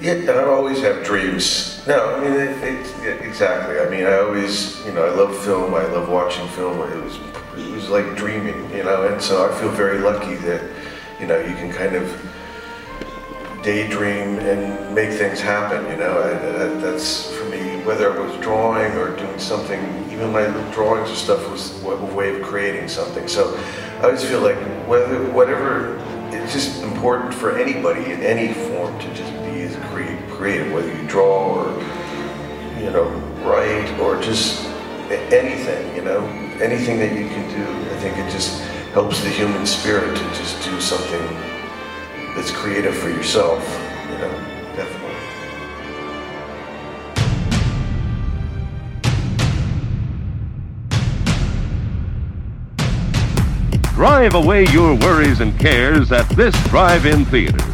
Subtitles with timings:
[0.00, 1.84] Yeah, and I always have dreams.
[1.88, 3.80] No, I mean, it, it, yeah, exactly.
[3.80, 5.74] I mean, I always, you know, I love film.
[5.74, 6.80] I love watching film.
[6.92, 7.16] It was,
[7.56, 9.08] it was like dreaming, you know.
[9.08, 10.62] And so I feel very lucky that,
[11.18, 12.06] you know, you can kind of
[13.64, 15.84] daydream and make things happen.
[15.90, 17.82] You know, I, that, that's for me.
[17.82, 19.80] Whether it was drawing or doing something,
[20.12, 23.26] even my drawings or stuff was a way of creating something.
[23.26, 23.56] So
[23.98, 25.98] I always feel like whether whatever,
[26.30, 28.52] it's just important for anybody in any
[30.48, 30.72] creative.
[30.72, 31.82] Whether you draw or
[32.80, 33.06] you know
[33.44, 34.66] write or just
[35.30, 35.94] anything.
[35.94, 36.24] You know,
[36.60, 37.64] anything that you can do.
[37.92, 41.22] I think it just helps the human spirit to just do something
[42.34, 43.62] that's creative for yourself,
[44.10, 44.30] you know,
[44.74, 45.14] definitely.
[53.94, 57.67] Drive away your worries and cares at this drive-in theater.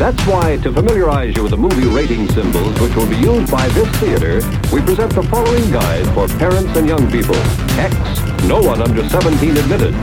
[0.00, 3.68] That's why, to familiarize you with the movie rating symbols which will be used by
[3.68, 4.36] this theater,
[4.72, 7.36] we present the following guide for parents and young people.
[7.78, 7.94] X,
[8.44, 9.94] no one under 17 admitted.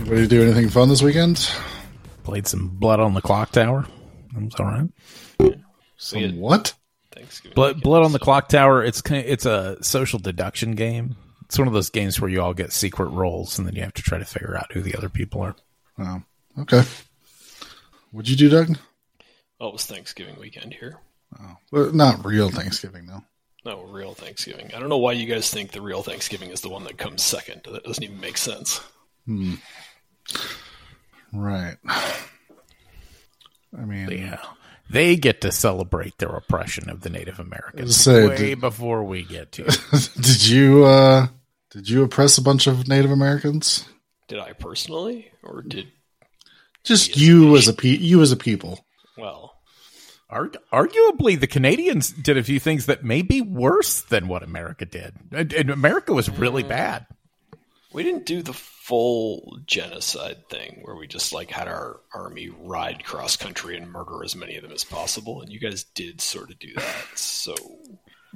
[0.00, 1.50] Anybody do anything fun this weekend?
[2.24, 3.86] Played some Blood on the Clocktower.
[4.32, 5.58] That was all right.
[5.98, 6.72] Some what?
[7.12, 7.54] Thanksgiving.
[7.54, 8.88] Blood, Blood on the Clocktower.
[8.88, 11.16] It's ki- it's a social deduction game.
[11.44, 13.92] It's one of those games where you all get secret roles, and then you have
[13.92, 15.54] to try to figure out who the other people are.
[15.98, 16.22] Oh,
[16.60, 16.82] okay.
[18.12, 18.76] What'd you do, Doug?
[19.60, 20.98] Oh, it was Thanksgiving weekend here.
[21.72, 23.22] Well, not real Thanksgiving, though.
[23.64, 24.70] No, real Thanksgiving.
[24.74, 27.22] I don't know why you guys think the real Thanksgiving is the one that comes
[27.22, 27.62] second.
[27.70, 28.80] That doesn't even make sense.
[31.32, 31.76] Right.
[31.88, 34.40] I mean, Yeah,
[34.88, 39.24] they get to celebrate their oppression of the Native Americans Say, way did- before we
[39.24, 39.64] get to.
[39.92, 40.10] it.
[40.20, 41.26] did you uh
[41.72, 43.84] did you oppress a bunch of Native Americans?
[44.28, 45.88] Did I personally, or did
[46.82, 48.84] Just you as a pe- you as a people.
[49.16, 49.54] well?
[50.28, 54.84] Ar- arguably, the Canadians did a few things that may be worse than what America
[54.84, 55.14] did.
[55.30, 56.68] And, and America was really mm.
[56.68, 57.06] bad.
[57.92, 63.04] We didn't do the full genocide thing where we just like had our army ride
[63.04, 66.50] cross country and murder as many of them as possible, and you guys did sort
[66.50, 67.06] of do that.
[67.14, 67.54] So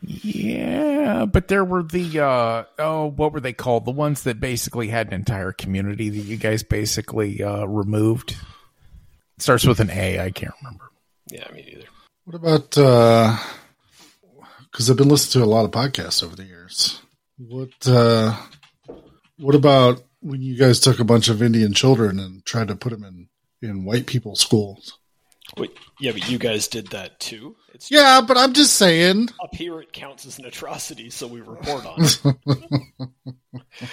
[0.02, 3.84] Yeah, but there were the uh oh, what were they called?
[3.84, 8.32] The ones that basically had an entire community that you guys basically uh removed.
[9.36, 10.90] It starts with an A, I can't remember.
[11.30, 11.86] yeah, me neither.
[12.24, 13.36] What about uh
[14.72, 17.00] cuz I've been listening to a lot of podcasts over the years.
[17.36, 18.36] What uh
[19.36, 22.90] what about when you guys took a bunch of Indian children and tried to put
[22.90, 23.28] them in
[23.62, 24.98] in white people schools?
[25.56, 27.56] Wait, yeah, but you guys did that too.
[27.74, 29.28] It's Yeah, but I'm just saying.
[29.42, 32.20] up here it counts as an atrocity, so we report on it.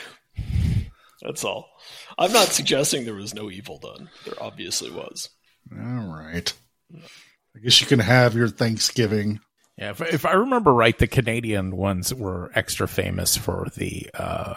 [1.21, 1.69] That's all.
[2.17, 4.09] I'm not suggesting there was no evil done.
[4.25, 5.29] There obviously was.
[5.71, 6.51] All right.
[6.93, 9.39] I guess you can have your Thanksgiving.
[9.77, 14.55] Yeah, if, if I remember right, the Canadian ones were extra famous for the uh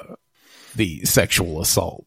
[0.76, 2.06] the sexual assault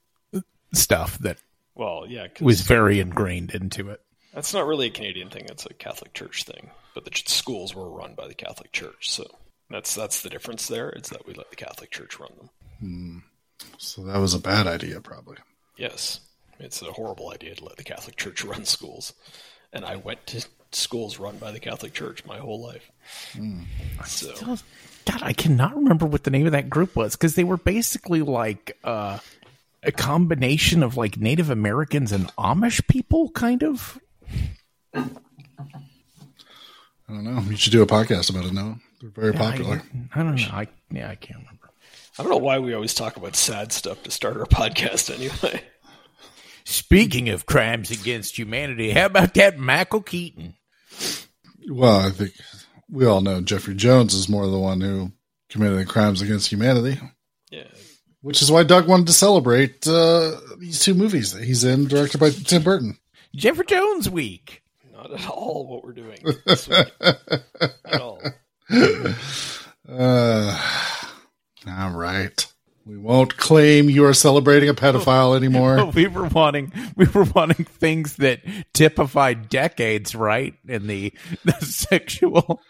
[0.74, 1.38] stuff that
[1.76, 4.02] Well, yeah, 'cause was very ingrained into it.
[4.34, 5.46] that's not really a Canadian thing.
[5.48, 6.70] That's a Catholic Church thing.
[6.94, 9.26] But the schools were run by the Catholic Church, so
[9.70, 10.90] that's that's the difference there.
[10.90, 12.50] It's that we let the Catholic Church run them.
[13.78, 15.38] So that was a bad idea, probably.
[15.78, 16.20] Yes,
[16.60, 19.14] it's a horrible idea to let the Catholic Church run schools.
[19.72, 22.92] And I went to schools run by the Catholic Church my whole life.
[24.06, 24.58] So
[25.06, 28.22] God, I cannot remember what the name of that group was because they were basically
[28.22, 29.20] like uh,
[29.82, 34.00] a combination of like Native Americans and Amish people, kind of.
[37.10, 37.42] I don't know.
[37.50, 38.80] You should do a podcast about it now.
[39.02, 39.82] They're very popular.
[40.14, 40.48] I, I don't know.
[40.52, 41.70] I, yeah, I can't remember.
[42.18, 45.64] I don't know why we always talk about sad stuff to start our podcast anyway.
[46.66, 50.56] Speaking of crimes against humanity, how about that Michael Keaton?
[51.70, 52.32] Well, I think
[52.90, 55.12] we all know Jeffrey Jones is more the one who
[55.50, 57.00] committed the crimes against humanity,
[57.52, 57.68] Yeah.
[58.22, 62.20] which is why Doug wanted to celebrate uh, these two movies that he's in, directed
[62.20, 62.98] by Tim Burton.
[63.36, 64.63] Jeffrey Jones Week.
[65.04, 66.18] Not at all what we're doing.
[66.46, 66.92] this week.
[67.02, 68.22] at all.
[69.90, 70.62] Uh,
[71.68, 72.54] all right.
[72.86, 75.86] We won't claim you are celebrating a pedophile anymore.
[75.96, 78.40] we were wanting we were wanting things that
[78.74, 80.54] typified decades, right?
[80.70, 81.14] And the
[81.44, 82.62] the sexual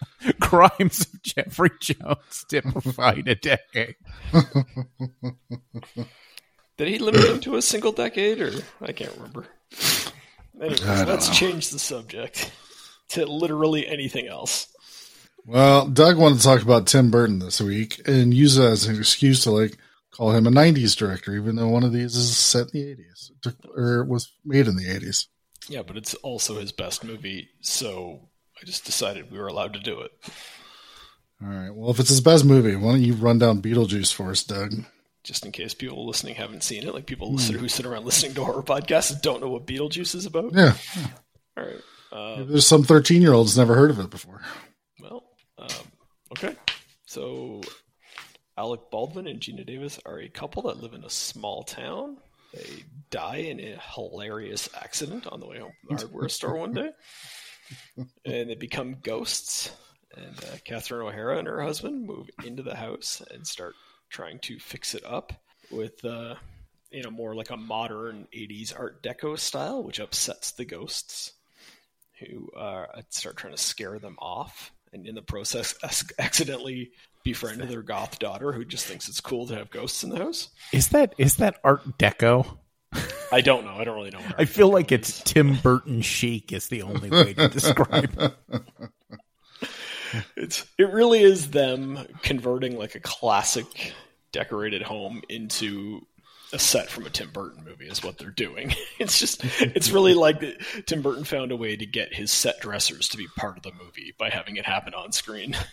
[0.42, 3.96] crimes of Jeffrey Jones typified a decade.
[6.78, 8.52] Did he limit them to a single decade, or
[8.82, 9.48] I can't remember.
[10.60, 11.34] Anyways, let's know.
[11.34, 12.52] change the subject
[13.10, 14.68] to literally anything else.
[15.46, 18.98] Well, Doug wanted to talk about Tim Burton this week and use it as an
[18.98, 19.78] excuse to like
[20.12, 23.56] call him a '90s director, even though one of these is set in the '80s
[23.76, 25.28] or was made in the '80s.
[25.68, 28.30] Yeah, but it's also his best movie, so
[28.62, 30.12] I just decided we were allowed to do it.
[31.42, 31.74] All right.
[31.74, 34.86] Well, if it's his best movie, why don't you run down Beetlejuice for us, Doug?
[35.24, 38.34] Just in case people listening haven't seen it, like people listen, who sit around listening
[38.34, 40.54] to horror podcasts don't know what Beetlejuice is about.
[40.54, 40.74] Yeah.
[41.58, 42.38] All right.
[42.38, 44.42] Maybe There's some 13 year olds never heard of it before.
[45.00, 45.24] Well,
[45.58, 45.70] um,
[46.32, 46.56] okay.
[47.06, 47.62] So,
[48.58, 52.18] Alec Baldwin and Geena Davis are a couple that live in a small town.
[52.54, 56.74] They die in a hilarious accident on the way home from the hardware store one
[56.74, 56.92] day,
[58.26, 59.72] and they become ghosts.
[60.16, 63.74] And uh, Catherine O'Hara and her husband move into the house and start
[64.14, 65.34] trying to fix it up
[65.70, 66.36] with, uh,
[66.92, 71.34] you know, more like a modern '80s Art Deco style, which upsets the ghosts
[72.20, 75.76] who uh, start trying to scare them off, and in the process,
[76.20, 76.92] accidentally
[77.24, 80.50] befriend their goth daughter, who just thinks it's cool to have ghosts in the house.
[80.72, 82.58] Is that is that Art Deco?
[83.32, 83.72] I don't know.
[83.72, 84.22] I don't really know.
[84.38, 88.34] I feel like it's Tim Burton chic is the only way to describe it.
[90.36, 93.94] it's it really is them converting like a classic
[94.32, 96.06] decorated home into
[96.54, 98.74] a set from a Tim Burton movie is what they're doing.
[99.00, 100.42] It's just it's really like
[100.86, 103.74] Tim Burton found a way to get his set dressers to be part of the
[103.74, 105.56] movie by having it happen on screen.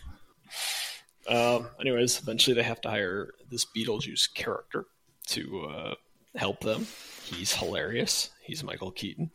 [1.29, 4.87] Um, anyways, eventually they have to hire this Beetlejuice character
[5.29, 5.95] to uh,
[6.35, 6.87] help them.
[7.25, 8.31] He's hilarious.
[8.43, 9.31] He's Michael Keaton,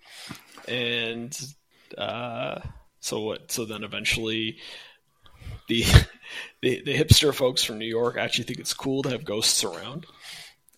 [0.68, 1.40] and
[1.98, 2.60] uh,
[3.00, 3.50] so what?
[3.52, 4.58] So then eventually
[5.68, 5.84] the,
[6.62, 10.06] the the hipster folks from New York actually think it's cool to have ghosts around,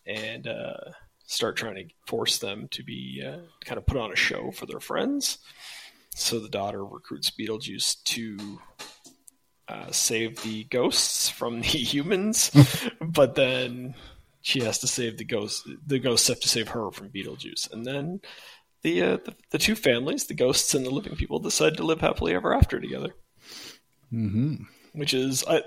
[0.06, 0.78] and uh,
[1.26, 4.66] start trying to force them to be uh, kind of put on a show for
[4.66, 5.40] their friends.
[6.16, 8.60] So the daughter recruits Beetlejuice to
[9.68, 12.52] uh, save the ghosts from the humans,
[13.02, 13.96] but then
[14.42, 15.68] she has to save the ghosts.
[15.86, 18.22] The ghosts have to save her from Beetlejuice, and then
[18.82, 22.02] the uh, the, the two families, the ghosts and the living people, decide to live
[22.02, 23.14] happily ever after together
[24.98, 25.62] which is I,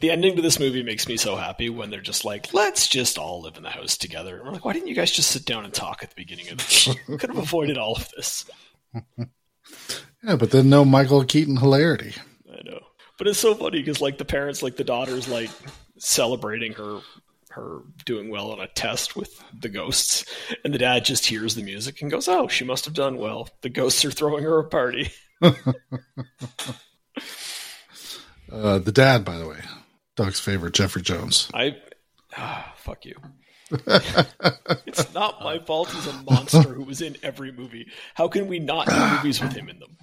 [0.00, 3.18] the ending to this movie makes me so happy when they're just like, let's just
[3.18, 4.36] all live in the house together.
[4.36, 6.48] And we're like, why didn't you guys just sit down and talk at the beginning
[6.50, 6.88] of this?
[7.06, 8.44] Could have avoided all of this.
[10.24, 12.14] Yeah, but then no Michael Keaton hilarity.
[12.48, 12.78] I know,
[13.18, 15.50] but it's so funny because like the parents, like the daughter's like
[15.98, 17.00] celebrating her
[17.50, 20.24] her doing well on a test with the ghosts,
[20.64, 23.48] and the dad just hears the music and goes, "Oh, she must have done well.
[23.62, 25.10] The ghosts are throwing her a party."
[28.52, 29.60] Uh, the dad, by the way,
[30.14, 31.50] Doug's favorite, Jeffrey Jones.
[31.54, 31.76] I
[32.36, 33.14] ah, fuck you.
[34.86, 35.90] it's not my fault.
[35.90, 37.88] He's a monster who was in every movie.
[38.14, 39.96] How can we not do movies with him in them?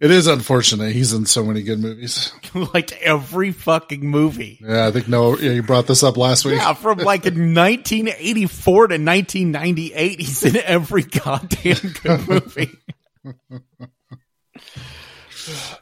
[0.00, 0.92] It is unfortunate.
[0.92, 2.32] He's in so many good movies.
[2.74, 4.58] like every fucking movie.
[4.62, 5.36] Yeah, I think no.
[5.36, 6.54] Yeah, you brought this up last week.
[6.54, 12.70] Yeah, from like 1984 to 1998, he's in every goddamn good movie.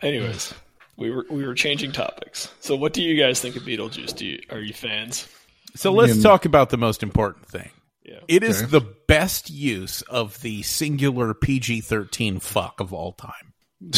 [0.03, 0.55] Anyways,
[0.99, 2.53] we were we were changing topics.
[2.61, 4.15] So, what do you guys think of Beetlejuice?
[4.15, 5.27] Do you are you fans?
[5.75, 7.71] So let's mean- talk about the most important thing.
[8.05, 8.21] Yeah.
[8.27, 8.71] It is Okay.
[8.71, 13.53] the best use of the singular PG 13 fuck of all time.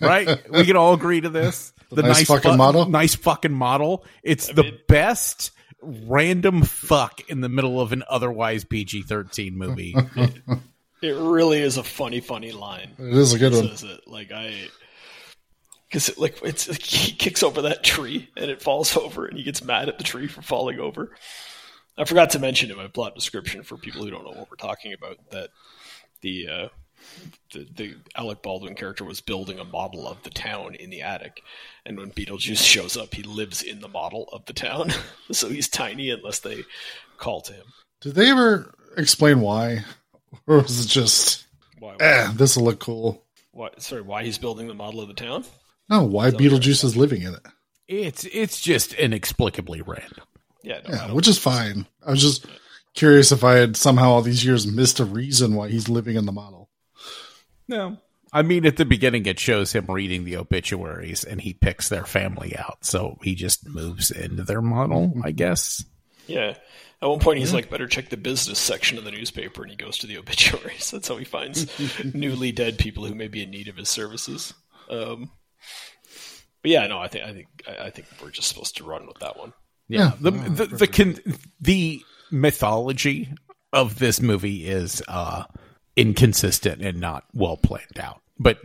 [0.00, 0.50] right?
[0.50, 1.72] We can all agree to this.
[1.90, 2.86] The, nice fucking model?
[2.90, 4.04] Nice fucking model.
[4.24, 9.94] It's the best random fuck in the middle of an otherwise PG 13 movie.
[11.02, 12.92] It really is a funny, funny line.
[12.98, 13.68] It is a good one.
[13.68, 14.68] Says it like I,
[15.94, 19.38] because it, like it's like he kicks over that tree and it falls over and
[19.38, 21.14] he gets mad at the tree for falling over.
[21.96, 24.56] I forgot to mention in my plot description for people who don't know what we're
[24.56, 25.50] talking about that
[26.20, 26.68] the uh,
[27.52, 31.42] the, the Alec Baldwin character was building a model of the town in the attic,
[31.86, 34.90] and when Beetlejuice shows up, he lives in the model of the town,
[35.30, 36.64] so he's tiny unless they
[37.18, 37.66] call to him.
[38.00, 39.84] Did they ever explain why,
[40.46, 41.46] or was it just,
[41.78, 41.96] Why?
[42.00, 43.22] eh, this will look cool?
[43.52, 45.44] why sorry, why he's building the model of the town?
[45.88, 47.46] No, why Beetlejuice is living in it?
[47.88, 50.24] It's it's just inexplicably random.
[50.62, 51.86] Yeah, no, Yeah, which is fine.
[52.04, 52.46] I was just
[52.94, 56.24] curious if I had somehow all these years missed a reason why he's living in
[56.24, 56.70] the model.
[57.68, 57.98] No.
[58.32, 62.04] I mean, at the beginning, it shows him reading the obituaries and he picks their
[62.04, 62.84] family out.
[62.84, 65.84] So he just moves into their model, I guess.
[66.26, 66.56] Yeah.
[67.00, 69.76] At one point, he's like, better check the business section of the newspaper, and he
[69.76, 70.90] goes to the obituaries.
[70.92, 71.66] That's how he finds
[72.14, 74.54] newly dead people who may be in need of his services.
[74.88, 75.30] Um,
[76.64, 79.06] but yeah, no, I think I think I I think we're just supposed to run
[79.06, 79.52] with that one.
[79.86, 80.12] Yeah.
[80.18, 81.18] The, the, the, con-
[81.60, 83.28] the mythology
[83.70, 85.44] of this movie is uh,
[85.94, 88.58] inconsistent and not well planned out, but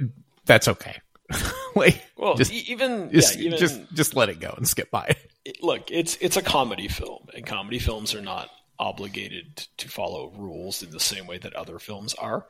[0.46, 0.96] that's okay.
[1.76, 4.90] like, Well, just, e- even just, yeah, even just, just let it go and skip
[4.92, 5.18] by it.
[5.46, 10.32] it- look, it's it's a comedy film, and comedy films are not obligated to follow
[10.38, 12.48] rules in the same way that other films are.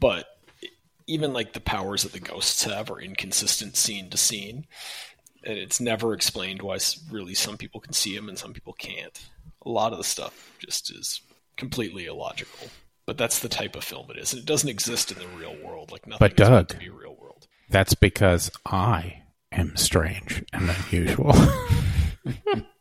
[0.00, 0.26] But
[1.06, 4.66] even like the powers that the ghosts have are inconsistent scene to scene.
[5.44, 6.78] And it's never explained why
[7.10, 9.18] really some people can see them and some people can't.
[9.66, 11.20] A lot of the stuff just is
[11.56, 12.68] completely illogical.
[13.06, 14.32] But that's the type of film it is.
[14.32, 15.92] And it doesn't exist in the real world.
[15.92, 17.46] Like nothing But is meant Doug- to be real world.
[17.68, 21.34] That's because I am strange and unusual.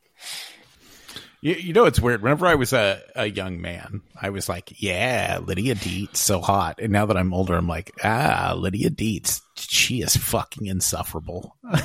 [1.43, 2.21] you, you know, it's weird.
[2.21, 6.79] Whenever I was a, a young man, I was like, yeah, Lydia Deetz, so hot.
[6.79, 11.55] And now that I'm older, I'm like, ah, Lydia Deetz, she is fucking insufferable.
[11.71, 11.77] I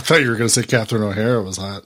[0.00, 1.84] thought you were going to say Catherine O'Hara was hot,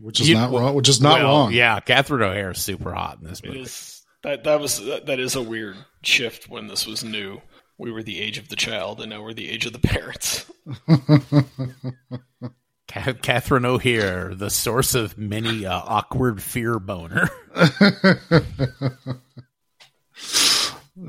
[0.00, 0.74] which is You- not wrong.
[0.74, 1.52] Which is not Well, wrong.
[1.52, 3.60] Yeah, Catherine O'Hara is super hot in this It movie.
[3.62, 7.40] is that that was that, that is a weird shift when this was new.
[7.78, 10.44] We were the age of the child, and now we're the age of the parents.
[12.88, 17.28] Ca- Catherine O'Hara, the source of many uh, awkward fear boner.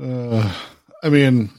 [0.00, 0.54] Uh,
[1.02, 1.50] I mean,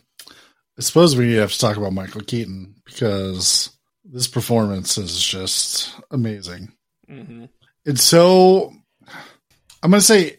[0.78, 3.70] I suppose we have to talk about Michael Keaton because
[4.06, 6.72] this performance is just amazing.
[7.08, 7.46] hmm
[7.86, 8.72] It's so,
[9.84, 10.38] I'm going to say,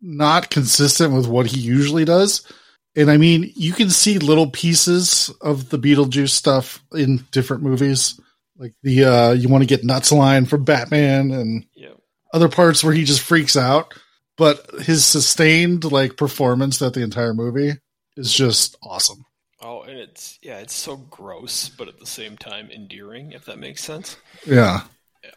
[0.00, 2.46] not consistent with what he usually does.
[2.94, 8.20] And I mean, you can see little pieces of the Beetlejuice stuff in different movies.
[8.56, 11.94] Like the, uh, you want to get nuts line from Batman and Yeah.
[12.32, 13.94] other parts where he just freaks out.
[14.36, 17.74] But his sustained like performance that the entire movie
[18.16, 19.24] is just awesome.
[19.60, 23.30] Oh, and it's yeah, it's so gross, but at the same time endearing.
[23.32, 24.16] If that makes sense.
[24.44, 24.82] Yeah.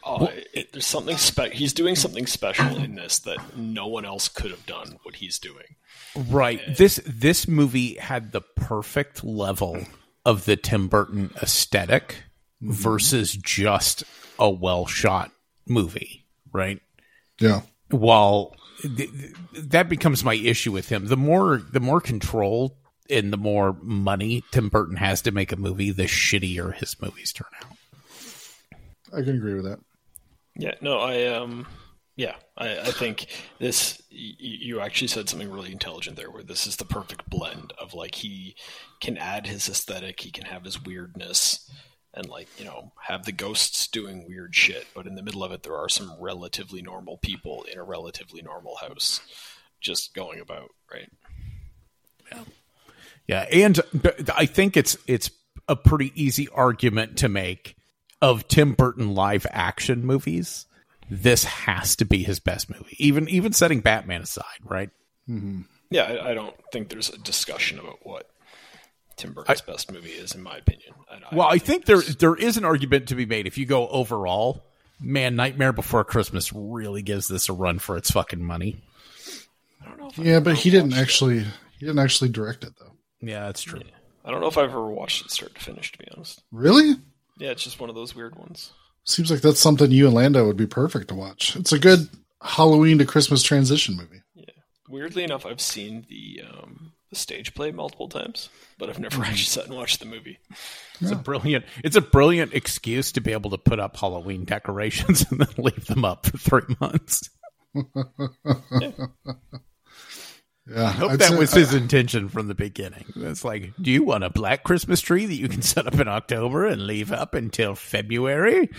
[0.03, 4.27] Oh, it, there's something spe- He's doing something special in this that no one else
[4.27, 4.97] could have done.
[5.03, 5.75] What he's doing.
[6.15, 6.59] Right.
[6.75, 9.77] This this movie had the perfect level
[10.25, 11.31] of the Tim Burton
[12.61, 14.03] esthetic versus just
[14.39, 15.31] a well shot
[15.65, 16.81] movie, right?
[17.39, 17.61] Yeah.
[17.89, 22.77] While th- th- that becomes my issue with him, the more the more control
[23.09, 27.31] and the more money Tim Burton has to make a movie, the shittier his movies
[27.31, 27.77] turn out.
[29.13, 29.79] I can agree with that.
[30.57, 31.67] Yeah, no, I um,
[32.15, 33.27] yeah, I, I think
[33.59, 34.01] this.
[34.11, 37.93] Y- you actually said something really intelligent there, where this is the perfect blend of
[37.93, 38.55] like he
[38.99, 41.71] can add his aesthetic, he can have his weirdness,
[42.17, 45.51] and like you know have the ghosts doing weird shit, but in the middle of
[45.51, 49.21] it, there are some relatively normal people in a relatively normal house,
[49.79, 51.09] just going about right.
[52.29, 52.43] Yeah,
[53.25, 53.79] yeah and
[54.35, 55.31] i think it's it's
[55.69, 57.77] a pretty easy argument to make
[58.21, 60.65] of Tim Burton live action movies.
[61.09, 64.89] This has to be his best movie, even even setting Batman aside, right?
[65.29, 65.61] Mm-hmm.
[65.89, 68.29] Yeah, I, I don't think there's a discussion about what
[69.17, 70.93] Tim Burton's best movie is, in my opinion.
[71.11, 73.87] I, Well, I think there there is an argument to be made if you go
[73.89, 74.63] overall.
[74.99, 78.81] Man, Nightmare Before Christmas really gives this a run for its fucking money.
[79.83, 80.07] I don't know.
[80.07, 81.01] If I've Yeah, but he didn't watched it.
[81.03, 82.93] actually he didn't actually direct it though.
[83.21, 83.81] Yeah, that's true.
[84.25, 85.91] I don't know if I've ever watched it start to finish.
[85.91, 86.41] To be honest.
[86.51, 86.95] Really?
[87.37, 88.71] Yeah, it's just one of those weird ones.
[89.03, 91.55] Seems like that's something you and Lando would be perfect to watch.
[91.55, 92.09] It's a good
[92.41, 94.21] Halloween to Christmas transition movie.
[94.35, 94.45] Yeah.
[94.89, 99.37] Weirdly enough, I've seen the um, the stage play multiple times, but I've never actually
[99.45, 100.39] sat and watched the movie.
[100.99, 105.25] It's a brilliant it's a brilliant excuse to be able to put up Halloween decorations
[105.31, 107.29] and then leave them up for three months.
[110.69, 113.05] Yeah, I hope I'd that say- was his intention from the beginning.
[113.15, 116.07] It's like, do you want a black Christmas tree that you can set up in
[116.09, 118.69] October and leave up until February?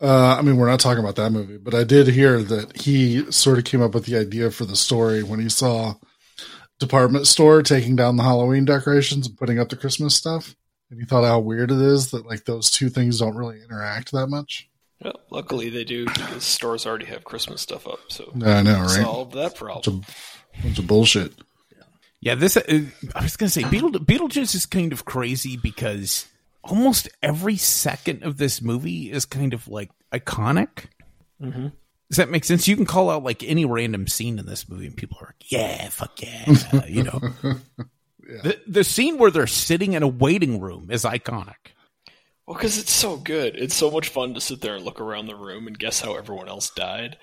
[0.00, 3.30] Uh, I mean, we're not talking about that movie, but I did hear that he
[3.32, 5.94] sort of came up with the idea for the story when he saw
[6.78, 10.56] department store taking down the Halloween decorations and putting up the Christmas stuff,
[10.90, 14.12] and you thought how weird it is that like those two things don't really interact
[14.12, 14.68] that much.
[15.02, 19.02] Well, luckily they do because stores already have Christmas stuff up, so I know, right?
[19.02, 20.04] solve that problem.
[20.62, 21.32] Bunch of bullshit.
[22.20, 22.56] Yeah, this.
[22.56, 22.82] Uh,
[23.14, 26.26] I was going to say, Beetle, Beetlejuice is kind of crazy because
[26.64, 30.86] almost every second of this movie is kind of like iconic.
[31.40, 31.68] Mm-hmm.
[32.10, 32.66] Does that make sense?
[32.66, 35.52] You can call out like any random scene in this movie, and people are like,
[35.52, 37.20] "Yeah, fuck yeah," you know.
[38.28, 41.72] The the scene where they're sitting in a waiting room is iconic.
[42.46, 43.56] Well, because it's so good.
[43.56, 46.14] It's so much fun to sit there and look around the room and guess how
[46.14, 47.16] everyone else died.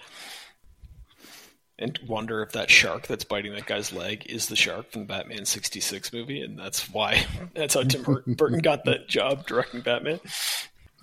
[1.78, 5.08] And wonder if that shark that's biting that guy's leg is the shark from the
[5.08, 6.42] Batman 66 movie.
[6.42, 10.20] And that's why, that's how Tim Burton got that job directing Batman.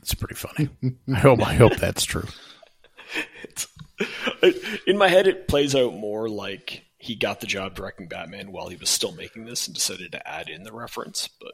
[0.00, 0.68] It's pretty funny.
[1.14, 2.26] I hope I hope that's true.
[4.86, 8.68] In my head, it plays out more like he got the job directing Batman while
[8.68, 11.28] he was still making this and decided to add in the reference.
[11.40, 11.52] But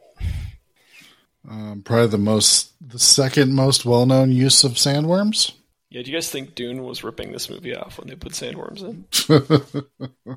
[1.49, 5.53] Um, probably the most, the second most well known use of sandworms.
[5.91, 8.83] Yeah, do you guys think Dune was ripping this movie off when they put sandworms
[8.83, 10.37] in?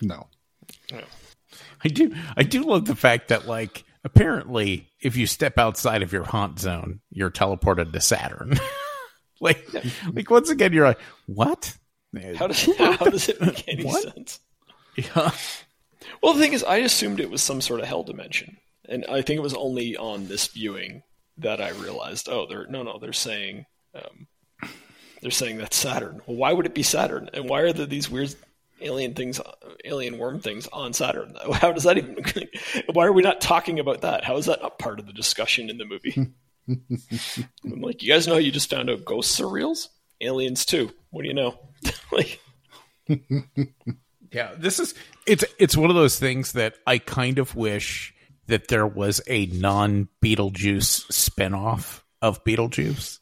[0.00, 0.28] No.
[1.84, 6.12] I do I do love the fact that like apparently if you step outside of
[6.12, 8.54] your haunt zone, you're teleported to Saturn.
[9.40, 9.66] like
[10.12, 11.76] like once again you're like, what?
[12.36, 14.02] How does how does it make any What?
[14.02, 14.40] sense?
[14.96, 15.30] Yeah.
[16.22, 18.56] Well, the thing is, I assumed it was some sort of hell dimension,
[18.88, 21.02] and I think it was only on this viewing
[21.36, 24.26] that I realized, oh, they're no, no, they're saying, um,
[25.22, 26.20] they're saying that's Saturn.
[26.26, 27.30] Well, why would it be Saturn?
[27.32, 28.34] And why are there these weird
[28.80, 29.40] alien things,
[29.84, 31.36] alien worm things on Saturn?
[31.52, 32.16] How does that even?
[32.92, 34.24] why are we not talking about that?
[34.24, 36.28] How is that not part of the discussion in the movie?
[36.68, 39.88] I'm like, you guys know you just found out ghosts are reals,
[40.20, 40.92] aliens too.
[41.10, 41.58] What do you know?
[42.12, 42.40] like,
[44.32, 44.94] Yeah, this is
[45.26, 48.14] it's it's one of those things that I kind of wish
[48.46, 53.20] that there was a non Beetlejuice spinoff of Beetlejuice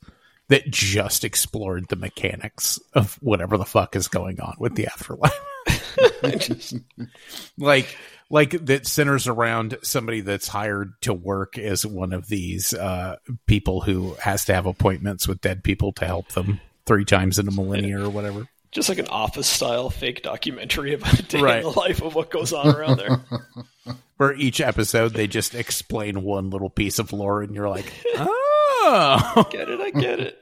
[0.48, 5.32] that just explored the mechanics of whatever the fuck is going on with the afterlife.
[7.58, 7.96] like
[8.28, 13.80] like that centers around somebody that's hired to work as one of these uh, people
[13.80, 17.52] who has to have appointments with dead people to help them three times in a
[17.52, 18.48] millennia or whatever.
[18.72, 21.56] just like an office style fake documentary about a day Right.
[21.58, 23.20] in the life of what goes on around there.
[24.18, 29.46] For each episode, they just explain one little piece of lore, and you're like, oh,
[29.50, 29.78] get it?
[29.78, 30.38] I get it.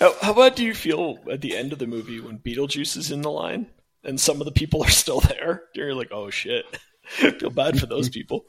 [0.00, 3.10] How, how about do you feel at the end of the movie when Beetlejuice is
[3.10, 3.66] in the line
[4.04, 5.64] and some of the people are still there?
[5.74, 6.64] You're like, oh shit.
[7.02, 8.46] feel bad for those people.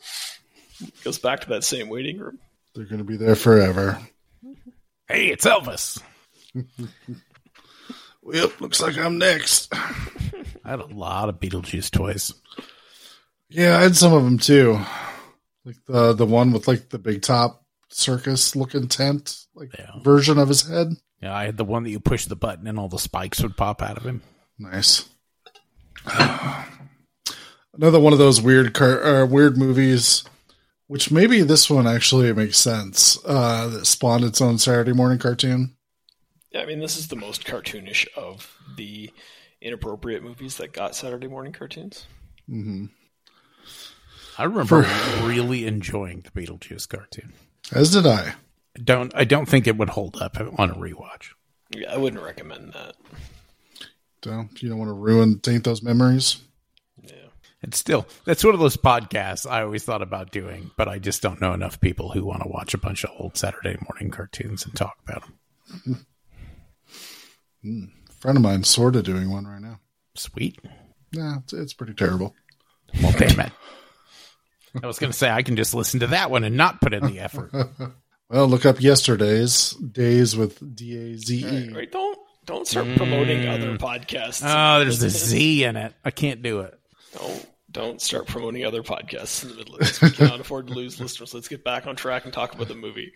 [1.04, 2.40] Goes back to that same waiting room.
[2.76, 4.00] They're going to be there forever.
[5.08, 6.02] hey, it's Elvis.
[8.32, 9.74] Yep, looks like I'm next.
[9.74, 12.34] I had a lot of Beetlejuice toys.
[13.50, 14.80] Yeah, I had some of them too.
[15.66, 20.00] Like the the one with like the big top circus looking tent, like Yeah.
[20.04, 20.90] version of his head.
[21.22, 23.58] Yeah, I had the one that you push the button and all the spikes would
[23.58, 24.22] pop out of him.
[24.58, 25.10] Nice.
[27.74, 30.24] Another one of those weird car, uh, weird movies,
[30.88, 33.18] which maybe this one actually makes sense.
[33.26, 35.76] Uh, that spawned its own Saturday morning cartoon.
[36.52, 39.12] Yeah, I mean, this is the most cartoonish of the
[39.62, 42.06] inappropriate movies that got Saturday morning cartoons.
[42.50, 42.86] Mm-hmm.
[44.38, 44.88] I remember
[45.24, 47.34] really enjoying the Beetlejuice cartoon.
[47.74, 48.34] As did I.
[48.76, 51.30] I don't I don't think it would hold up on a rewatch.
[51.72, 52.96] Yeah, I wouldn't recommend that.
[54.24, 56.42] So you don't want to ruin taint those memories.
[57.02, 57.14] Yeah.
[57.62, 61.22] It's still that's one of those podcasts I always thought about doing, but I just
[61.22, 64.66] don't know enough people who want to watch a bunch of old Saturday morning cartoons
[64.66, 66.06] and talk about them.
[67.64, 67.84] A hmm.
[68.20, 69.80] friend of mine's sort of doing one right now.
[70.16, 70.60] Sweet.
[71.12, 72.36] Yeah, it's, it's pretty terrible.
[73.02, 73.52] Well, damn it.
[74.82, 76.94] I was going to say I can just listen to that one and not put
[76.94, 77.52] in the effort.
[78.30, 81.74] Well, look up yesterday's days with D A Z E.
[81.74, 81.92] Right?
[81.92, 82.96] Don't don't start mm.
[82.96, 84.44] promoting other podcasts.
[84.46, 85.96] Oh, there's a Z in it.
[86.06, 86.80] I can't do it.
[87.18, 90.02] Don't don't start promoting other podcasts in the middle of this.
[90.02, 91.34] We cannot afford to lose listeners.
[91.34, 93.14] Let's get back on track and talk about the movie.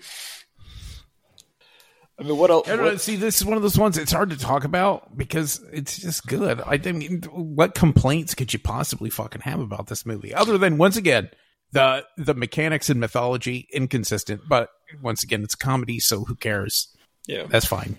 [2.20, 2.68] I mean, what else?
[2.70, 5.64] I don't see, this is one of those ones it's hard to talk about because
[5.72, 6.62] it's just good.
[6.62, 10.98] I mean, what complaints could you possibly fucking have about this movie other than once
[10.98, 11.30] again
[11.74, 14.70] the the mechanics and mythology inconsistent, but
[15.02, 16.88] once again it's comedy, so who cares?
[17.28, 17.98] yeah, That's fine.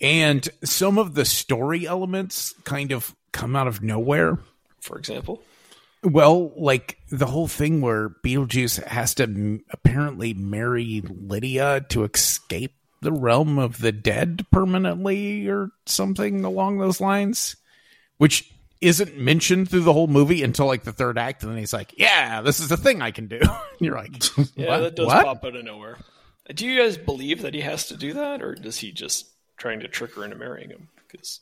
[0.00, 4.38] And some of the story elements kind of come out of nowhere.
[4.80, 5.42] for example.
[6.02, 12.74] Well, like the whole thing where Beetlejuice has to m- apparently marry Lydia to escape
[13.02, 17.56] the realm of the dead permanently or something along those lines,
[18.16, 21.42] which isn't mentioned through the whole movie until like the third act.
[21.42, 23.40] And then he's like, Yeah, this is a thing I can do.
[23.78, 24.12] You're like,
[24.56, 25.24] Yeah, that does What?
[25.24, 25.98] pop out of nowhere.
[26.54, 29.80] Do you guys believe that he has to do that, or does he just trying
[29.80, 30.88] to trick her into marrying him?
[31.06, 31.40] Because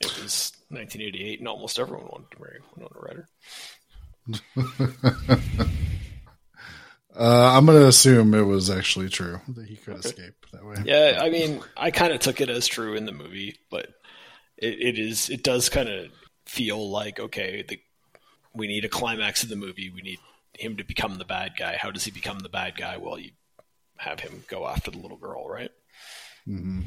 [0.00, 3.28] it was 1988, and almost everyone wanted to marry Winona Ryder.
[7.18, 10.74] Uh, I'm going to assume it was actually true that he could escape that way.
[10.84, 13.86] Yeah, I mean, I kind of took it as true in the movie, but
[14.58, 16.10] it, it is it does kind of
[16.46, 17.78] feel like okay, the,
[18.54, 19.90] we need a climax of the movie.
[19.94, 20.18] We need
[20.58, 21.76] him to become the bad guy.
[21.78, 22.96] How does he become the bad guy?
[22.96, 23.32] Well, you
[23.98, 25.70] have him go after the little girl, right?
[26.48, 26.80] Mm-hmm.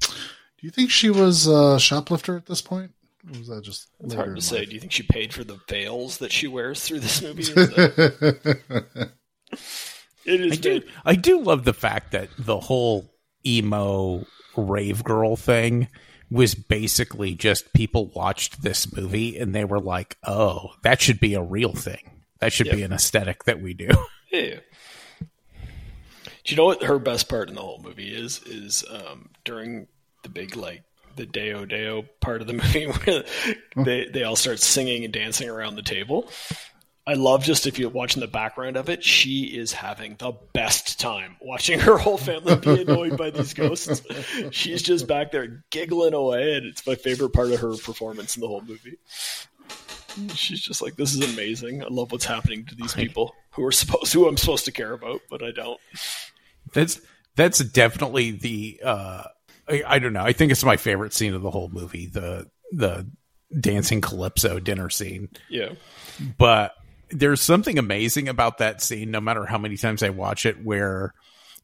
[0.00, 2.92] Do you think she was a shoplifter at this point?
[3.32, 4.58] Or was that just It's later hard to say.
[4.60, 4.68] life?
[4.68, 7.44] Do you think she paid for the veils that she wears through this movie?
[7.44, 9.10] That-
[10.26, 10.52] it is.
[10.52, 13.10] I do, I do love the fact that the whole
[13.46, 15.88] emo rave girl thing
[16.30, 21.34] was basically just people watched this movie and they were like, "Oh, that should be
[21.34, 22.10] a real thing.
[22.40, 23.88] That should be an aesthetic that we do."
[24.32, 24.58] Yeah.
[25.20, 25.26] Do
[26.46, 28.42] you know what her best part in the whole movie is?
[28.42, 29.86] Is um, during
[30.24, 30.82] the big like
[31.16, 33.24] the Deo Deo part of the movie where
[33.84, 36.28] they they all start singing and dancing around the table.
[37.06, 40.98] I love just if you're watching the background of it, she is having the best
[40.98, 44.02] time watching her whole family be annoyed by these ghosts.
[44.50, 48.40] She's just back there giggling away, and it's my favorite part of her performance in
[48.40, 48.96] the whole movie.
[50.34, 51.82] She's just like, "This is amazing.
[51.82, 54.92] I love what's happening to these people who are supposed, who I'm supposed to care
[54.92, 55.80] about, but I don't."
[56.72, 57.00] That's
[57.36, 59.24] that's definitely the uh
[59.68, 60.22] I, I don't know.
[60.22, 63.10] I think it's my favorite scene of the whole movie, the the
[63.58, 65.28] dancing calypso dinner scene.
[65.48, 65.72] Yeah,
[66.38, 66.74] But
[67.14, 71.14] there's something amazing about that scene, no matter how many times I watch it, where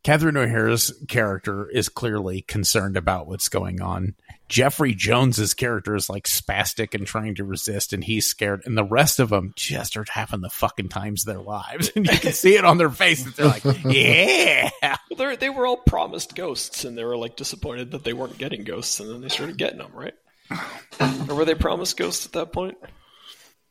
[0.02, 4.14] Catherine O'Hara's character is clearly concerned about what's going on.
[4.48, 8.84] Jeffrey Jones's character is like spastic and trying to resist, and he's scared, and the
[8.84, 12.32] rest of them just are having the fucking times of their lives, and you can
[12.32, 13.36] see it on their faces.
[13.36, 17.92] They're like, "Yeah, well, they they were all promised ghosts, and they were like disappointed
[17.92, 20.14] that they weren't getting ghosts, and then they started getting them, right?
[21.28, 22.78] or were they promised ghosts at that point?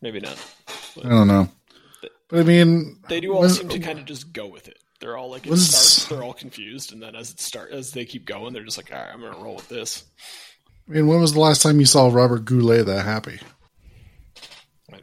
[0.01, 0.37] Maybe not.
[1.03, 1.49] I don't know.
[2.29, 4.77] But I mean, They do all when- seem to kind of just go with it.
[4.99, 7.91] They're all like, it Was- starts, they're all confused, and then as it start, as
[7.91, 10.03] they keep going, they're just like, all right, I'm gonna roll with this.
[10.87, 13.39] I mean, when was the last time you saw Robert Goulet that happy?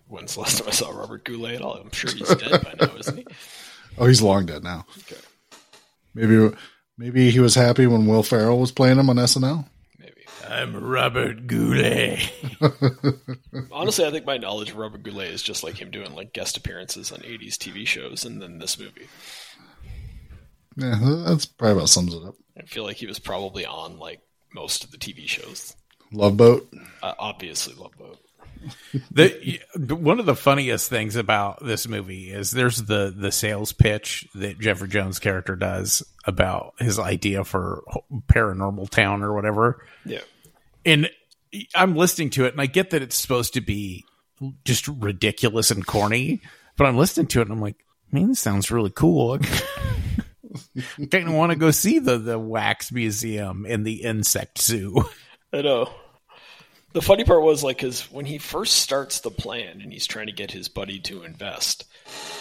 [0.09, 1.75] When's the last time I saw Robert Goulet at all?
[1.75, 3.27] I'm sure he's dead by now, isn't he?
[3.99, 4.85] Oh, he's long dead now.
[4.99, 5.17] Okay,
[6.15, 6.55] Maybe
[6.99, 9.67] maybe he was happy when Will Ferrell was playing him on SNL.
[10.49, 10.61] Maybe.
[10.63, 12.33] I'm Robert Goulet."
[13.73, 16.57] Honestly, I think my knowledge of Robert Goulet is just like him doing like guest
[16.57, 19.09] appearances on '80s TV shows, and then this movie.
[20.77, 22.35] Yeah, that's probably about sums it up.
[22.59, 24.21] I feel like he was probably on like
[24.55, 25.75] most of the TV shows.
[26.13, 26.73] Love Boat.
[27.03, 28.19] Uh, obviously, Love Boat.
[29.11, 29.61] the
[29.95, 34.59] one of the funniest things about this movie is there's the the sales pitch that
[34.59, 37.85] Jeffrey Jones character does about his idea for
[38.29, 40.23] paranormal town or whatever Yeah,
[40.87, 41.11] and
[41.75, 44.05] I'm listening to it and I get that it's supposed to be
[44.65, 46.41] just ridiculous and corny
[46.77, 49.39] but I'm listening to it and I'm like man this sounds really cool
[50.99, 55.05] I kind of want to go see the the wax museum and the insect zoo
[55.53, 55.91] I know.
[56.97, 60.29] The funny part was like, because when he first starts the plan and he's trying
[60.29, 61.85] to get his buddy to invest,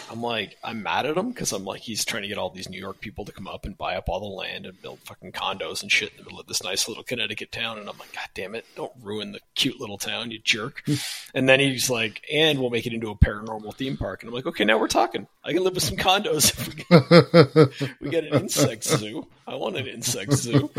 [0.10, 2.70] I'm like, I'm mad at him because I'm like, he's trying to get all these
[2.70, 5.34] New York people to come up and buy up all the land and build fucking
[5.34, 7.80] condos and shit in the middle of this nice little Connecticut town.
[7.80, 10.84] And I'm like, God damn it, don't ruin the cute little town, you jerk.
[10.86, 10.94] Hmm.
[11.34, 14.24] and then he's like, and we'll make it into a paranormal theme park.
[14.24, 15.28] And I'm like, okay, now we're talking.
[15.44, 19.28] I can live with some condos if we get, we get an insect zoo.
[19.46, 20.70] I want an insect zoo.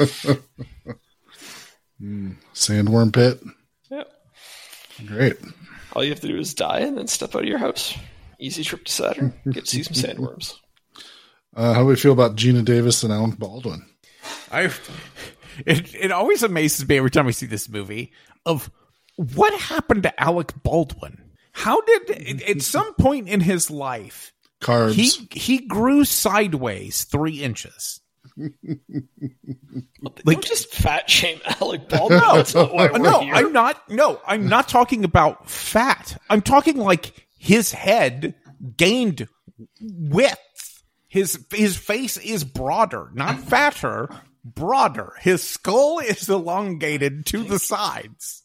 [1.98, 2.32] Hmm.
[2.54, 3.42] Sandworm Pit.
[4.98, 5.06] Yeah.
[5.06, 5.36] Great.
[5.92, 7.96] All you have to do is die and then step out of your house.
[8.38, 9.32] Easy trip to Saturn.
[9.50, 10.54] Get to see some sandworms.
[11.54, 13.86] Uh, how do we feel about Geena Davis and Alan Baldwin?
[14.50, 14.70] I
[15.64, 18.12] it it always amazes me every time I see this movie
[18.44, 18.70] of
[19.16, 21.22] what happened to Alec Baldwin.
[21.52, 24.92] How did at some point in his life Carbs.
[24.92, 28.00] he he grew sideways three inches?
[28.38, 32.20] Don't just fat shame Alec Baldwin.
[32.20, 33.34] That's not why uh, we're no, here.
[33.34, 33.90] I'm not.
[33.90, 36.20] No, I'm not talking about fat.
[36.28, 38.34] I'm talking like his head
[38.76, 39.28] gained
[39.80, 40.82] width.
[41.08, 44.10] His his face is broader, not fatter,
[44.44, 45.14] broader.
[45.20, 48.42] His skull is elongated to the sides.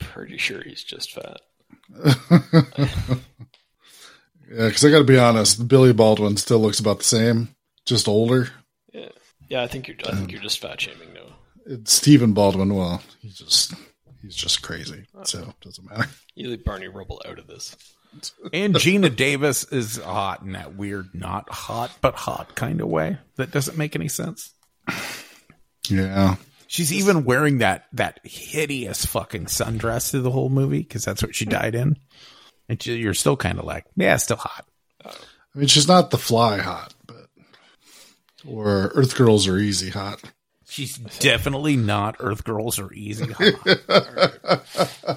[0.00, 1.40] Pretty sure he's just fat.
[4.50, 8.08] Yeah, because I got to be honest, Billy Baldwin still looks about the same, just
[8.08, 8.48] older.
[9.48, 9.62] Yeah, yeah.
[9.64, 9.96] I think you're.
[10.06, 11.34] I think you're just fat shaming Noah.
[11.66, 12.74] It's Stephen Baldwin.
[12.74, 13.74] Well, he's just
[14.22, 15.24] he's just crazy, oh.
[15.24, 16.08] so it doesn't matter.
[16.34, 17.74] You leave Barney Rubble out of this.
[18.52, 23.18] And Geena Davis is hot in that weird, not hot, but hot kind of way
[23.34, 24.52] that doesn't make any sense.
[25.88, 26.36] Yeah,
[26.68, 31.34] She's even wearing that that hideous fucking sundress through the whole movie because that's what
[31.34, 31.96] she died in.
[32.68, 34.66] And you- you're still kind of like, yeah, still hot.
[35.04, 35.10] I
[35.58, 36.97] mean she's not the Fly hot, but
[38.46, 40.22] or Earth Girls are easy hot.
[40.70, 43.54] She's definitely not Earth Girls are Easy Hot.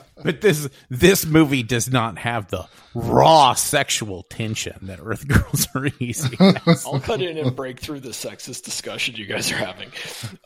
[0.24, 5.90] but this this movie does not have the raw sexual tension that Earth Girls are
[6.00, 6.36] Easy.
[6.40, 6.86] has.
[6.86, 9.92] I'll cut in and break through the sexist discussion you guys are having.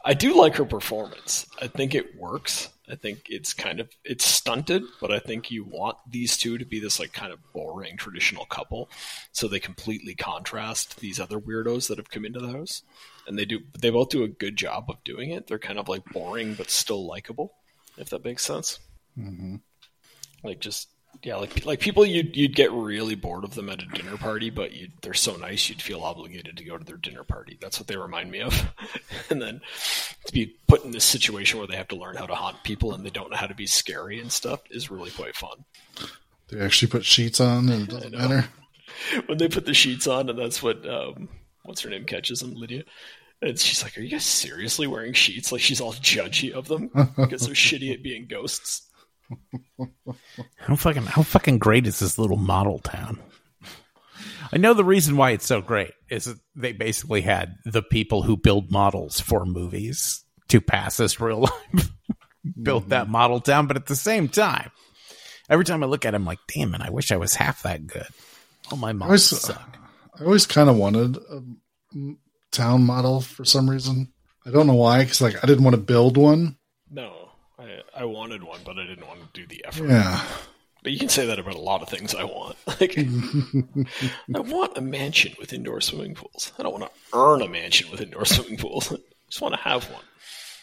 [0.03, 1.45] I do like her performance.
[1.61, 2.69] I think it works.
[2.89, 6.65] I think it's kind of it's stunted, but I think you want these two to
[6.65, 8.89] be this like kind of boring traditional couple,
[9.31, 12.83] so they completely contrast these other weirdos that have come into the house,
[13.27, 13.61] and they do.
[13.79, 15.47] They both do a good job of doing it.
[15.47, 17.53] They're kind of like boring but still likable,
[17.97, 18.79] if that makes sense.
[19.17, 19.55] Mm-hmm.
[20.43, 20.89] Like just
[21.23, 24.49] Yeah, like like people you'd you'd get really bored of them at a dinner party,
[24.49, 27.57] but you they're so nice you'd feel obligated to go to their dinner party.
[27.59, 28.53] That's what they remind me of.
[29.29, 29.61] and then
[30.25, 32.93] to be put in this situation where they have to learn how to haunt people
[32.93, 35.65] and they don't know how to be scary and stuff is really quite fun.
[36.49, 38.49] They actually put sheets on, and it doesn't matter.
[39.25, 41.29] When they put the sheets on, and that's what um,
[41.63, 42.83] what's her name catches them, Lydia.
[43.41, 46.89] And she's like, "Are you guys seriously wearing sheets?" Like she's all judgy of them
[47.17, 48.83] because they're shitty at being ghosts.
[50.57, 53.19] How fucking how fucking great is this little model town?
[54.53, 58.21] I know the reason why it's so great is that they basically had the people
[58.21, 61.39] who build models for movies to pass as real
[61.75, 61.91] life
[62.61, 62.89] built mm-hmm.
[62.91, 64.71] that model town, but at the same time,
[65.49, 67.63] every time I look at it, I'm like, damn it, I wish I was half
[67.63, 68.07] that good.
[68.71, 69.77] All my models always- suck.
[70.17, 71.41] I always kind of wanted a
[72.51, 74.13] town model for some reason.
[74.45, 76.57] I don't know why, because like I didn't want to build one.
[76.89, 77.24] No,
[77.95, 79.87] I wanted one, but I didn't want to do the effort.
[79.89, 80.21] Yeah,
[80.83, 82.57] But you can say that about a lot of things I want.
[82.79, 86.51] Like, I want a mansion with indoor swimming pools.
[86.59, 88.91] I don't want to earn a mansion with indoor swimming pools.
[88.91, 88.97] I
[89.29, 90.03] just want to have one.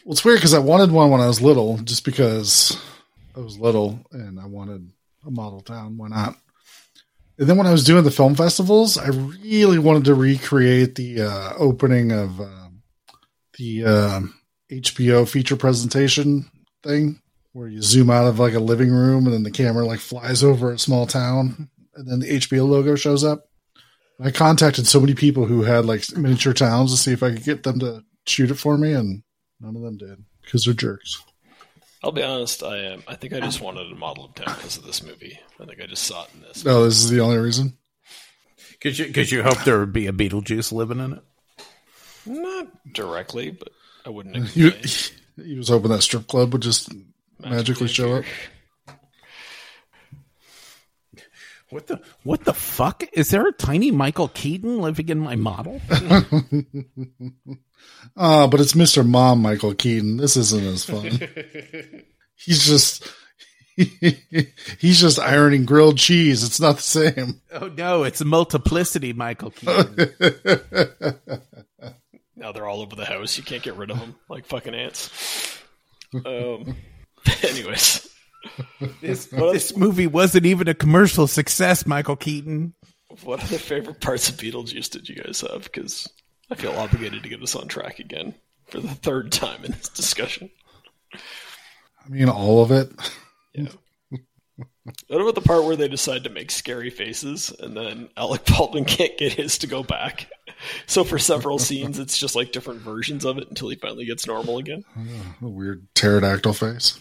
[0.04, 2.78] well, it's weird because I wanted one when I was little, just because
[3.34, 4.90] I was little and I wanted
[5.26, 5.96] a model town.
[5.96, 6.36] Why not?
[7.38, 11.22] And then when I was doing the film festivals, I really wanted to recreate the
[11.22, 12.68] uh, opening of uh,
[13.56, 14.34] the um
[14.70, 16.50] HBO feature presentation
[16.82, 17.21] thing,
[17.52, 20.42] where you zoom out of like a living room and then the camera like flies
[20.42, 23.48] over a small town, and then the HBO logo shows up.
[24.20, 27.44] I contacted so many people who had like miniature towns to see if I could
[27.44, 29.22] get them to shoot it for me, and
[29.60, 31.22] none of them did because they're jerks.
[32.04, 32.62] I'll be honest.
[32.62, 33.02] I am.
[33.06, 35.38] I think I just wanted a model of town because of this movie.
[35.60, 36.64] I think I just saw it in this.
[36.66, 37.76] Oh, no, this is the only reason.
[38.72, 41.22] Because you, cause you hope there would be a Beetlejuice living in it.
[42.26, 43.68] Not directly, but
[44.04, 44.48] I wouldn't.
[44.48, 45.20] He, Explain.
[45.46, 46.92] he was hoping that strip club would just
[47.42, 48.24] magically show up.
[51.72, 53.02] What the what the fuck?
[53.14, 55.80] Is there a tiny Michael Keaton living in my model?
[55.90, 56.20] Uh,
[58.46, 59.08] but it's Mr.
[59.08, 60.18] Mom Michael Keaton.
[60.18, 61.06] This isn't as fun.
[62.36, 63.10] he's just
[63.74, 66.44] he's just ironing grilled cheese.
[66.44, 67.40] It's not the same.
[67.54, 69.96] oh no, it's multiplicity Michael Keaton.
[72.36, 73.38] Now they're all over the house.
[73.38, 75.58] You can't get rid of them like fucking ants.
[76.26, 76.76] Um.
[77.42, 78.08] Anyways,
[79.00, 82.74] this, this movie wasn't even a commercial success, Michael Keaton.
[83.22, 85.64] what other favorite parts of Beetlejuice did you guys have?
[85.64, 86.08] Because
[86.50, 88.34] I feel obligated to get us on track again
[88.66, 90.50] for the third time in this discussion.
[91.14, 92.90] I mean, all of it.
[93.54, 93.68] Yeah.
[95.06, 98.84] What about the part where they decide to make scary faces and then Alec Baldwin
[98.84, 100.28] can't get his to go back?
[100.86, 104.26] So for several scenes, it's just like different versions of it until he finally gets
[104.26, 104.84] normal again.
[105.40, 107.00] A weird pterodactyl face.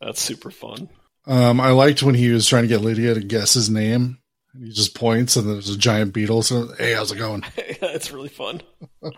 [0.00, 0.88] That's super fun.
[1.26, 4.18] Um, I liked when he was trying to get Lydia to guess his name.
[4.54, 6.42] And he just points, and there's a giant beetle.
[6.42, 7.44] So, hey, how's it going?
[7.84, 8.62] It's really fun.
[9.02, 9.12] and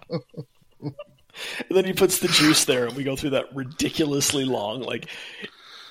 [1.70, 5.08] then he puts the juice there, and we go through that ridiculously long like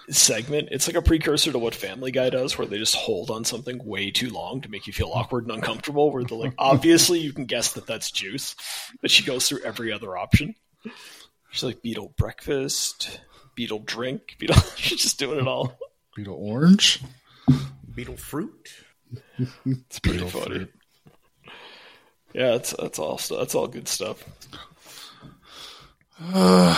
[0.10, 0.70] segment.
[0.72, 3.84] It's like a precursor to what Family Guy does, where they just hold on something
[3.84, 6.12] way too long to make you feel awkward and uncomfortable.
[6.12, 8.56] Where they're like, obviously you can guess that that's juice,
[9.02, 10.56] but she goes through every other option.
[11.52, 13.20] She's like beetle breakfast,
[13.56, 14.56] beetle drink, beetle.
[14.76, 15.78] She's just doing it all.
[16.16, 17.02] Beetle orange.
[17.94, 18.70] Beetle fruit.
[19.66, 20.68] It's pretty funny.
[22.34, 24.24] Yeah, that's that's all that's all good stuff.
[26.20, 26.76] Uh,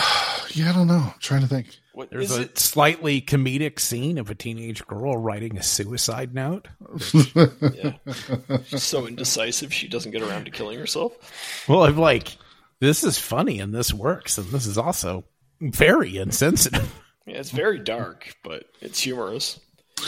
[0.54, 1.12] Yeah, I don't know.
[1.14, 1.68] I'm trying to think.
[1.96, 2.60] What There's is a it?
[2.60, 6.68] slightly comedic scene of a teenage girl writing a suicide note.
[7.74, 7.94] Yeah,
[8.66, 11.66] she's so indecisive she doesn't get around to killing herself.
[11.70, 12.36] Well, I'm like,
[12.82, 15.24] this is funny and this works, and this is also
[15.62, 16.94] very insensitive.
[17.26, 19.60] Yeah, it's very dark, but it's humorous.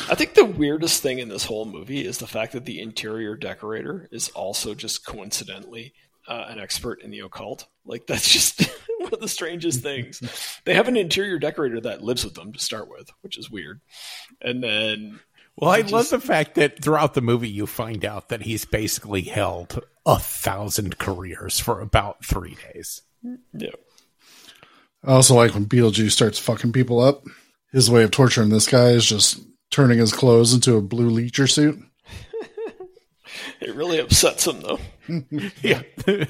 [0.09, 3.35] I think the weirdest thing in this whole movie is the fact that the interior
[3.37, 5.93] decorator is also just coincidentally
[6.27, 7.67] uh, an expert in the occult.
[7.85, 8.61] Like that's just
[8.99, 10.21] one of the strangest things.
[10.65, 13.81] They have an interior decorator that lives with them to start with, which is weird.
[14.41, 15.19] And then
[15.55, 19.21] Well, I love the fact that throughout the movie you find out that he's basically
[19.21, 23.01] held a thousand careers for about three days.
[23.53, 23.71] yeah,
[25.03, 27.23] I also like when Beetlejuice starts fucking people up.
[27.71, 31.47] His way of torturing this guy is just turning his clothes into a blue leisure
[31.47, 31.79] suit.
[33.61, 34.79] It really upsets him though.
[35.61, 35.83] Yeah.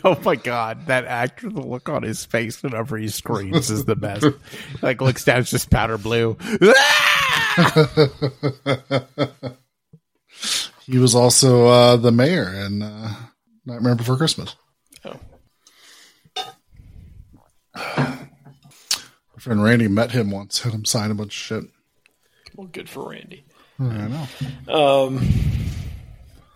[0.04, 3.96] oh my god, that actor, the look on his face whenever he screams is the
[3.96, 4.28] best.
[4.84, 6.38] like looks down, it's just powder blue.
[10.86, 13.13] He was also uh, the mayor in uh,
[13.66, 14.56] Nightmare Before Christmas.
[15.04, 15.20] Oh.
[17.76, 18.30] My
[19.38, 21.63] friend Randy met him once, had him sign a bunch of shit.
[22.56, 23.44] Well, good for Randy.
[23.80, 24.28] I know.
[24.74, 25.18] Um,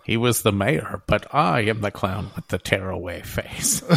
[0.04, 3.82] He was the mayor, but I am the clown with the tearaway face.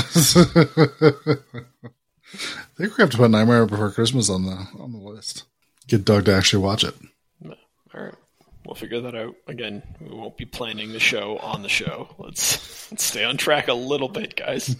[2.34, 5.46] I think we have to put Nightmare Before Christmas on the on the list.
[5.88, 6.96] Get Doug to actually watch it.
[7.44, 7.56] all
[7.94, 8.13] right,
[8.65, 9.36] we'll figure that out.
[9.48, 12.10] Again, we won't be planning the show on the show.
[12.18, 14.76] Let's, let's stay on track a little bit, guys.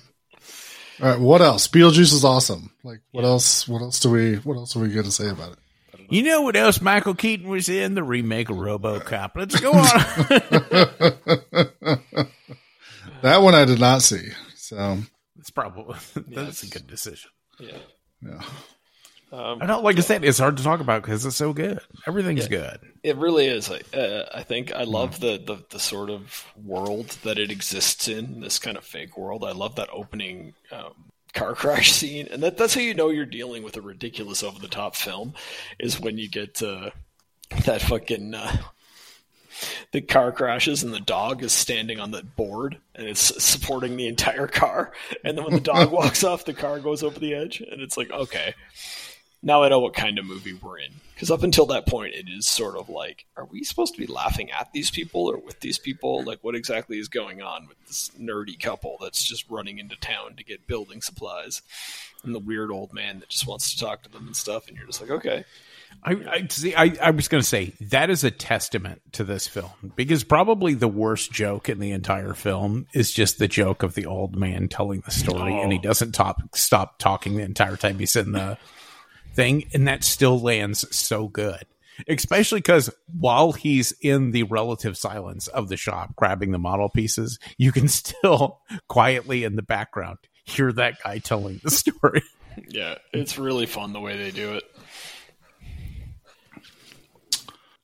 [1.02, 1.68] All right, what else?
[1.68, 2.72] Beetlejuice is awesome.
[2.84, 3.68] Like, what else?
[3.68, 4.36] What else do we?
[4.38, 5.60] What else are we going to say about it?
[6.10, 7.96] You know what else Michael Keaton was in?
[7.96, 9.32] The remake of RoboCop.
[9.36, 9.86] Let's go on.
[13.26, 14.30] That one I did not see.
[14.54, 15.00] So,
[15.40, 17.32] it's probably that's a good decision.
[17.60, 17.78] Yeah.
[18.22, 18.42] yeah.
[19.32, 20.24] I don't like I said.
[20.24, 21.80] It's hard to talk about because it's so good.
[22.06, 22.80] Everything's good.
[23.02, 23.72] It really is.
[23.72, 28.08] I, uh, I think I love the, the, the sort of world that it exists
[28.08, 29.44] in, this kind of fake world.
[29.44, 30.94] I love that opening um,
[31.36, 32.28] car crash scene.
[32.32, 35.34] And that, that's how you know you're dealing with a ridiculous over the top film,
[35.80, 36.90] is when you get uh,
[37.66, 38.34] that fucking.
[38.34, 38.58] Uh,
[39.92, 44.08] the car crashes and the dog is standing on the board and it's supporting the
[44.08, 44.92] entire car.
[45.24, 47.62] And then when the dog walks off, the car goes over the edge.
[47.62, 48.54] And it's like, okay,
[49.46, 50.92] now I know what kind of movie we're in.
[51.14, 54.12] Because up until that point, it is sort of like, are we supposed to be
[54.12, 56.24] laughing at these people or with these people?
[56.24, 60.36] Like, what exactly is going on with this nerdy couple that's just running into town
[60.36, 61.62] to get building supplies?
[62.24, 64.68] And the weird old man that just wants to talk to them and stuff.
[64.68, 65.46] And you're just like, okay.
[66.04, 66.76] I, I see.
[66.76, 70.74] I, I was going to say that is a testament to this film because probably
[70.74, 74.68] the worst joke in the entire film is just the joke of the old man
[74.68, 75.82] telling the story, and he oh.
[75.82, 78.58] doesn't top, stop talking the entire time he's in the
[79.36, 81.66] thing, and that still lands so good.
[82.10, 87.40] Especially because while he's in the relative silence of the shop grabbing the model pieces,
[87.58, 92.24] you can still quietly in the background hear that guy telling the story.
[92.70, 94.64] Yeah, it's really fun the way they do it.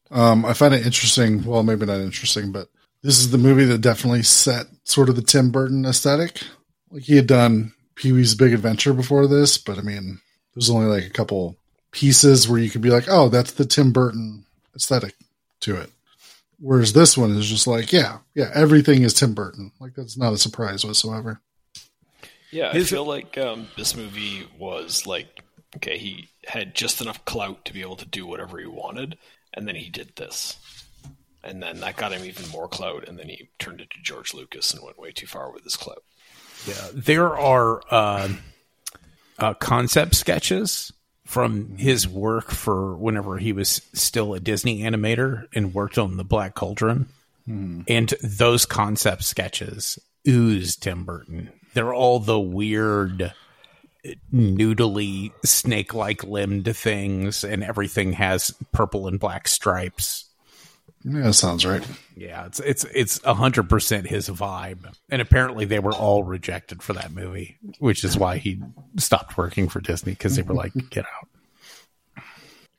[0.10, 1.44] Um, I find it interesting.
[1.44, 2.68] Well, maybe not interesting, but
[3.02, 6.42] this is the movie that definitely set sort of the Tim Burton aesthetic.
[6.90, 10.20] Like he had done Pee Wee's Big Adventure before this, but I mean,
[10.54, 11.58] there's only like a couple
[11.92, 15.16] pieces where you could be like, oh, that's the Tim Burton aesthetic
[15.62, 15.90] to it.
[16.60, 19.72] Whereas this one is just like, yeah, yeah, everything is Tim Burton.
[19.80, 21.42] Like that's not a surprise whatsoever.
[22.52, 25.42] Yeah, I feel like um, this movie was like,
[25.78, 29.18] okay, he had just enough clout to be able to do whatever he wanted,
[29.54, 30.58] and then he did this.
[31.44, 34.34] And then that got him even more clout, and then he turned it to George
[34.34, 36.04] Lucas and went way too far with his clout.
[36.68, 38.30] Yeah, there are uh,
[39.42, 40.94] uh, concept sketches
[41.26, 46.24] from his work for whenever he was still a Disney animator and worked on the
[46.24, 47.08] Black Cauldron,
[47.88, 51.50] and those concept sketches ooze Tim Burton.
[51.74, 53.34] They're all the weird,
[54.34, 60.26] noodly, snake-like limbed things, and everything has purple and black stripes.
[61.04, 61.86] Yeah, that sounds right.
[62.16, 66.84] Yeah, it's it's it's a hundred percent his vibe, and apparently they were all rejected
[66.84, 68.62] for that movie, which is why he
[68.98, 72.24] stopped working for Disney because they were like, "Get out."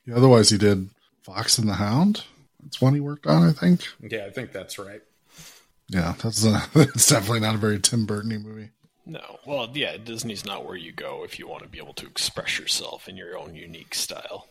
[0.05, 0.89] Yeah, otherwise, he did
[1.23, 2.23] Fox and the Hound.
[2.61, 3.81] That's one he worked on, I think.
[3.99, 5.01] Yeah, I think that's right.
[5.87, 8.69] Yeah, that's uh, a, that's definitely not a very Tim Burton movie.
[9.05, 12.07] No, well, yeah, Disney's not where you go if you want to be able to
[12.07, 14.47] express yourself in your own unique style.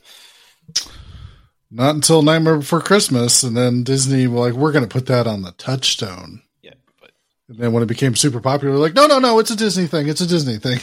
[1.74, 5.26] Not until Nightmare Before Christmas, and then Disney were like, "We're going to put that
[5.26, 7.12] on the Touchstone." Yeah, but
[7.48, 10.06] And then when it became super popular, like, "No, no, no, it's a Disney thing.
[10.06, 10.80] It's a Disney thing."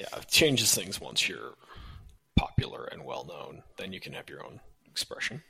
[0.00, 1.54] yeah, it changes things once you're
[2.36, 3.62] popular and well known.
[3.76, 4.58] Then you can have your own
[4.90, 5.44] expression.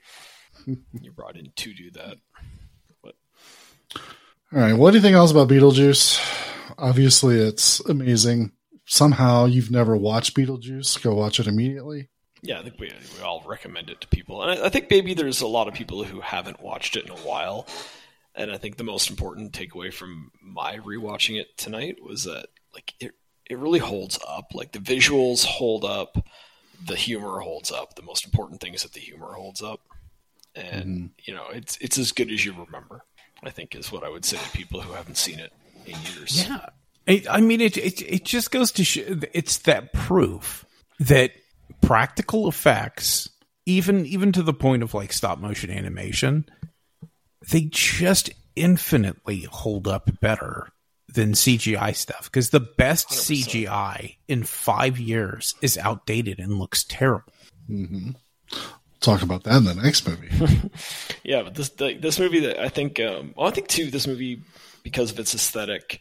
[1.00, 2.18] You're brought in to do that.
[3.02, 3.14] But
[4.52, 6.20] All right, what do you think else about Beetlejuice?
[6.76, 8.52] Obviously, it's amazing.
[8.84, 11.02] Somehow, you've never watched Beetlejuice.
[11.02, 12.10] Go watch it immediately.
[12.42, 15.14] Yeah, I think we, we all recommend it to people, and I, I think maybe
[15.14, 17.66] there's a lot of people who haven't watched it in a while.
[18.34, 22.94] And I think the most important takeaway from my rewatching it tonight was that like
[23.00, 23.12] it
[23.50, 24.52] it really holds up.
[24.54, 26.24] Like the visuals hold up,
[26.86, 27.96] the humor holds up.
[27.96, 29.80] The most important thing is that the humor holds up,
[30.54, 31.06] and mm-hmm.
[31.24, 33.02] you know it's it's as good as you remember.
[33.42, 35.52] I think is what I would say to people who haven't seen it
[35.86, 36.46] in years.
[36.46, 36.66] Yeah,
[37.06, 40.64] I, I mean, it, it it just goes to show it's that proof
[41.00, 41.32] that
[41.80, 43.28] practical effects,
[43.66, 46.44] even even to the point of like stop motion animation,
[47.50, 50.68] they just infinitely hold up better
[51.08, 53.64] than CGI stuff because the best 100%.
[53.66, 57.32] CGI in five years is outdated and looks terrible.
[59.00, 60.28] Talk about that in the next movie.
[61.24, 64.06] Yeah, but this the, this movie that I think, um, well, I think too, this
[64.06, 64.40] movie
[64.82, 66.00] because of its aesthetic,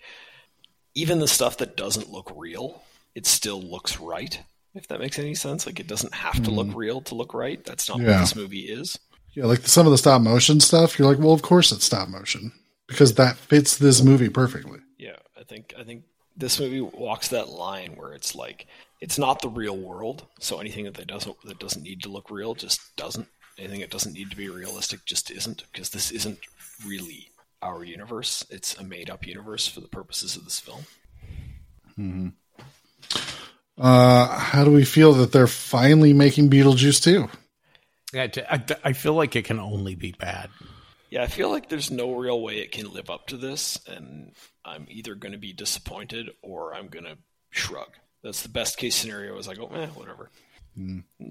[0.96, 2.82] even the stuff that doesn't look real,
[3.14, 4.42] it still looks right.
[4.76, 6.76] If that makes any sense, like it doesn't have to look hmm.
[6.76, 7.64] real to look right.
[7.64, 8.12] That's not Yeah.
[8.12, 9.00] what this movie is.
[9.34, 12.10] Yeah, like some of the stop motion stuff, you're like, well, of course it's stop
[12.10, 12.52] motion
[12.88, 14.80] because that fits this movie perfectly.
[14.98, 16.04] Yeah, I think I think
[16.36, 18.68] this movie walks that line where it's like
[19.00, 22.56] it's not the real world, so anything that doesn't that doesn't need to look real
[22.56, 23.28] just doesn't.
[23.60, 26.40] Anything that doesn't need to be realistic just isn't because this isn't
[26.86, 27.30] really
[27.62, 28.46] our universe.
[28.50, 30.84] It's a made up universe for the purposes of this film.
[31.98, 32.28] Mm-hmm.
[33.78, 37.30] Uh, how do we feel that they're finally making Beetlejuice too?
[38.14, 40.50] I, I, I feel like it can only be bad.
[41.10, 44.34] Yeah, I feel like there's no real way it can live up to this, and
[44.66, 47.18] I'm either going to be disappointed or I'm going to
[47.50, 47.90] shrug.
[48.24, 49.38] That's the best case scenario.
[49.38, 50.30] Is I go, eh, whatever.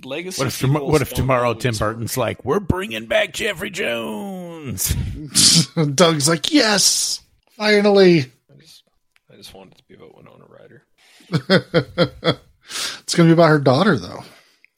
[0.05, 0.41] Legacy.
[0.41, 1.95] What if, tom- what if tomorrow always Tim work.
[1.95, 4.95] Burton's like, we're bringing back Jeffrey Jones?
[5.95, 7.21] Doug's like, yes,
[7.51, 8.21] finally.
[8.51, 8.83] I just,
[9.31, 10.86] I just wanted to be about Winona Ryder.
[12.69, 14.25] It's going to be about her daughter, though.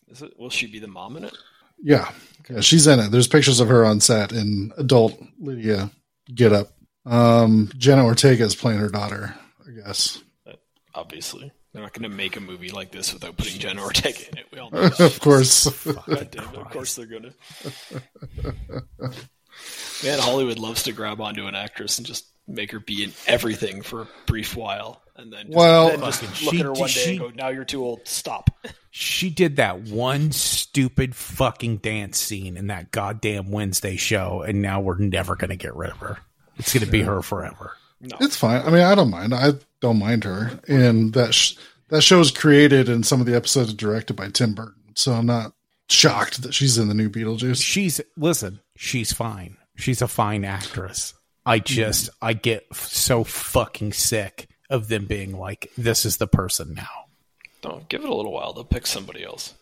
[0.09, 0.39] Is it?
[0.39, 1.35] Will she be the mom in it?
[1.83, 2.11] Yeah.
[2.51, 3.11] Yeah, she's in it.
[3.11, 5.91] There's pictures of her on set in adult Lydia
[6.35, 6.69] get up.
[7.07, 9.35] Um, Jenna Ortega is playing her daughter,
[9.67, 10.23] I guess.
[10.95, 14.39] Obviously, they're not going to make a movie like this without putting Jenna Ortega in
[14.39, 14.47] it.
[14.53, 15.69] We all know of course.
[15.85, 17.33] God damn it, of course they're gonna.
[20.05, 23.83] Man, Hollywood loves to grab onto an actress and just make her be in everything
[23.83, 26.87] for a brief while, and then just, Well, then just look she- at her one
[26.87, 28.01] day she- and go, "Now you're too old.
[28.05, 28.51] Stop."
[28.91, 34.81] She did that one stupid fucking dance scene in that goddamn Wednesday show, and now
[34.81, 36.17] we're never going to get rid of her.
[36.57, 37.75] It's going to be her forever.
[38.01, 38.63] It's fine.
[38.63, 39.35] I mean, I don't mind.
[39.35, 40.59] I don't mind her.
[40.67, 41.55] And that sh-
[41.89, 44.83] that show is created and some of the episodes are directed by Tim Burton.
[44.97, 45.53] So I'm not
[45.91, 47.63] shocked that she's in the new Beetlejuice.
[47.63, 48.59] She's listen.
[48.77, 49.59] She's fine.
[49.77, 51.15] She's a fine actress.
[51.47, 56.27] I just I get f- so fucking sick of them being like, "This is the
[56.27, 57.07] person now."
[57.63, 58.53] Don't give it a little while.
[58.53, 59.55] They'll pick somebody else.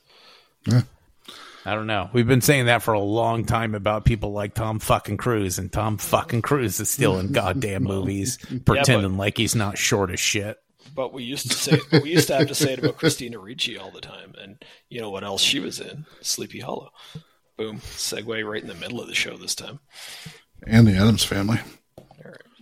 [1.66, 2.10] I don't know.
[2.12, 5.72] We've been saying that for a long time about people like Tom fucking Cruise, and
[5.72, 10.58] Tom fucking Cruise is still in goddamn movies, pretending like he's not short as shit.
[10.94, 13.76] But we used to say we used to have to say it about Christina Ricci
[13.76, 16.06] all the time, and you know what else she was in?
[16.20, 16.92] Sleepy Hollow.
[17.56, 17.78] Boom.
[17.78, 19.80] Segue right in the middle of the show this time.
[20.66, 21.58] And the Addams family.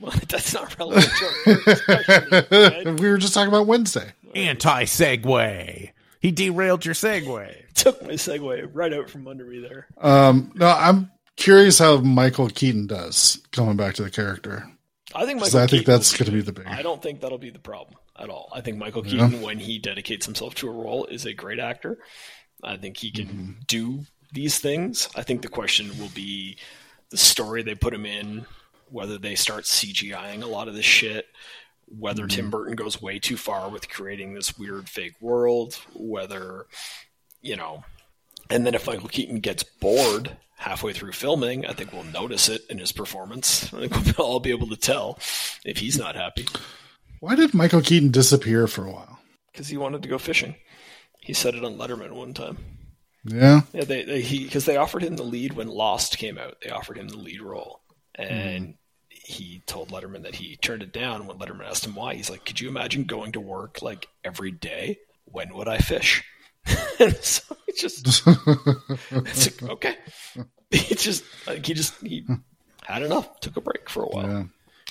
[0.02, 0.14] All right.
[0.14, 3.00] Well, that's not relevant to our right?
[3.00, 4.12] we were just talking about Wednesday.
[4.34, 5.90] Anti segue.
[6.20, 7.54] He derailed your segue.
[7.74, 9.86] Took my segue right out from under me there.
[9.98, 14.66] Um, no, I'm curious how Michael Keaton does coming back to the character.
[15.14, 16.66] I think 'Cause Michael I think Keaton that's going to be be the big.
[16.66, 18.50] I don't think that'll be the problem at all.
[18.54, 21.98] I think Michael Keaton, when he dedicates himself to a role, is a great actor.
[22.62, 23.50] I think he can Mm-hmm.
[23.68, 24.00] do
[24.32, 25.08] these things.
[25.14, 26.56] I think the question will be
[27.10, 28.46] the story they put him in,
[28.94, 31.26] whether they start CGIing a lot of this shit,
[31.86, 32.36] whether Mm-hmm.
[32.36, 36.66] Tim Burton goes way too far with creating this weird fake world, whether,
[37.42, 37.84] you know,
[38.48, 42.62] and then if Michael Keaton gets bored halfway through filming, I think we'll notice it
[42.70, 43.64] in his performance.
[43.74, 45.18] I think we'll all be able to tell
[45.64, 46.46] if he's not happy
[47.20, 49.18] Why did Michael Keaton disappear for a while?
[49.52, 50.54] because he wanted to go fishing.
[51.20, 52.58] He said it on Letterman one time.
[53.24, 53.62] Yeah.
[53.72, 56.56] Yeah, they, they he because they offered him the lead when Lost came out.
[56.62, 57.80] They offered him the lead role,
[58.16, 58.74] and
[59.24, 61.26] he told Letterman that he turned it down.
[61.26, 64.50] When Letterman asked him why, he's like, "Could you imagine going to work like every
[64.50, 64.98] day?
[65.24, 66.22] When would I fish?"
[66.98, 68.22] and so he just
[69.10, 69.96] it's like, okay.
[70.70, 72.26] He just like he just he
[72.82, 73.40] had enough.
[73.40, 74.28] Took a break for a while.
[74.28, 74.44] Yeah.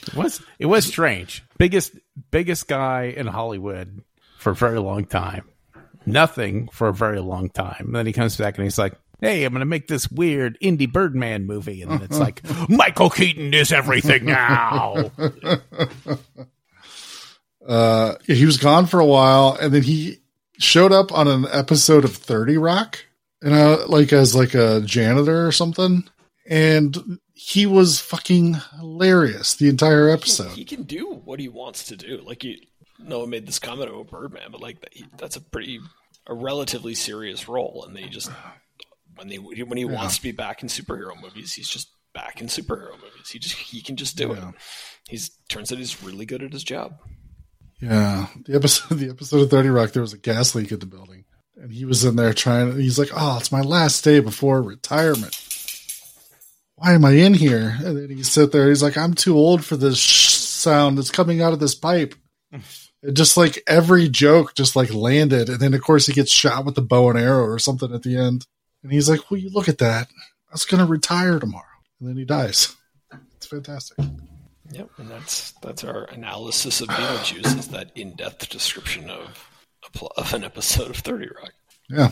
[0.07, 1.43] It was it was strange.
[1.57, 1.95] Biggest
[2.31, 4.03] biggest guy in Hollywood
[4.39, 5.49] for a very long time.
[6.05, 7.86] Nothing for a very long time.
[7.88, 8.93] And then he comes back and he's like,
[9.24, 11.82] Hey, I'm gonna make this weird indie Birdman movie.
[11.82, 15.11] And then it's like, Michael Keaton is everything now.
[17.65, 20.17] Uh, he was gone for a while, and then he
[20.59, 23.05] showed up on an episode of Thirty Rock,
[23.41, 26.03] and uh, like as like a janitor or something,
[26.45, 30.51] and he was fucking hilarious the entire episode.
[30.51, 32.21] He can do what he wants to do.
[32.26, 32.57] Like you,
[32.99, 35.80] Noah made this comment about Birdman, but like that, he, that's a pretty
[36.28, 38.30] a relatively serious role, and they just
[39.16, 42.47] when they when he wants to be back in superhero movies, he's just back in
[42.47, 43.30] superhero movies.
[43.32, 44.49] He just he can just do Yeah.
[44.49, 44.55] it.
[45.09, 46.93] He's turns out he's really good at his job.
[47.82, 50.86] Yeah, the episode the episode of Thirty Rock, there was a gas leak in the
[50.86, 51.26] building,
[51.57, 52.80] and he was in there trying.
[52.80, 55.36] He's like, "Oh, it's my last day before retirement.
[56.76, 58.70] Why am I in here?" And then he sit there.
[58.70, 62.16] He's like, "I'm too old for this sh- sound that's coming out of this pipe."
[63.05, 66.64] It just like every joke just like landed, and then of course he gets shot
[66.64, 68.47] with the bow and arrow or something at the end,
[68.84, 70.09] and he's like, "Well, you look at that.
[70.09, 71.65] I was gonna retire tomorrow,"
[71.99, 72.75] and then he dies.
[73.36, 73.97] It's fantastic.
[74.71, 79.49] Yep, and that's that's our analysis of Beetlejuice is that in depth description of
[80.17, 81.53] of an episode of Thirty Rock.
[81.89, 82.11] Yeah.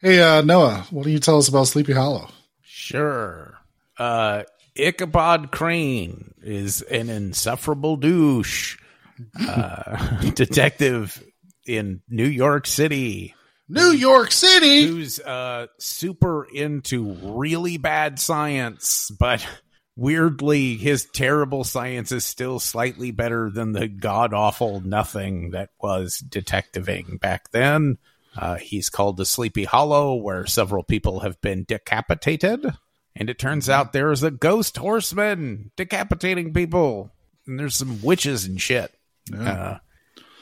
[0.00, 2.28] Hey, uh, Noah, what do you tell us about Sleepy Hollow?
[2.62, 3.58] Sure.
[3.98, 4.42] Uh,
[4.74, 8.76] Ichabod Crane is an insufferable douche.
[9.40, 11.22] Uh, detective
[11.66, 13.34] in New York City
[13.74, 14.86] New York City.
[14.86, 19.46] who's uh, super into really bad science, but
[19.96, 26.18] weirdly, his terrible science is still slightly better than the god awful nothing that was
[26.18, 27.98] detectiving back then.
[28.36, 32.66] Uh, he's called the Sleepy Hollow, where several people have been decapitated.
[33.16, 37.12] And it turns out there's a ghost horseman decapitating people.
[37.46, 38.92] And there's some witches and shit.
[39.36, 39.78] Uh,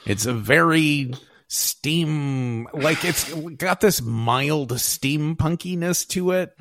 [0.07, 1.13] it's a very
[1.53, 6.57] steam, like it's got this mild steampunkiness to it.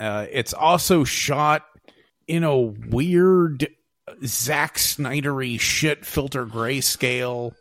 [0.00, 1.64] Uh, it's also shot
[2.26, 3.68] in a weird
[4.24, 7.54] Zack Snydery shit filter grayscale,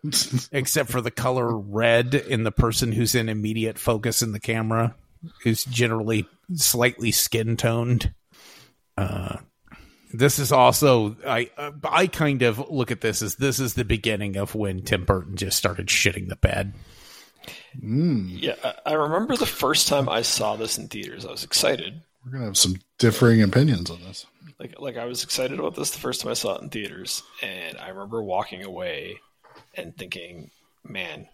[0.51, 4.95] except for the color red in the person who's in immediate focus in the camera,
[5.43, 8.13] who's generally slightly skin toned.
[8.97, 9.37] Uh,
[10.13, 13.85] this is also I uh, I kind of look at this as this is the
[13.85, 16.73] beginning of when Tim Burton just started shitting the bed.
[17.81, 21.25] Yeah, I, I remember the first time I saw this in theaters.
[21.25, 22.01] I was excited.
[22.25, 24.25] We're gonna have some differing opinions on this.
[24.59, 27.23] Like, like I was excited about this the first time I saw it in theaters,
[27.41, 29.19] and I remember walking away
[29.75, 30.49] and thinking,
[30.83, 31.27] "Man,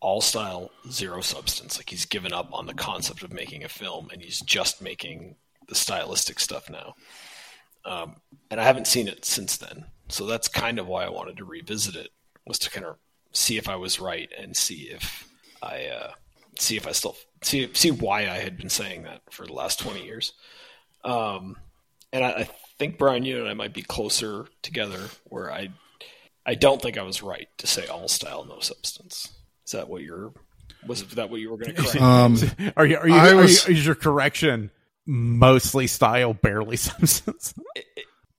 [0.00, 1.78] all style, zero substance.
[1.78, 5.36] Like he's given up on the concept of making a film, and he's just making
[5.68, 6.94] the stylistic stuff now."
[7.84, 8.16] Um,
[8.50, 11.44] and I haven't seen it since then, so that's kind of why I wanted to
[11.44, 12.10] revisit it
[12.46, 12.96] was to kind of
[13.32, 15.28] see if I was right and see if
[15.62, 16.12] I uh,
[16.58, 19.80] see if I still see see why I had been saying that for the last
[19.80, 20.32] twenty years.
[21.04, 21.56] Um,
[22.12, 25.00] and I, I think Brian, you and I might be closer together.
[25.24, 25.68] Where I
[26.46, 29.32] I don't think I was right to say all style, no substance.
[29.66, 30.32] Is that what you're?
[30.86, 32.00] Was that what you were going to correct?
[32.00, 32.36] Um,
[32.76, 32.96] Are you?
[32.98, 33.14] Are you?
[33.14, 34.70] Are was- you is your correction
[35.06, 37.54] mostly style, barely substance?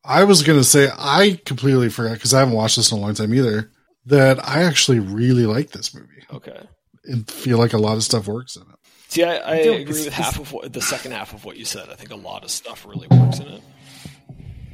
[0.03, 3.13] I was gonna say I completely forgot because I haven't watched this in a long
[3.13, 3.71] time either.
[4.07, 6.67] That I actually really like this movie okay.
[7.05, 8.67] and feel like a lot of stuff works in it.
[9.07, 11.65] See, I, I don't- agree with half of what the second half of what you
[11.65, 11.89] said.
[11.89, 13.61] I think a lot of stuff really works in it.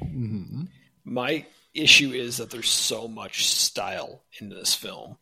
[0.04, 0.64] Mm-hmm.
[1.06, 5.18] My issue is that there's so much style in this film.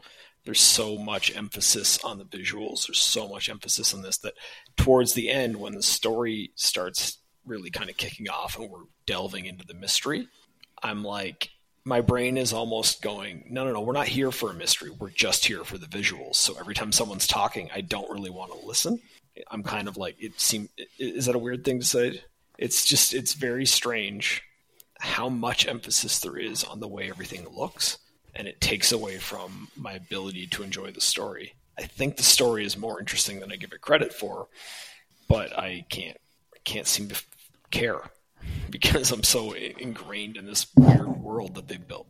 [0.49, 2.87] There's so much emphasis on the visuals.
[2.87, 4.33] There's so much emphasis on this that
[4.77, 9.45] towards the end, when the story starts really kind of kicking off and we're delving
[9.45, 10.27] into the mystery,
[10.81, 11.51] I'm like,
[11.85, 14.89] my brain is almost going, no, no, no, we're not here for a mystery.
[14.89, 16.37] We're just here for the visuals.
[16.37, 18.99] So every time someone's talking, I don't really want to listen.
[19.51, 22.23] I'm kind of like, it seems, is that a weird thing to say?
[22.57, 24.41] It's just, it's very strange
[24.99, 27.99] how much emphasis there is on the way everything looks,
[28.35, 31.53] and it takes away from my ability to enjoy the story.
[31.77, 34.47] I think the story is more interesting than I give it credit for,
[35.27, 36.17] but I can't,
[36.53, 37.27] I can't seem to f-
[37.71, 38.01] care
[38.69, 42.07] because I'm so ingrained in this weird world that they've built.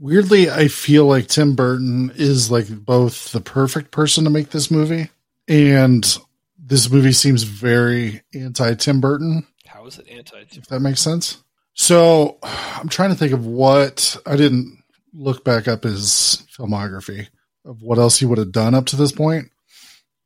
[0.00, 4.70] Weirdly, I feel like Tim Burton is like both the perfect person to make this
[4.70, 5.10] movie,
[5.48, 6.18] and
[6.56, 9.44] this movie seems very anti Tim Burton.
[9.66, 10.44] How is it anti?
[10.52, 11.42] If that makes sense.
[11.78, 14.82] So I'm trying to think of what I didn't
[15.14, 17.28] look back up his filmography
[17.64, 19.46] of what else he would have done up to this point.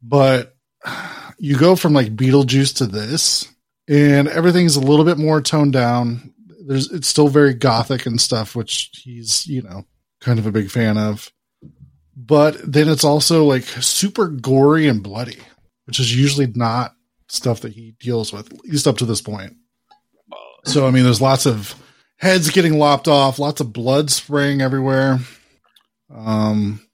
[0.02, 0.56] But
[1.38, 3.52] you go from like Beetlejuice to this,
[3.86, 6.32] and everything's a little bit more toned down.
[6.66, 9.84] There's it's still very gothic and stuff, which he's, you know,
[10.22, 11.30] kind of a big fan of.
[12.16, 15.38] But then it's also like super gory and bloody,
[15.84, 16.94] which is usually not
[17.28, 19.56] stuff that he deals with, at least up to this point.
[20.64, 21.74] So I mean, there's lots of
[22.16, 25.18] heads getting lopped off, lots of blood spraying everywhere.
[26.14, 26.86] Um,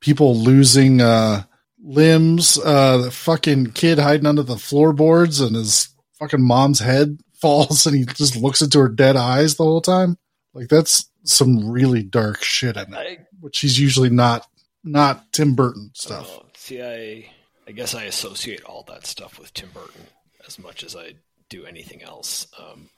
[0.00, 1.44] people losing uh
[1.86, 2.58] limbs.
[2.58, 7.96] Uh, the fucking kid hiding under the floorboards, and his fucking mom's head falls, and
[7.96, 10.18] he just looks into her dead eyes the whole time.
[10.52, 14.46] Like that's some really dark shit in it, which he's usually not
[14.84, 16.30] not Tim Burton stuff.
[16.30, 17.30] Oh, see, I
[17.66, 20.06] I guess I associate all that stuff with Tim Burton
[20.46, 21.14] as much as I
[21.48, 22.46] do anything else.
[22.58, 22.90] Um,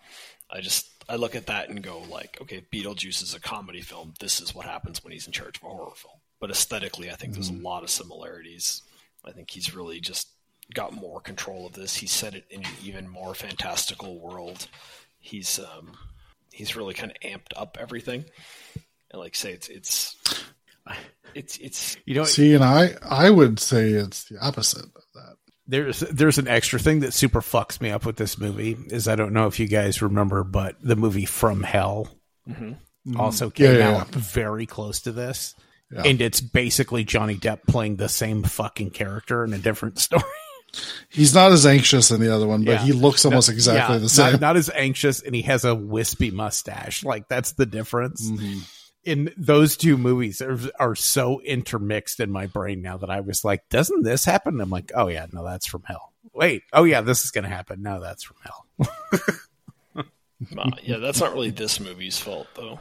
[0.50, 4.14] I just I look at that and go like, okay, Beetlejuice is a comedy film.
[4.20, 6.14] This is what happens when he's in charge of a horror film.
[6.40, 8.82] But aesthetically, I think there's a lot of similarities.
[9.24, 10.28] I think he's really just
[10.74, 11.96] got more control of this.
[11.96, 14.68] He set it in an even more fantastical world.
[15.18, 15.92] He's um,
[16.52, 18.24] he's really kind of amped up everything.
[19.10, 20.16] And like say, it's it's
[21.34, 24.97] it's it's You know, See, and I I would say it's the opposite of that.
[25.68, 29.14] There's there's an extra thing that super fucks me up with this movie is I
[29.16, 32.08] don't know if you guys remember, but the movie From Hell
[33.16, 35.54] also came Yeah, yeah, out very close to this,
[35.92, 36.02] Yeah.
[36.04, 40.22] and it's basically Johnny Depp playing the same fucking character in a different story.
[41.08, 42.82] He's not as anxious in the other one, but Yeah.
[42.84, 44.32] he looks almost exactly Yeah, the same.
[44.32, 47.04] Not, not as anxious, and he has a wispy mustache.
[47.04, 48.28] Like that's the difference.
[48.30, 48.58] Mm-hmm.
[49.04, 53.44] In those two movies are, are so intermixed in my brain now that I was
[53.44, 54.60] like, doesn't this happen?
[54.60, 56.12] I'm like, oh yeah, no, that's from hell.
[56.34, 57.82] Wait, oh yeah, this is gonna happen.
[57.82, 58.66] No, that's from hell.
[60.56, 62.78] Uh, yeah, that's not really this movie's fault though.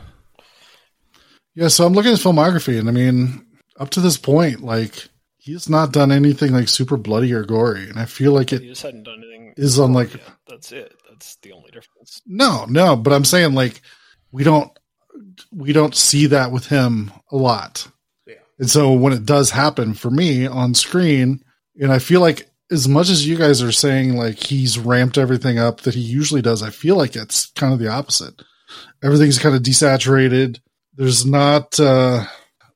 [1.55, 3.47] Yeah, so I'm looking at his filmography, and I mean,
[3.79, 5.07] up to this point, like
[5.37, 8.61] he's not done anything like super bloody or gory, and I feel like He it
[8.61, 9.53] just hadn't done anything.
[9.57, 10.93] is on like Yeah, that's it.
[11.09, 12.21] That's the only difference.
[12.27, 13.81] no, no, but I'm saying like
[14.31, 14.76] we don't
[15.51, 17.87] we don't see that with him a lot,
[18.59, 21.43] and so when it does happen for me on screen,
[21.79, 25.57] and I feel like as much as you guys are saying like he's ramped everything
[25.57, 28.41] up that he usually does, I feel like it's kind of the opposite.
[29.03, 30.59] Everything's kind of desaturated.
[30.95, 32.25] There's not uh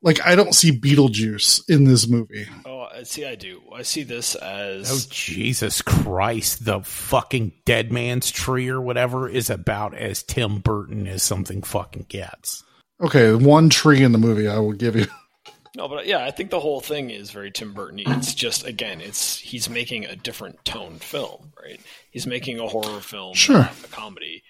[0.02, 2.48] like I don't see Beetlejuice in this movie.
[2.66, 2.71] Oh,
[3.02, 3.26] I see.
[3.26, 3.62] I do.
[3.74, 6.64] I see this as Oh Jesus Christ!
[6.66, 12.06] The fucking Dead Man's Tree or whatever is about as Tim Burton as something fucking
[12.10, 12.64] gets.
[13.02, 15.08] Okay, one tree in the movie I will give you.
[15.76, 18.02] No, but yeah, I think the whole thing is very Tim Burton.
[18.06, 21.80] It's just again, it's he's making a different toned film, right?
[22.12, 23.62] He's making a horror film, Sure.
[23.84, 24.44] a comedy,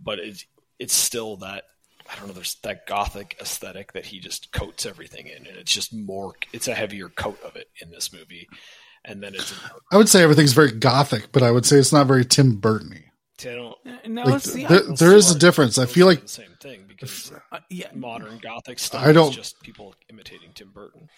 [0.00, 0.44] but it's
[0.78, 1.64] it's still that
[2.10, 2.32] I don't know.
[2.34, 6.34] There's that gothic aesthetic that he just coats everything in, and it's just more.
[6.52, 8.48] It's a heavier coat of it in this movie,
[9.04, 9.52] and then it's.
[9.92, 13.04] I would say everything's very gothic, but I would say it's not very Tim Burton-y.
[13.40, 13.76] I don't.
[14.08, 15.78] No, Like, it's the- there, those there two is a difference.
[15.78, 19.36] I feel like the same thing because uh, yeah, modern gothic stuff I don't- is
[19.36, 21.08] just people imitating Tim Burton.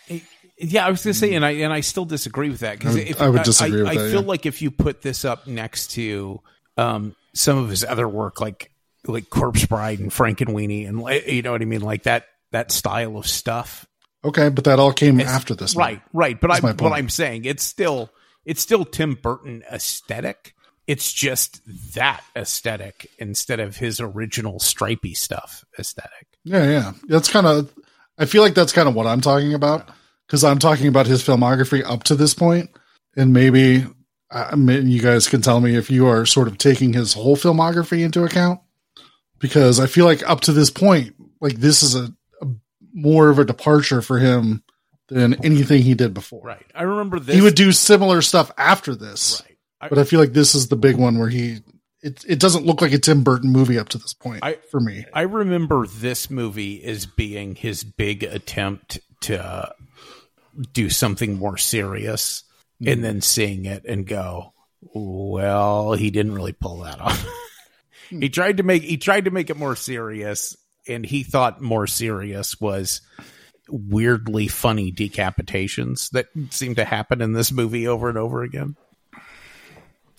[0.58, 2.98] Yeah, I was gonna say, and I and I still disagree with that because I
[2.98, 4.26] would- I would disagree with I, that, feel yeah.
[4.28, 6.40] like if you put this up next to
[6.76, 8.69] um, some of his other work, like
[9.06, 12.26] like Corpse Bride and Frankenweenie, and Weenie, and you know what I mean, like that
[12.52, 13.86] that style of stuff.
[14.24, 16.02] okay, but that all came It's- after this, right?
[16.12, 16.94] Right, but I That's my but point.
[16.94, 18.10] I'm saying it's still
[18.44, 20.54] it's still Tim Burton aesthetic.
[20.86, 21.60] It's just
[21.94, 26.26] that aesthetic instead of his original stripy stuff aesthetic.
[26.44, 26.92] Yeah, yeah.
[27.06, 27.72] That's kind of.
[28.18, 29.88] I feel like that's kind of what I'm talking about
[30.26, 32.70] because I'm talking about his filmography up to this point,
[33.16, 33.86] and maybe
[34.32, 37.36] I mean, you guys can tell me if you are sort of taking his whole
[37.36, 38.60] filmography into account
[39.40, 42.46] because I feel like up to this point, like this is a, a
[42.92, 44.62] more of a departure for him
[45.08, 46.42] than anything he did before.
[46.42, 46.66] Right.
[46.74, 47.34] I remember this.
[47.34, 49.56] He would do similar stuff after this, Right.
[49.80, 51.58] I- but I feel like this is the big one where he.
[52.02, 54.80] It, it doesn't look like a Tim Burton movie up to this point I- for
[54.80, 55.04] me.
[55.12, 59.74] I remember this movie as being his big attempt to
[60.72, 62.44] do something more serious
[62.84, 63.02] and mm.
[63.02, 67.26] then seeing it and go, well, he didn't really pull that off.
[68.10, 70.56] he tried to make he tried to make it more serious
[70.88, 73.00] and he thought more serious was
[73.68, 78.76] weirdly funny decapitations that seem to happen in this movie over and over again.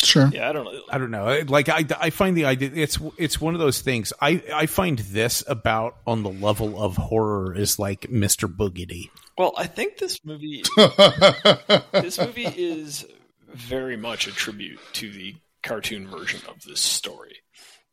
[0.03, 0.29] Sure.
[0.33, 0.81] Yeah, I don't know.
[0.89, 1.41] I don't know.
[1.47, 4.13] Like I, I find the idea it's it's one of those things.
[4.19, 8.51] I I find this about on the level of horror is like Mr.
[8.53, 9.09] Boogedy.
[9.37, 10.63] Well, I think this movie
[11.91, 13.05] this movie is
[13.53, 17.37] very much a tribute to the cartoon version of this story.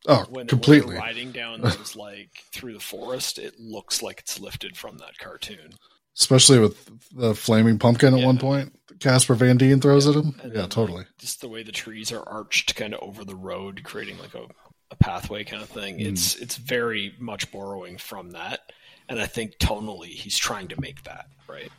[0.07, 0.95] Oh, When, completely.
[0.95, 5.17] when riding down those like through the forest, it looks like it's lifted from that
[5.17, 5.73] cartoon.
[6.17, 8.25] especially with the flaming pumpkin at Yeah.
[8.25, 8.77] one point.
[8.99, 10.37] Casper Van Dien throws at him.
[10.43, 10.97] And Yeah, then, totally.
[10.99, 14.33] like, just the way the trees are arched kind of over the road, creating like
[14.35, 14.45] a,
[14.91, 15.97] a pathway kind of thing.
[15.99, 16.07] Mm.
[16.07, 18.71] It's it's very much borrowing from that,
[19.07, 21.71] and I think tonally he's trying to make that right.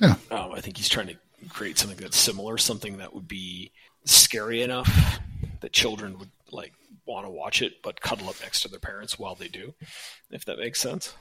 [0.00, 0.16] Yeah.
[0.32, 1.16] Um, I think he's trying to
[1.50, 3.70] create something that's similar, something that would be
[4.04, 5.20] scary enough
[5.60, 6.72] that children would like
[7.10, 9.74] want to watch it, but cuddle up next to their parents while they do,
[10.30, 11.14] if that makes sense.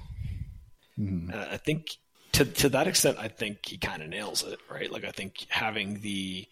[0.98, 1.32] Mm-hmm.
[1.32, 1.98] And I think
[2.34, 4.92] to to that extent, I think he kind of nails it, right?
[4.92, 6.48] Like I think having the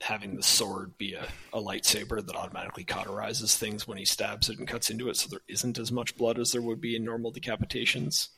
[0.00, 4.58] having the sword be a, a lightsaber that automatically cauterizes things when he stabs it
[4.58, 7.04] and cuts into it, so there isn't as much blood as there would be in
[7.04, 8.28] normal decapitations.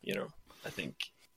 [0.00, 0.28] You know,
[0.64, 0.94] I think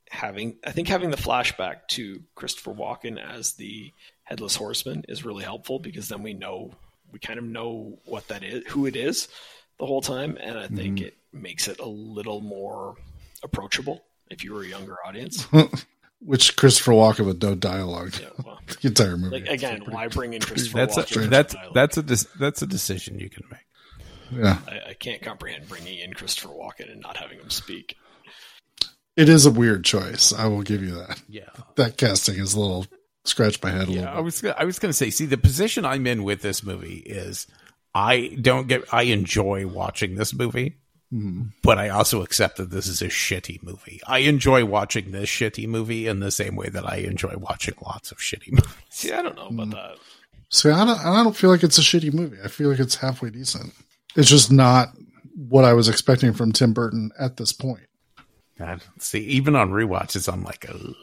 [0.09, 3.91] having I think having the flashback to Christopher Walken as the
[4.23, 6.71] headless horseman is really helpful because then we know
[7.11, 9.27] we kind of know what that is, who it is,
[9.79, 11.07] the whole time, and I think mm-hmm.
[11.07, 12.95] it makes it a little more
[13.43, 15.47] approachable if you were a younger audience.
[16.19, 18.13] Which Christopher Walken with no dialogue.
[18.21, 19.39] Yeah, well, The entire movie.
[19.41, 21.17] like again, why bring in Christopher That's Walken?
[21.17, 21.73] a, with that's dialogue?
[21.73, 24.39] that's a dis- that's a decision you can make.
[24.43, 24.57] yeah.
[24.67, 27.97] I, I can't comprehend bringing in Christopher Walken and not having him speak.
[29.17, 30.31] It is a weird choice.
[30.31, 31.21] I will give you that.
[31.27, 31.49] Yeah.
[31.75, 32.85] That casting is a little
[33.23, 35.25] scratch my head a Yeah, little I was gonna- I was going to say, see,
[35.25, 37.47] the position I'm in with this movie is
[37.93, 40.77] I don't get I enjoy watching this movie,
[41.13, 41.43] mm-hmm.
[41.61, 43.99] but I also accept that this is a shitty movie.
[44.07, 48.11] I enjoy watching this shitty movie in the same way that I enjoy watching lots
[48.11, 48.71] of shitty movies.
[48.89, 49.71] See, I don't know about mm-hmm.
[49.71, 49.97] that.
[50.49, 52.37] See, I don't, I don't feel like it's a shitty movie.
[52.43, 53.73] I feel like it's halfway decent.
[54.15, 54.89] It's just not
[55.35, 57.87] what I was expecting from Tim Burton at this point.
[58.59, 60.93] God, see, even on rewatches, I'm like, Ugh.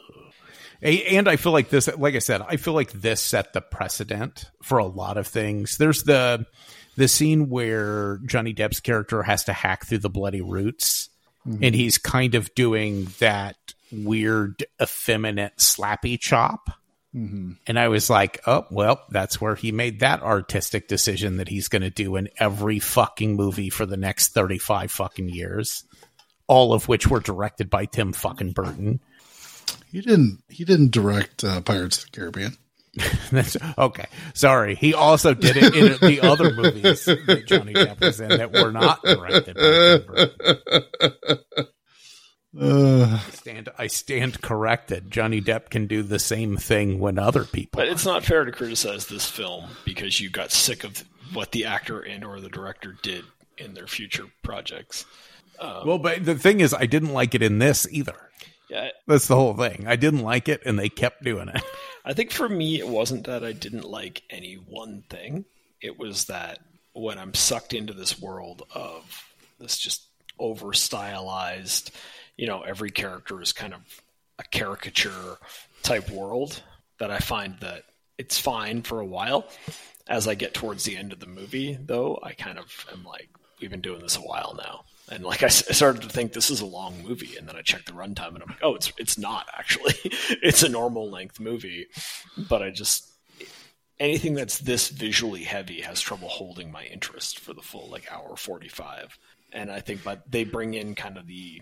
[0.81, 4.45] And I feel like this, like I said, I feel like this set the precedent
[4.63, 5.77] for a lot of things.
[5.77, 6.45] There's the
[6.95, 11.09] the scene where Johnny Depp's character has to hack through the bloody roots,
[11.47, 11.63] mm-hmm.
[11.63, 13.55] and he's kind of doing that
[13.91, 16.69] weird, effeminate slappy chop.
[17.15, 17.53] Mm-hmm.
[17.65, 21.67] And I was like, oh, well, that's where he made that artistic decision that he's
[21.67, 25.83] going to do in every fucking movie for the next 35 fucking years,
[26.47, 28.99] all of which were directed by Tim fucking Burton.
[29.91, 30.43] He didn't.
[30.49, 32.57] He didn't direct uh, Pirates of the Caribbean.
[33.31, 34.05] That's okay.
[34.33, 34.75] Sorry.
[34.75, 38.71] He also did it in the other movies that Johnny Depp was in that were
[38.71, 41.65] not directed by Tim Burton.
[42.59, 45.11] Uh, I stand, I stand corrected.
[45.11, 47.77] Johnny Depp can do the same thing when other people.
[47.77, 51.65] But it's not fair to criticize this film because you got sick of what the
[51.65, 53.23] actor and or the director did
[53.59, 55.05] in their future projects.
[55.61, 58.15] well, but the thing is, I didn't like it in this either.
[58.69, 59.85] Yeah, That's the whole thing.
[59.87, 61.61] I didn't like it, and they kept doing it.
[62.05, 65.45] I think for me, it wasn't that I didn't like any one thing.
[65.81, 66.59] It was that
[66.93, 69.23] when I'm sucked into this world of
[69.59, 70.03] this just
[70.37, 71.91] over stylized,
[72.37, 73.81] you know, every character is kind of
[74.37, 75.37] a caricature
[75.83, 76.61] type world,
[76.99, 77.85] that I find that
[78.17, 79.47] it's fine for a while.
[80.07, 83.29] As I get towards the end of the movie, though, I kind of am like,
[83.61, 84.83] we've been doing this a while now.
[85.11, 87.87] And like I started to think this is a long movie, and then I checked
[87.87, 89.95] the runtime, and I'm like, oh, it's it's not actually.
[90.03, 91.87] it's a normal length movie,
[92.37, 93.09] but I just
[93.99, 98.35] anything that's this visually heavy has trouble holding my interest for the full like hour
[98.35, 99.17] 45
[99.51, 101.61] and i think but they bring in kind of the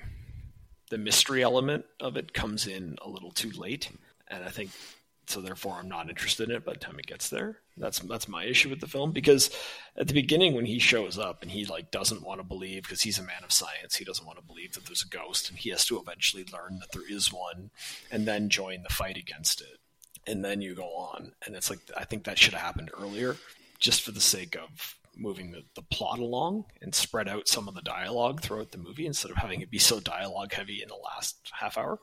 [0.89, 3.89] the mystery element of it comes in a little too late
[4.27, 4.69] and i think
[5.29, 7.57] so therefore i'm not interested in it by the time it gets there.
[7.77, 9.49] That's that's my issue with the film because
[9.95, 13.01] at the beginning when he shows up and he like doesn't want to believe because
[13.01, 15.59] he's a man of science he doesn't want to believe that there's a ghost and
[15.59, 17.69] he has to eventually learn that there is one
[18.11, 19.77] and then join the fight against it.
[20.25, 23.35] And then you go on and it's like i think that should have happened earlier
[23.79, 27.75] just for the sake of moving the, the plot along and spread out some of
[27.75, 30.95] the dialogue throughout the movie instead of having it be so dialogue heavy in the
[30.95, 31.99] last half hour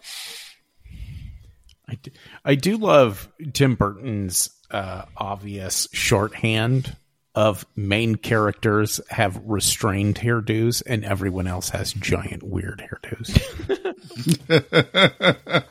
[1.89, 2.11] I do,
[2.45, 6.97] I do love Tim Burton's uh, obvious shorthand
[7.35, 13.29] of main characters have restrained hairdos and everyone else has giant weird hairdos.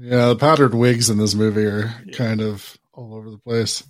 [0.00, 3.82] yeah, the powdered wigs in this movie are kind of all over the place.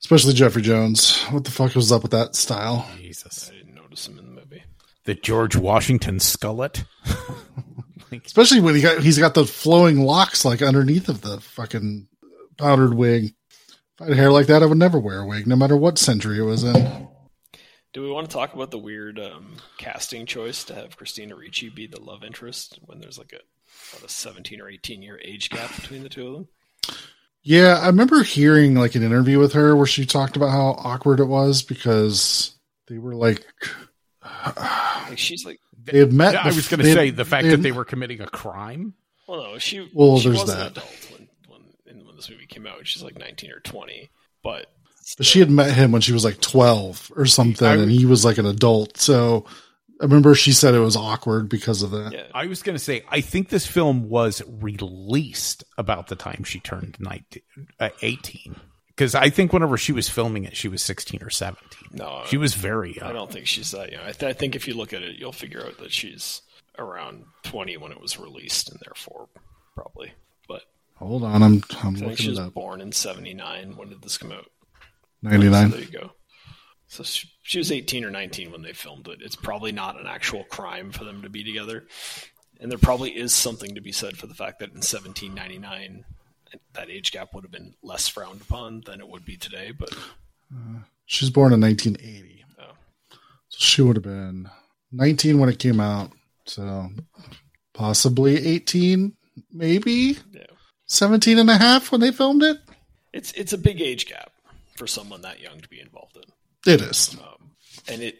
[0.00, 1.22] Especially Jeffrey Jones.
[1.30, 2.88] What the fuck was up with that style?
[2.96, 3.50] Jesus.
[3.52, 4.64] i didn't notice him in the movie
[5.04, 6.84] The George Washington skullet.
[8.12, 12.08] Especially when he got he's got the flowing locks like underneath of the fucking
[12.58, 13.34] powdered wig.
[13.94, 15.98] If I had hair like that, I would never wear a wig, no matter what
[15.98, 17.08] century it was in.
[17.92, 21.68] do we want to talk about the weird um, casting choice to have christina ricci
[21.68, 23.40] be the love interest when there's like a
[23.94, 26.96] what, a 17 or 18 year age gap between the two of them
[27.42, 31.20] Yeah, I remember hearing like an interview with her where she talked about how awkward
[31.20, 32.54] it was because
[32.88, 33.44] they were like
[34.46, 36.34] like she's like they had met.
[36.34, 38.94] Yeah, I was going to say the fact that had- they were committing a crime.
[39.28, 39.88] Well, no, she.
[39.94, 40.60] Well, she there's was that.
[40.60, 41.28] an adult when
[41.86, 42.86] when, when this movie came out.
[42.86, 44.10] She's like nineteen or twenty,
[44.42, 44.66] but
[45.16, 48.04] But she had met him when she was like 12 or something, I- and he
[48.06, 48.98] was like an adult.
[48.98, 49.44] So
[50.00, 52.12] I remember she said it was awkward because of that.
[52.12, 56.42] yeah, I was going to say, I think this film was released about the time
[56.44, 57.42] she turned 19,
[57.80, 58.56] uh, 18.
[59.02, 61.88] Because I think whenever she was filming it, she was 16 or 17.
[61.90, 64.02] no, She was very I don't think she's that young.
[64.04, 66.40] I, th- I think if you look at it, you'll figure out that she's
[66.78, 69.28] around twenty when it was released, and therefore
[69.74, 70.12] probably.
[70.46, 70.62] But
[70.98, 72.54] Hold on, I'm I'm I think she was it up.
[72.54, 73.76] born in seventy nine.
[73.76, 74.46] When did this come out?
[75.24, 75.70] So 99.
[75.70, 76.12] there you go.
[76.86, 79.18] So she, she was 18 or 19 when they filmed it.
[79.20, 81.86] It's probably not an actual crime for them to be together.
[82.60, 86.04] And there probably is something to be said for the fact that in 1799,
[86.74, 89.72] that age gap would have been less frowned upon than it would be today.
[89.76, 89.92] But
[90.52, 92.44] uh, She's born in 1980.
[92.60, 92.72] Oh.
[93.48, 94.48] So she would have been
[94.92, 96.10] 19 when it came out.
[96.46, 96.90] So
[97.72, 99.14] possibly 18,
[99.52, 100.44] maybe yeah,
[100.86, 102.58] 17 and a half when they filmed it.
[103.12, 104.32] it's it's a big age gap
[104.76, 106.72] for someone that young to be involved in.
[106.72, 107.16] It is.
[107.22, 107.52] Um,
[107.88, 108.18] and it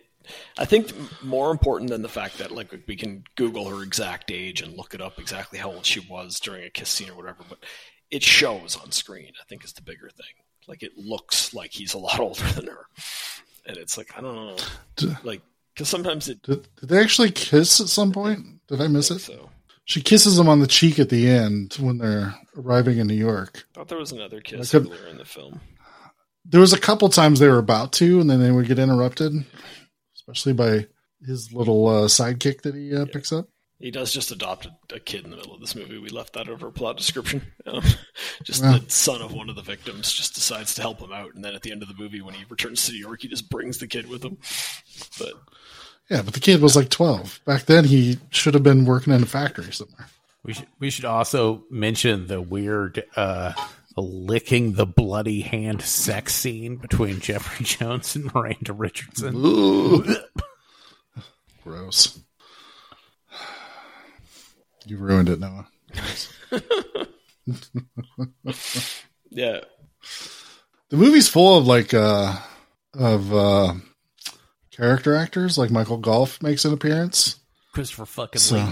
[0.57, 4.61] i think more important than the fact that like we can google her exact age
[4.61, 7.43] and look it up exactly how old she was during a kiss scene or whatever
[7.49, 7.59] but
[8.13, 10.27] it shows on screen i think is the bigger thing
[10.69, 12.87] like it looks like he's a lot older than her
[13.67, 15.43] and it's like i don't know like
[15.75, 16.43] because sometimes it.
[16.43, 18.67] Did, did they actually kiss at some point?
[18.69, 19.21] Did I miss it?
[19.21, 19.51] So
[19.85, 23.65] She kisses him on the cheek at the end when they're arriving in New York.
[23.75, 25.61] I thought there was another kiss earlier in the film.
[26.45, 29.33] There was a couple times they were about to, and then they would get interrupted,
[30.17, 30.87] especially by
[31.25, 33.49] his little uh, sidekick that he uh, picks up.
[33.83, 35.99] He does just adopt a, a kid in the middle of this movie.
[35.99, 37.43] We left that over plot description.
[37.67, 37.83] Um,
[38.43, 38.79] just Yeah.
[38.79, 41.55] the son of one of the victims just decides to help him out, and then
[41.55, 43.79] at the end of the movie, when he returns to New York, he just brings
[43.79, 44.39] the kid with him.
[45.19, 45.35] But
[46.11, 47.41] Yeah, but the kid was like 12.
[47.45, 50.09] Back then, he should have been working in a factory somewhere.
[50.45, 53.53] We should we should also mention the weird uh
[53.97, 59.35] licking the bloody hand sex scene between Jeffrey Jones and Miranda Richardson.
[59.37, 60.05] Ooh.
[61.63, 62.19] Gross.
[64.87, 65.69] You ruined it, Noah.
[69.31, 69.61] yeah,
[70.91, 72.37] The movie's full of like uh
[72.95, 73.75] of uh
[74.71, 75.59] character actors.
[75.59, 77.39] Like Michael Gough makes an appearance.
[77.73, 78.69] Christopher fucking So Lee.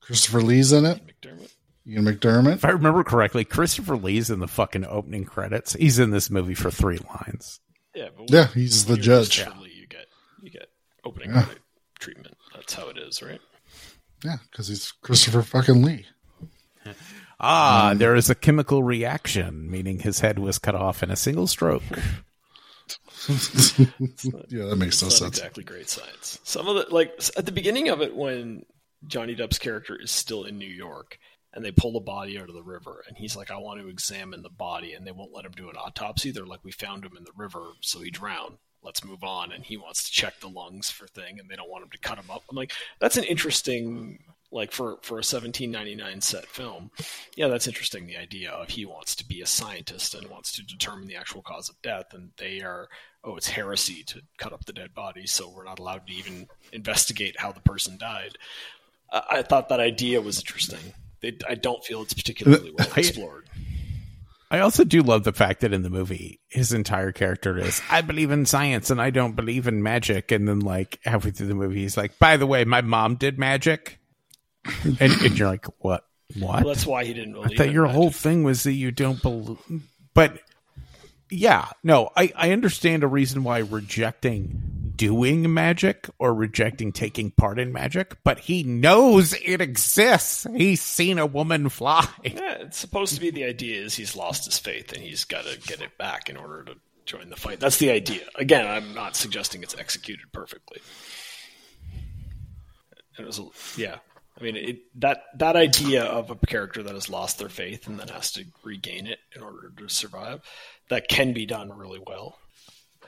[0.00, 1.00] Christopher Lee's in it.
[1.06, 1.50] McDiarmid.
[1.86, 2.54] Ian McDiarmid.
[2.54, 5.74] If I remember correctly, Christopher Lee's in the fucking opening credits.
[5.74, 7.60] He's in this movie for three lines.
[7.94, 9.36] Yeah, but Yeah, he's the judge.
[9.36, 10.06] Christopher Lee, you get
[10.42, 10.68] you get
[11.04, 11.42] opening Yeah.
[11.44, 11.62] credit
[11.98, 12.36] treatment.
[12.54, 13.40] That's how it is, right?
[14.24, 16.06] Yeah, because he's Christopher fucking Lee.
[17.44, 21.48] Ah, there is a chemical reaction, meaning his head was cut off in a single
[21.48, 21.82] stroke.
[23.28, 25.38] yeah, that makes no not sense.
[25.38, 26.38] exactly great science.
[26.44, 28.64] Some of the like at the beginning of it when
[29.08, 31.18] Johnny Depp's character is still in New York
[31.52, 33.88] and they pull the body out of the river and he's like, I want to
[33.88, 36.30] examine the body and they won't let him do an autopsy.
[36.30, 38.58] They're like, We found him in the river, so he drowned.
[38.82, 39.52] Let's move on.
[39.52, 41.98] And he wants to check the lungs for thing and they don't want him to
[41.98, 42.42] cut him up.
[42.50, 44.18] I'm like, that's an interesting
[44.52, 46.90] like for for a 1799 set film
[47.36, 50.62] yeah that's interesting the idea of he wants to be a scientist and wants to
[50.62, 52.88] determine the actual cause of death and they are
[53.24, 56.46] oh it's heresy to cut up the dead body so we're not allowed to even
[56.72, 58.36] investigate how the person died
[59.10, 63.48] i, I thought that idea was interesting they, i don't feel it's particularly well explored
[64.52, 68.02] I also do love the fact that in the movie, his entire character is, I
[68.02, 70.30] believe in science and I don't believe in magic.
[70.30, 73.38] And then, like, halfway through the movie, he's like, by the way, my mom did
[73.38, 73.98] magic.
[74.84, 76.04] and, and you're like, what?
[76.38, 76.64] What?
[76.64, 77.96] well, that's why he didn't I believe thought your magic.
[77.96, 79.58] whole thing was that you don't believe.
[80.12, 80.38] But
[81.30, 84.60] yeah, no, I, I understand a reason why rejecting
[85.02, 90.46] doing magic or rejecting taking part in magic, but he knows it exists.
[90.54, 92.06] He's seen a woman fly.
[92.22, 95.44] Yeah, it's supposed to be the idea is he's lost his faith and he's got
[95.44, 97.58] to get it back in order to join the fight.
[97.58, 98.20] That's the idea.
[98.36, 100.80] Again, I'm not suggesting it's executed perfectly.
[103.18, 103.40] It was,
[103.76, 103.96] yeah.
[104.38, 107.98] I mean, it, that that idea of a character that has lost their faith and
[107.98, 110.42] then has to regain it in order to survive,
[110.90, 112.38] that can be done really well.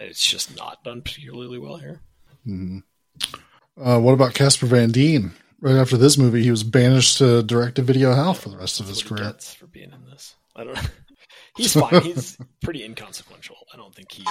[0.01, 2.01] It's just not done particularly well here.
[2.47, 5.33] Uh, what about Casper Van Dien?
[5.61, 8.99] Right after this movie, he was banished to direct-to-video hell for the rest of his
[8.99, 9.35] That's what he career.
[9.59, 10.35] for being in this.
[10.55, 10.83] I don't know.
[11.57, 12.03] He's fine.
[12.03, 13.57] He's pretty inconsequential.
[13.73, 14.25] I don't think he.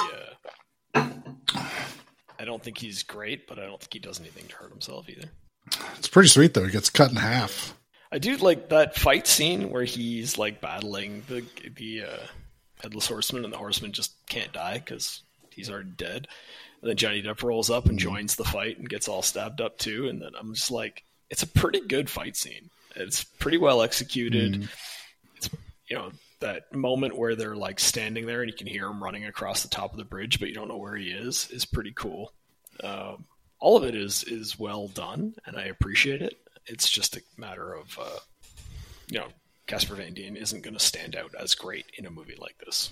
[0.93, 1.09] Uh,
[2.38, 5.09] I don't think he's great, but I don't think he does anything to hurt himself
[5.09, 5.30] either.
[5.97, 6.66] It's pretty sweet though.
[6.66, 7.78] He gets cut in half.
[8.11, 11.45] I do like that fight scene where he's like battling the
[11.78, 12.18] the uh,
[12.82, 15.22] headless horseman, and the horseman just can't die because
[15.56, 16.28] he's already dead.
[16.82, 19.78] And then Johnny Depp rolls up and joins the fight and gets all stabbed up
[19.78, 20.08] too.
[20.08, 22.70] And then I'm just like, it's a pretty good fight scene.
[22.95, 24.68] It's pretty well executed.
[25.38, 25.49] It's
[25.88, 29.26] you know that moment where they're like standing there and you can hear him running
[29.26, 31.49] across the top of the bridge, but you don't know where he is.
[31.51, 32.34] Is pretty cool.
[32.84, 33.26] Um,
[33.60, 36.38] all of it is is well done, and I appreciate it.
[36.66, 38.20] It's just a matter of uh,
[39.08, 39.28] you know
[39.68, 42.91] Casper Van Dien isn't going to stand out as great in a movie like this.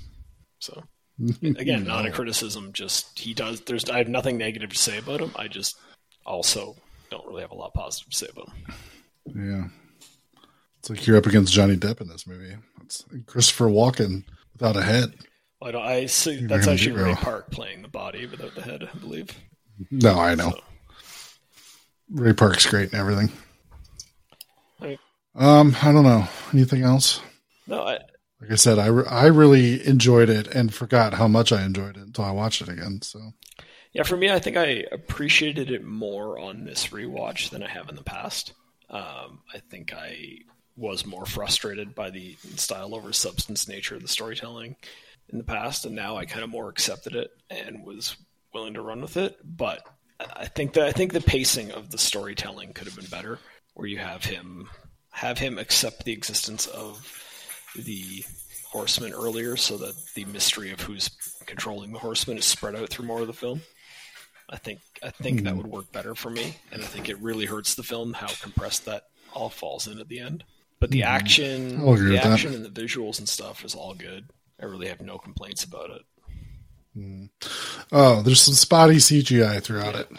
[0.59, 0.83] So
[1.41, 2.73] again, not a criticism.
[2.73, 3.61] Just he does.
[3.61, 5.31] There's I have nothing negative to say about him.
[5.35, 5.77] I just
[6.25, 6.75] also
[7.09, 8.65] don't really have a lot positive to say about him.
[9.35, 9.67] Yeah.
[10.79, 12.55] It's like you're up against Johnny Depp in this movie.
[12.83, 15.13] It's Christopher Walken without a head.
[15.61, 18.97] I, don't, I see that's actually Ray Park playing the body without the head, I
[18.97, 19.29] believe.
[19.91, 20.49] No, I know.
[20.49, 20.59] So,
[22.13, 23.31] Ray Park's great and everything.
[24.81, 24.97] I-
[25.35, 26.27] Um, I don't know.
[26.51, 27.21] Anything else?
[27.67, 27.99] no, I,
[28.41, 31.95] Like I said, I, re- I really enjoyed it and forgot how much I enjoyed
[31.95, 33.01] it until I watched it again.
[33.03, 33.33] So
[33.93, 37.87] Yeah, for me, I think I appreciated it more on this rewatch than I have
[37.89, 38.53] in the past.
[38.89, 40.39] Um, I think I
[40.75, 44.75] was more frustrated by the style over substance nature of the storytelling
[45.29, 48.17] in the past, and now I kind of more accepted it and was
[48.53, 49.37] willing to run with it.
[49.43, 49.85] But
[50.19, 53.39] I think that I think the pacing of the storytelling could have been better,
[53.75, 54.69] where you have him
[55.11, 57.20] have him accept the existence of
[57.75, 58.23] the
[58.65, 61.09] horsemen earlier, so that the mystery of who's
[61.45, 63.61] controlling the horsemen is spread out through more of the film
[64.51, 65.57] I think I think that hmm.
[65.57, 68.85] would work better for me, and I think it really hurts the film how compressed
[68.85, 69.03] that
[69.33, 70.43] all falls in at the end.
[70.79, 71.07] But the hmm.
[71.07, 72.25] action, the with that.
[72.25, 74.29] action and the visuals and stuff is all good.
[74.61, 76.01] I really have no complaints about it.
[76.93, 77.25] Hmm.
[77.91, 80.11] Oh, there's some spotty CGI throughout it.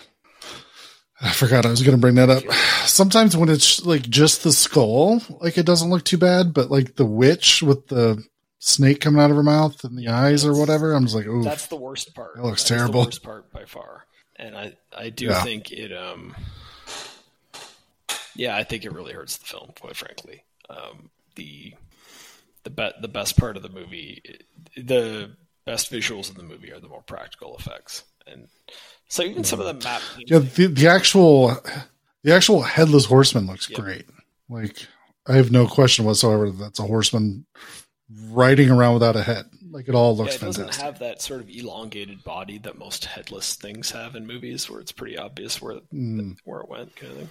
[1.23, 2.43] I forgot I was going to bring that up.
[2.87, 6.97] Sometimes when it's like just the skull, like it doesn't look too bad, but like
[6.97, 8.25] the witch with the
[8.59, 11.45] snake coming out of her mouth and the eyes or whatever, I'm just like, ooh,
[11.45, 12.37] That's the worst part.
[12.37, 13.01] That looks That terrible.
[13.03, 14.05] The worst part by far,
[14.37, 15.43] and I I do Yeah.
[15.45, 15.93] think it.
[15.93, 16.35] um
[18.35, 19.73] Yeah, I think it really hurts the film.
[19.79, 21.75] Quite frankly, um, the
[22.65, 24.23] the be- the best part of the movie,
[24.77, 28.49] the best visuals in the movie are the more practical effects, and
[29.13, 30.01] so even some of the map.
[30.27, 31.55] yeah, the, the actual,
[32.23, 34.07] the actual headless horseman looks great.
[34.49, 34.77] Like
[35.27, 37.45] I have no question whatsoever that that's a horseman
[38.29, 39.45] riding around without a head.
[39.71, 42.79] Like it all looks Yeah, looks it doesn't have that sort of elongated body that
[42.79, 46.33] most headless things have in movies, where it's pretty obvious where Hmm.
[46.45, 47.29] where it went, kind of thing.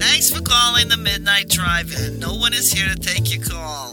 [0.00, 2.18] Thanks for calling the Midnight Drive-In.
[2.18, 3.92] No one is here to take your call.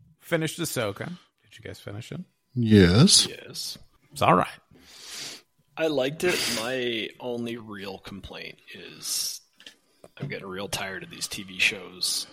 [0.31, 1.07] finished Ahsoka.
[1.07, 2.21] Did you guys finish it?
[2.55, 3.27] Yes.
[3.27, 3.77] Yes.
[4.13, 4.47] It's all right.
[5.75, 6.39] I liked it.
[6.55, 9.41] My only real complaint is
[10.17, 12.27] I'm getting real tired of these TV shows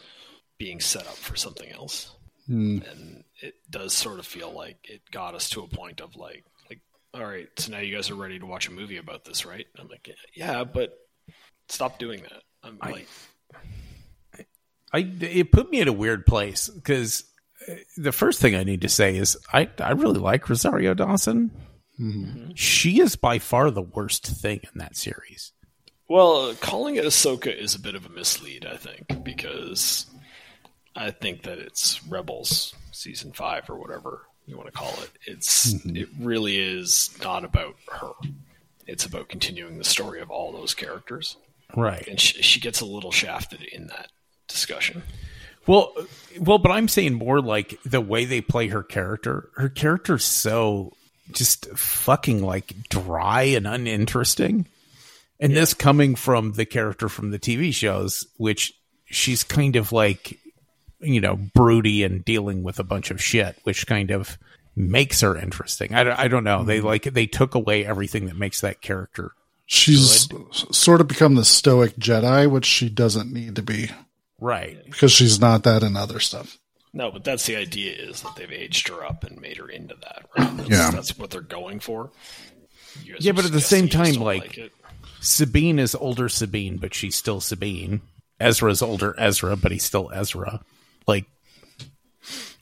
[0.59, 2.15] being set up for something else.
[2.47, 2.79] Hmm.
[2.89, 6.45] And it does sort of feel like it got us to a point of like,
[6.71, 6.81] like,
[7.13, 9.67] all right, so now you guys are ready to watch a movie about this, right?
[9.75, 10.97] And I'm like, yeah, but
[11.69, 12.43] stop doing that.
[12.63, 13.09] I'm like,
[14.93, 17.25] I it put me in a weird place because
[17.97, 21.51] the first thing I need to say is I I really like Rosario Dawson.
[22.55, 25.53] She is by far the worst thing in that series.
[26.09, 30.07] Well, calling it Ahsoka is a bit of a mislead, I think, because
[30.95, 35.11] I think that it's Rebels season five or whatever you want to call it.
[35.27, 35.97] It's mm-hmm.
[35.97, 38.13] it really is not about her.
[38.87, 41.37] It's about continuing the story of all those characters,
[41.77, 42.07] Right.
[42.09, 44.11] and she, she gets a little shafted in that
[44.47, 45.03] discussion.
[45.69, 45.93] Well,
[46.41, 49.51] well, but I'm saying more like the way they play her character.
[49.55, 50.95] Her character's so
[51.31, 54.67] just fucking like dry and uninteresting.
[55.39, 58.73] And this coming from the character from the TV shows, which
[59.05, 60.39] she's kind of like,
[61.01, 64.39] you know, broody and dealing with a bunch of shit, which kind of
[64.75, 65.95] makes her interesting.
[65.95, 66.65] I, don't- I don't know.
[66.65, 66.87] They mm-hmm.
[66.87, 69.33] like they took away everything that makes that character.
[69.67, 70.27] She's
[70.71, 73.91] sort of become the stoic Jedi, which she doesn't need to be
[74.41, 74.85] Right.
[74.85, 76.59] because she's not that in other stuff.
[76.93, 79.95] No, but that's the idea is that they've aged her up and made her into
[80.03, 80.27] that.
[80.37, 80.57] Right?
[80.57, 80.91] That's, Yeah.
[80.91, 82.11] that's what they're going for.
[83.05, 84.73] Yeah, but at the same time, don't like-
[85.21, 88.01] Sabine is older Sabine, but she's still Sabine.
[88.41, 90.61] Ezra's older Ezra, but he's still Ezra.
[91.07, 91.27] Like,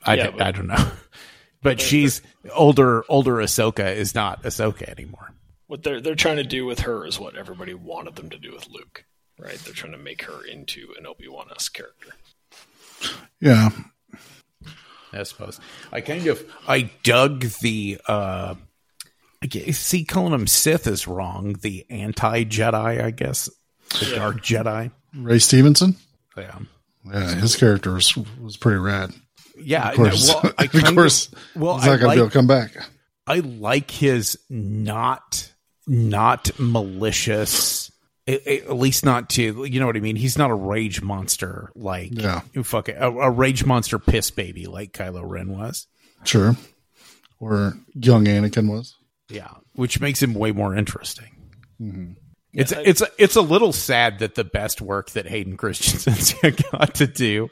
[0.04, 0.90] I, Yeah, don't- but- I don't know.
[1.62, 2.22] But she's
[2.54, 3.04] older.
[3.08, 5.32] Older Ahsoka is not Ahsoka anymore.
[5.66, 8.52] what they're they're trying to do with her is what everybody wanted them to do
[8.52, 9.04] with Luke,
[9.38, 9.58] right?
[9.58, 12.10] They're trying to make her into an Obi Wan esque character.
[13.40, 13.70] Yeah.
[15.12, 15.60] I suppose.
[15.92, 18.00] I kind of I dug the.
[18.06, 18.54] uh
[19.42, 21.56] I guess, see, calling him Sith is wrong.
[21.60, 23.50] The anti Jedi, I guess,
[24.00, 24.90] the Dark Jedi.
[25.14, 25.96] Ray Stevenson.
[26.36, 26.58] Yeah.
[27.04, 29.12] Yeah, his character was, was pretty rad.
[29.58, 32.06] Yeah, Of course, no, well, I of kind course, well, he's not I going to
[32.08, 32.76] like- be able to come back.
[33.26, 35.52] I like his not
[35.86, 37.85] not malicious.
[38.28, 40.16] A- a- At least not to you know what I mean.
[40.16, 42.40] He's not a rage monster like Yeah.
[42.62, 45.86] fuck it, a, a rage monster piss baby like Kylo Ren was.
[46.24, 46.56] Sure.
[47.38, 48.96] Or young Anakin was.
[49.28, 51.36] Yeah, which makes him way more interesting.
[51.80, 52.12] Mm-hmm.
[52.54, 56.32] It's it's it's a little sad that the best work that Hayden Christensen's
[56.72, 57.50] got to do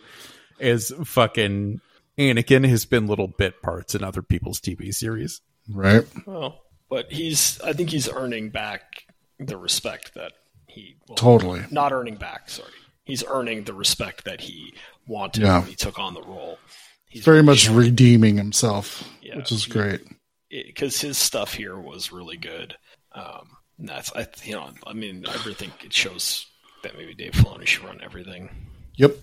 [0.58, 1.80] is fucking
[2.16, 5.40] Anakin has been little bit parts in other people's TV series.
[5.68, 6.06] Right.
[6.26, 9.04] Well, but he's I think he's earning back
[9.38, 10.32] the respect that
[10.74, 11.62] he well, Totally.
[11.70, 12.50] not earning back.
[12.50, 12.68] Sorry,
[13.04, 14.74] he's earning the respect that he
[15.06, 15.60] wanted Yeah.
[15.60, 16.58] when he took on the role.
[17.08, 20.00] He's Very really much shown- redeeming himself, Yeah, which is he- great.
[20.50, 22.76] because his stuff here was really good.
[23.12, 23.48] Um,
[23.78, 26.46] that's I you know I mean I really think it shows
[26.82, 28.48] that maybe Dave Filoni should run everything.
[28.96, 29.16] Yep.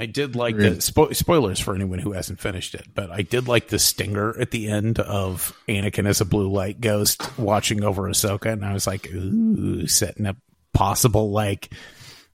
[0.00, 3.46] I did like the spo- spoilers for anyone who hasn't finished it, but I did
[3.46, 8.02] like the stinger at the end of Anakin as a blue light ghost watching over
[8.02, 10.36] Ahsoka, and I was like, ooh, setting up
[10.74, 11.70] possible like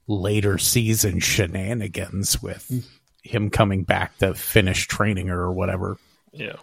[0.08, 2.78] later season shenanigans with hmm.
[3.22, 5.96] him coming back to finish training her or whatever.
[6.32, 6.56] Yeah.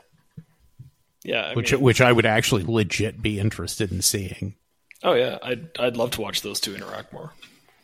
[1.24, 1.42] Yeah.
[1.48, 4.56] I which mean- which I would actually legit be interested in seeing.
[5.04, 7.32] oh yeah, I'd I'd love to watch those two interact more.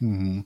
[0.02, 0.42] Mm-hmm.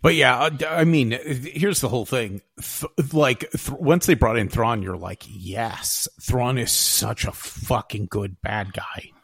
[0.00, 2.40] But yeah, I I mean, here's the whole thing.
[2.60, 7.32] Th- like, th- once they brought in Thrawn, you're like, yes, Thrawn is such a
[7.32, 9.17] fucking good bad guy Yeah.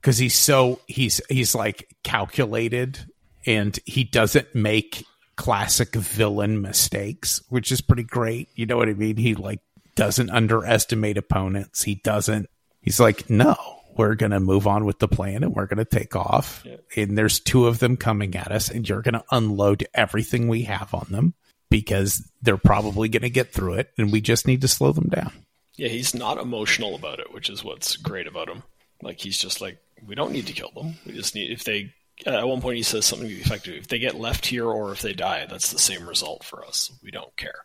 [0.00, 2.98] Because he's so he's he's like calculated
[3.46, 5.04] and he doesn't make
[5.36, 8.48] classic villain mistakes, which is pretty great.
[8.54, 9.16] You know what I mean?
[9.16, 9.60] He like
[9.94, 11.82] doesn't underestimate opponents.
[11.82, 12.48] He doesn't.
[12.82, 13.56] He's like, no,
[13.96, 16.64] we're gonna move on with the plan and we're gonna take off.
[16.96, 20.94] And there's two of them coming at us, and you're gonna unload everything we have
[20.94, 21.34] on them
[21.70, 25.32] because they're probably gonna get through it, and we just need to slow them down.
[25.76, 28.62] Yeah, he's not emotional about it, which is what's great about him.
[29.02, 30.94] Like he's just like, we don't need to kill them.
[31.06, 31.94] We just need if they.
[32.26, 34.66] At one point, he says something to the effect of, "If they get left here
[34.66, 36.92] or if they die, that's the same result for us.
[37.02, 37.64] We don't care."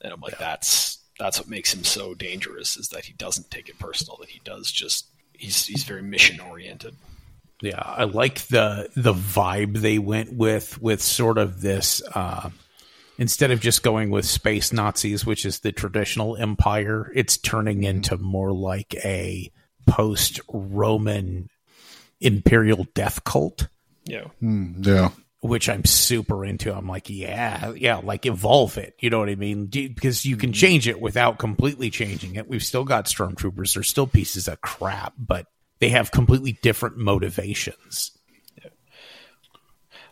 [0.00, 3.68] And I'm like, that's that's what makes him so dangerous is that he doesn't take
[3.68, 4.16] it personal.
[4.18, 6.96] That he does just he's he's very mission oriented.
[7.60, 12.48] Yeah, I like the the vibe they went with with sort of this uh
[13.18, 18.16] instead of just going with space Nazis, which is the traditional empire, it's turning into
[18.16, 19.52] more like a
[19.86, 21.50] post Roman
[22.20, 23.68] imperial death cult,
[24.04, 25.10] Yeah, hmm, Yeah.
[25.40, 26.74] which I'm super into.
[26.74, 28.94] I'm like, yeah, yeah, like evolve it.
[29.00, 29.66] You know what I mean?
[29.66, 32.48] Do- Because you can change it without completely changing it.
[32.48, 33.74] We've still got stormtroopers.
[33.74, 35.46] They're still pieces of crap, but
[35.78, 38.10] they have completely different motivations.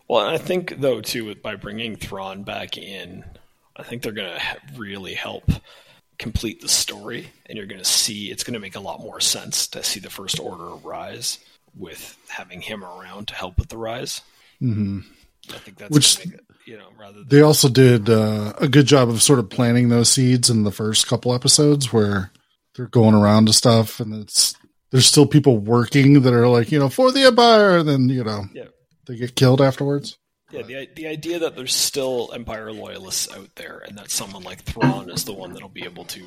[0.07, 3.23] Well, I think though too, with by bringing Thrawn back in,
[3.75, 4.41] I think they're going to
[4.75, 5.43] really help
[6.17, 9.19] complete the story, and you're going to see it's going to make a lot more
[9.21, 11.37] sense to see the First Order rise
[11.79, 14.21] with having him around to help with the rise.
[14.61, 14.99] Mm-hmm.
[15.51, 18.67] I think that's Which- make it, you know rather than They also did uh, a
[18.67, 22.31] good job of sort of planting those seeds in the first couple episodes where
[22.75, 24.55] they're going around to stuff and it's
[24.91, 28.23] there's still people working that are like, you know, for the Empire and then, you
[28.23, 28.65] know, yeah.
[29.05, 30.17] they get killed afterwards.
[30.51, 34.63] Yeah, the the idea that there's still Empire loyalists out there, and that someone like
[34.63, 36.25] Thrawn is the one that'll be able to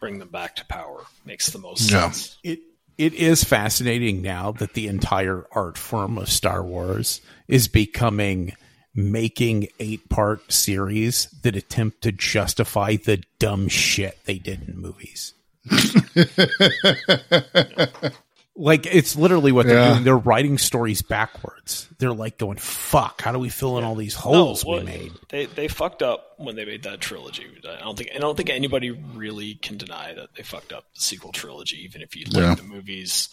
[0.00, 2.10] bring them back to power makes the most Yeah.
[2.10, 2.38] sense.
[2.42, 2.60] It
[2.98, 8.54] it is fascinating now that the entire art form of Star Wars is becoming
[8.94, 15.34] making eight part series that attempt to justify the dumb shit they did in movies.
[18.60, 19.92] like it's literally what they're Yeah.
[19.94, 20.04] doing.
[20.04, 21.88] They're writing stories backwards.
[21.98, 23.22] They're like going, "Fuck!
[23.22, 26.34] How do we fill in all these holes well, we made?" They they fucked up
[26.36, 27.46] when they made that trilogy.
[27.68, 31.00] I don't think I don't think anybody really can deny that they fucked up the
[31.00, 31.82] sequel trilogy.
[31.84, 32.54] Even if you like Yeah.
[32.54, 33.28] the movies,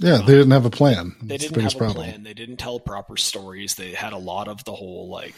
[0.00, 1.16] Yeah, they didn't have a plan.
[1.20, 2.04] they That's the didn't biggest have a problem.
[2.10, 2.22] plan.
[2.22, 3.74] They didn't tell proper stories.
[3.74, 5.34] They had a lot of the whole like,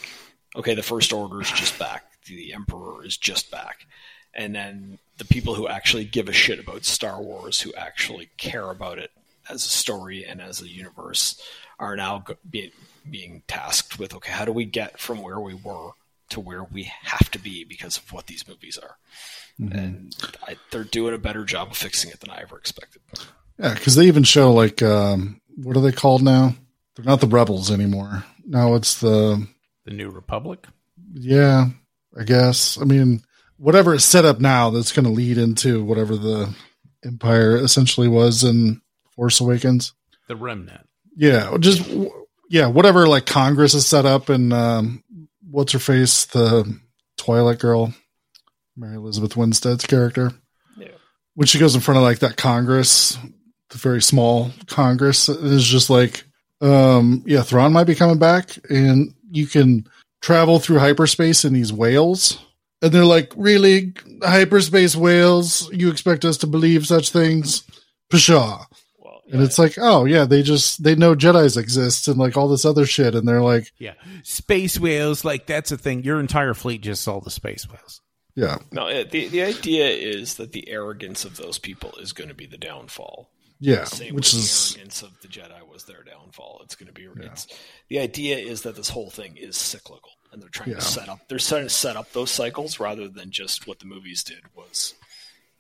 [0.55, 2.05] okay, the First Order is just back.
[2.27, 3.87] The Emperor is just back.
[4.35, 8.70] And then the people who actually give a shit about Star Wars, who actually care
[8.70, 9.11] about it
[9.49, 11.41] as a story and as a universe,
[11.78, 12.70] are now go- being
[13.11, 15.91] being tasked with okay, how do we get from where we were
[16.28, 18.97] to where we have to be because of what these movies are?
[19.59, 20.14] And
[20.47, 23.03] I, they're doing a better job of fixing it than I ever expected.
[23.59, 26.55] Yeah, because they even show like um, what are they called now?
[26.97, 28.24] They're not the rebels anymore.
[28.47, 29.47] Now it's the
[29.85, 30.66] The New Republic.
[31.12, 31.66] yeah,
[32.18, 32.81] I guess.
[32.81, 33.22] I mean,
[33.61, 36.53] whatever is set up now that's going to lead into whatever the
[37.04, 38.80] empire essentially was in
[39.14, 39.92] Force Awakens.
[40.28, 40.87] The Remnant.
[41.14, 41.88] Yeah, just
[42.49, 45.04] yeah, whatever like Congress is set up and um,
[45.50, 46.78] what's her face, the
[47.16, 47.92] Twilight girl,
[48.76, 50.32] Mary Elizabeth Winstead's character.
[50.76, 50.88] Yeah.
[51.34, 53.18] When she goes in front of like that Congress,
[53.68, 56.24] the very small Congress, is just like,
[56.61, 59.87] um, yeah, Thrawn might be coming back, and you can
[60.22, 62.38] travel through hyperspace in these whales.
[62.83, 63.93] And they're like, really,
[64.23, 65.71] hyperspace whales?
[65.73, 67.65] You expect us to believe such things?
[68.11, 68.65] Pshaw.
[68.99, 69.47] Well, And yeah.
[69.47, 72.87] it's like, oh yeah, they just they know Jedi's exist and like all this other
[72.87, 75.25] shit, and they're like, Yeah, space whales.
[75.25, 76.03] Like that's a thing.
[76.05, 78.01] Your entire fleet just saw the space whales.
[78.35, 82.35] yeah, No, the the idea is that the arrogance of those people is going to
[82.35, 83.31] be the downfall.
[83.61, 86.63] yeah, Same which with is the arrogance of the Jedi was their downfall.
[86.65, 87.07] It's going to be.
[87.27, 87.47] It's,
[87.89, 90.77] the idea is that this whole thing is cyclical, and they're trying Yeah.
[90.77, 91.21] to set up.
[91.29, 94.95] They're trying to set up those cycles rather than just what the movies did was.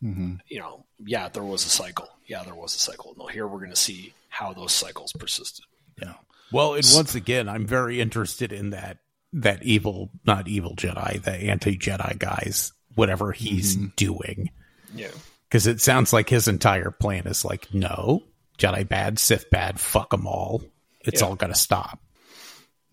[0.02, 0.34] Mm-hmm.
[0.48, 2.08] You know, yeah, there was a cycle.
[2.26, 3.14] Yeah, there was a cycle.
[3.18, 5.64] No, here we're going to see how those cycles persisted.
[6.00, 6.14] Yeah.
[6.52, 8.98] Well, and once again, I'm very interested in that
[9.32, 13.86] that evil, not evil Jedi, the anti Jedi guys, whatever he's Mm-hmm.
[13.96, 14.50] doing.
[14.94, 15.10] Yeah.
[15.48, 18.22] Because it sounds like his entire plan is like, no,
[18.58, 20.62] Jedi bad, Sith bad, fuck them all.
[21.02, 21.28] It's Yeah.
[21.28, 22.00] all going to stop.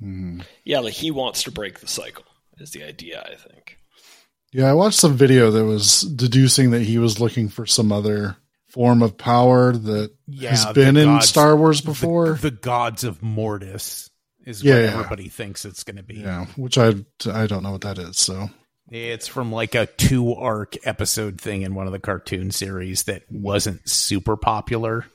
[0.02, 0.42] Mm-hmm.
[0.64, 2.26] Yeah, like he wants to break the cycle
[2.60, 3.78] is the idea, I think.
[4.52, 8.38] Yeah, I watched some video that was deducing that he was looking for some other
[8.70, 12.34] form of power that Yeah, has the been in Star Wars The- before.
[12.36, 14.10] The, gods of Mortis
[14.46, 14.90] is Yeah, what yeah.
[14.92, 16.16] everybody thinks it's going to be.
[16.16, 16.94] yeah, which I
[17.32, 18.18] I don't know what that is.
[18.18, 18.50] So
[18.90, 23.24] It's from like a two arc episode thing in one of the cartoon series that
[23.32, 25.06] wasn't super popular.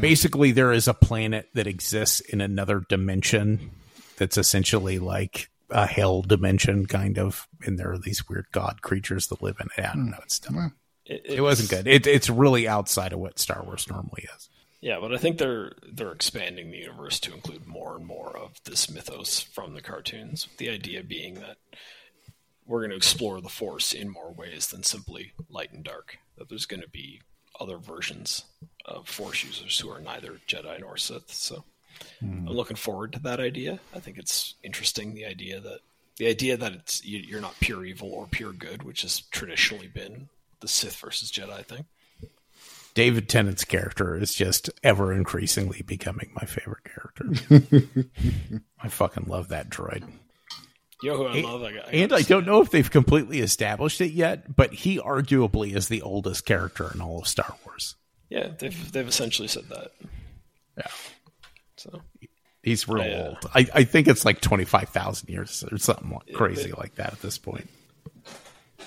[0.00, 3.70] Basically, there is a planet that exists in another dimension
[4.16, 7.48] that's essentially like a hell dimension, kind of.
[7.64, 9.88] And there are these weird god creatures that live in it.
[9.88, 10.10] I don't hmm.
[10.10, 10.18] know.
[10.22, 10.74] It's dumb.
[11.04, 11.86] It, It wasn't good.
[11.86, 14.48] It, it's really outside of what Star Wars normally is.
[14.80, 18.60] Yeah, but I think they're they're expanding the universe to include more and more of
[18.64, 20.48] this mythos from the cartoons.
[20.58, 21.56] The idea being that
[22.66, 26.18] we're going to explore the Force in more ways than simply light and dark.
[26.36, 27.22] That there's going to be
[27.58, 28.44] other versions
[28.84, 31.32] of Force users who are neither Jedi nor Sith.
[31.32, 31.64] So
[32.22, 32.48] I'm mm.
[32.48, 33.78] looking forward to that idea.
[33.94, 35.80] I think it's interesting the idea that
[36.16, 39.88] the idea that it's you- you're not pure evil or pure good, which has traditionally
[39.88, 40.28] been
[40.60, 41.84] the Sith versus Jedi thing.
[42.94, 48.08] David Tennant's character is just ever increasingly becoming my favorite character.
[48.82, 50.02] I fucking love that droid.
[51.02, 51.62] You know who I love?
[51.62, 55.76] I, got- And I don't know if they've completely established it yet, but he arguably
[55.76, 57.96] is the oldest character in all of Star Wars.
[58.30, 59.92] Yeah, they've they've essentially said that.
[60.78, 60.86] Yeah.
[61.90, 62.02] So
[62.62, 63.38] He's real I, uh, old.
[63.54, 67.38] I, I think it's like 25,000 years or something like crazy like that at this
[67.38, 67.68] point.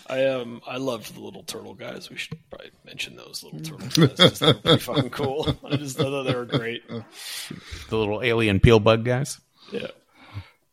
[0.08, 2.10] I um I loved the little turtle guys.
[2.10, 4.18] We should probably mention those little turtle guys.
[4.18, 5.48] 'cause They're pretty fucking cool.
[5.64, 6.82] I just thought they were great.
[6.90, 9.40] The little alien peel bug guys.
[9.72, 9.88] Yeah,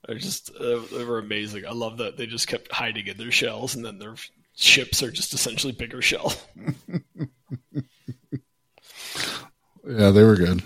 [0.08, 1.66] I just uh, they were amazing.
[1.66, 4.14] I love that they just kept hiding in their shells, and then their
[4.56, 6.32] ships are just essentially bigger shell.
[9.86, 10.62] yeah, they were good.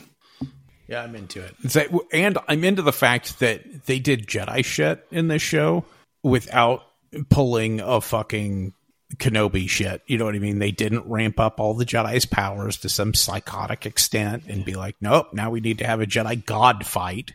[0.90, 1.54] Yeah, I'm into it.
[1.62, 1.76] It's
[2.12, 5.84] and I'm into the fact that they did Jedi shit in this show
[6.24, 6.82] without
[7.28, 8.74] pulling a fucking
[9.16, 10.02] Kenobi shit.
[10.08, 10.58] You know what I mean?
[10.58, 14.96] They didn't ramp up all the Jedi's powers to some psychotic extent and be like,
[15.00, 17.34] nope, now we need to have a Jedi God fight.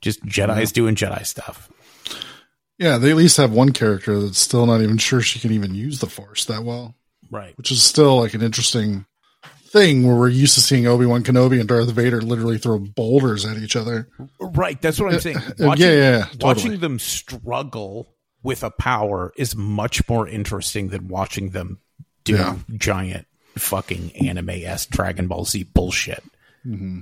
[0.00, 1.70] Just Jedi's doing Jedi stuff.
[2.76, 5.76] Yeah, they at least have one character that's still not even sure she can even
[5.76, 6.96] use the Force that well,
[7.30, 7.56] Right.
[7.56, 9.06] which is still like an interesting
[9.70, 13.44] thing where we're used to seeing Obi Wan Kenobi and Darth Vader literally throw boulders
[13.44, 14.08] at each other.
[14.40, 14.80] Right.
[14.80, 15.36] That's what I'm uh, saying.
[15.36, 16.44] Uh, yeah, Watching, yeah, yeah, totally.
[16.44, 21.78] watching them struggle with a power is much more interesting than watching them
[22.24, 22.56] do Yeah.
[22.76, 23.26] giant
[23.56, 26.22] fucking anime s Dragon Ball Z bullshit.
[26.66, 27.00] Mm-hmm.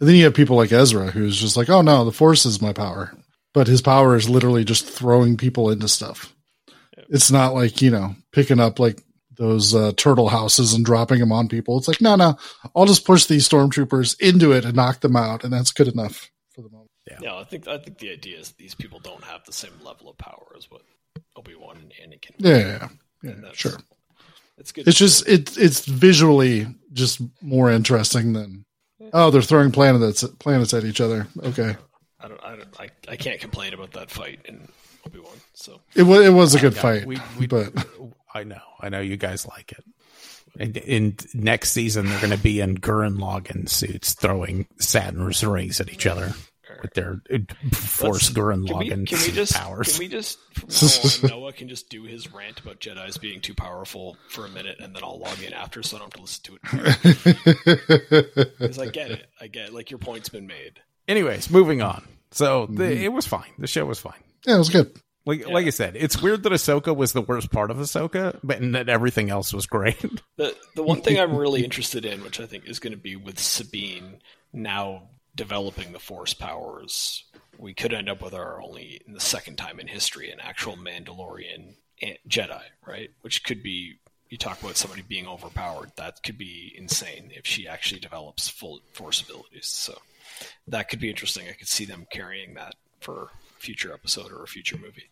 [0.00, 2.62] And then you have people like Ezra, who's just like, "Oh no, the Force is
[2.62, 3.12] my power,"
[3.52, 6.32] but his power is literally just throwing people into stuff.
[7.08, 9.02] It's not like you know picking up like
[9.38, 11.78] those uh, turtle houses and dropping them on people.
[11.78, 12.36] It's like, no, no,
[12.76, 16.30] I'll just push these stormtroopers into it and knock them out, and that's good enough
[16.54, 16.90] for the moment.
[17.10, 19.72] Yeah, no, I think I think the idea is these people don't have the same
[19.82, 20.82] level of power as what
[21.36, 22.32] Obi Wan and Anakin.
[22.38, 22.88] Yeah, yeah, yeah.
[23.22, 23.78] yeah And that's- sure.
[24.58, 24.88] It's good.
[24.88, 28.64] It's just it it's visually just more interesting than
[29.12, 31.28] oh they're throwing planets planets at each other.
[31.44, 31.76] Okay,
[32.20, 32.44] I don't.
[32.44, 32.80] I don't.
[32.80, 34.68] I, I can't complain about that fight in
[35.06, 35.32] Obi Wan.
[35.54, 37.72] So it was it was a good Yeah, fight, we- we- but
[38.38, 38.60] I know.
[38.80, 39.84] I know you guys like it.
[40.58, 45.80] And in next season, they're going to be in Gurren Lagann suits throwing Saturn's rings
[45.80, 46.32] at each other
[46.82, 47.38] with their uh,
[47.74, 49.90] Force Gurren can we, Lagann can we just powers.
[49.92, 53.40] can we just from now on, Noah can just do his rant about Jedi's being
[53.40, 56.14] too powerful for a minute, and then I'll log in after, so I don't have
[56.14, 58.48] to listen to it.
[58.58, 59.26] Because I get it.
[59.40, 59.74] I get it.
[59.74, 60.80] like your point's been made.
[61.08, 62.06] Anyways, moving on.
[62.30, 63.02] So the, Mm-hmm.
[63.04, 63.50] it was fine.
[63.58, 64.22] The show was fine.
[64.46, 64.96] yeah, it was good.
[65.28, 68.62] Like like I said, it's weird that Ahsoka was the worst part of Ahsoka, but
[68.62, 70.02] and that everything else was great.
[70.36, 73.14] The the one thing I'm really interested in, which I think is going to be
[73.14, 74.20] with Sabine
[74.54, 77.24] now developing the Force powers,
[77.58, 80.76] we could end up with our only in the second time in history an actual
[80.76, 83.10] Mandalorian eh, Jedi, right?
[83.20, 83.96] Which could be
[84.30, 85.92] you talk about somebody being overpowered.
[85.96, 89.66] That could be insane if she actually develops full Force abilities.
[89.66, 89.98] So
[90.68, 91.48] that could be interesting.
[91.48, 95.10] I could see them carrying that for a future episode or a future movie.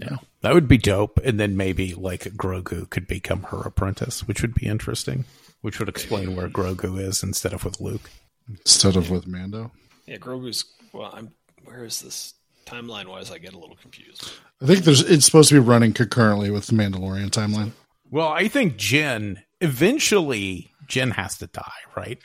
[0.00, 1.18] Yeah, that would be dope.
[1.24, 5.24] And then maybe like Grogu could become her apprentice, which would be interesting.
[5.60, 8.08] Which would explain where Grogu is instead of with Luke.
[8.48, 9.70] Instead of with Mando,
[10.06, 10.64] Yeah, Grogu's.
[10.92, 11.32] Well, I'm.
[11.64, 12.34] Where is this
[12.66, 13.30] timeline wise?
[13.30, 14.32] I get a little confused.
[14.62, 17.72] I think there's it's supposed to be running concurrently with the Mandalorian timeline.
[18.10, 22.18] Well, I think Jen eventually Jen has to die, right?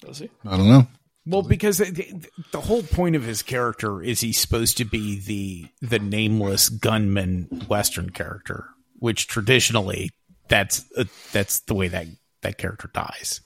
[0.00, 0.30] Does he?
[0.44, 0.86] I don't know.
[1.26, 5.68] Well, because the, the whole point of his character is he's supposed to be the
[5.86, 8.68] the nameless gunman Western character,
[8.98, 10.10] which traditionally
[10.48, 12.06] that's uh, that's the way that
[12.42, 13.40] that character dies.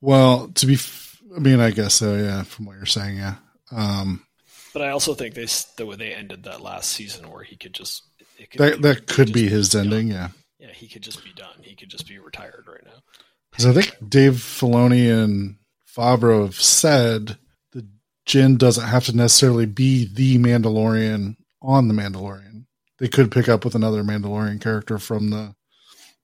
[0.00, 2.14] Well, to be, f- I mean, I guess so.
[2.16, 3.36] Yeah, from what you're saying, yeah.
[3.72, 4.24] Um,
[4.72, 5.46] But I also think they
[5.76, 8.02] the way they ended that last season, where he could just
[8.38, 9.86] it could that that could just be his done.
[9.86, 10.08] ending.
[10.08, 10.28] Yeah,
[10.60, 11.56] Yeah, he could just be done.
[11.62, 13.02] He could just be retired right now.
[13.50, 15.56] because I think Dave Filoni and
[15.96, 17.38] Favreau said
[17.72, 17.88] the
[18.26, 22.66] Jin doesn't have to necessarily be the Mandalorian on the Mandalorian.
[22.98, 25.54] They could pick up with another Mandalorian character from the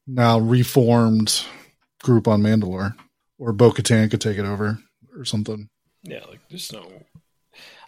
[0.06, 1.44] now reformed
[2.02, 2.94] group on Mandalore,
[3.38, 4.78] or Bo Katan could take it over
[5.16, 5.68] or something.
[6.02, 6.86] Yeah, like there's no.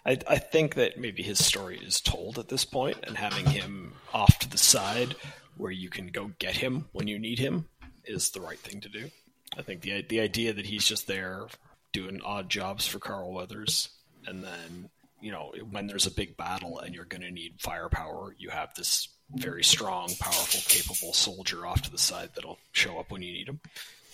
[0.05, 3.93] I I think that maybe his story is told at this point, and having him
[4.13, 5.15] off to the side
[5.57, 7.67] where you can go get him when you need him
[8.05, 9.09] is the right thing to do.
[9.57, 11.47] I think the the idea that he's just there
[11.95, 13.89] doing odd jobs for Carl Weathers,
[14.27, 14.89] and then
[15.21, 18.73] you know when there's a big battle and you're going to need firepower, you have
[18.75, 23.31] this very strong, powerful, capable soldier off to the side that'll show up when you
[23.31, 23.59] need him.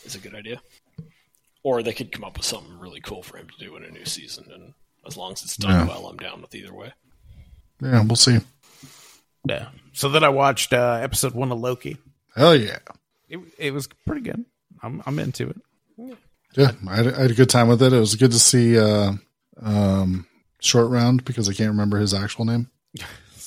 [0.05, 0.61] Is a good idea.
[1.63, 3.91] Or they could come up with something really cool for him to do in a
[3.91, 4.73] new season, and
[5.05, 5.87] as long as it's done Yeah.
[5.87, 6.93] well, I'm down with either way.
[7.81, 8.39] Yeah, we'll see.
[9.45, 9.69] Yeah.
[9.93, 11.97] So then I watched uh, episode one of Loki.
[12.35, 12.77] Hell yeah.
[13.27, 14.45] It it was pretty good.
[14.83, 15.57] I'm I'm into it.
[15.97, 16.15] Yeah,
[16.57, 17.93] I had, I had a good time with it.
[17.93, 19.13] It was good to see uh,
[19.61, 20.27] um,
[20.59, 22.69] Short Round because I can't remember his actual name.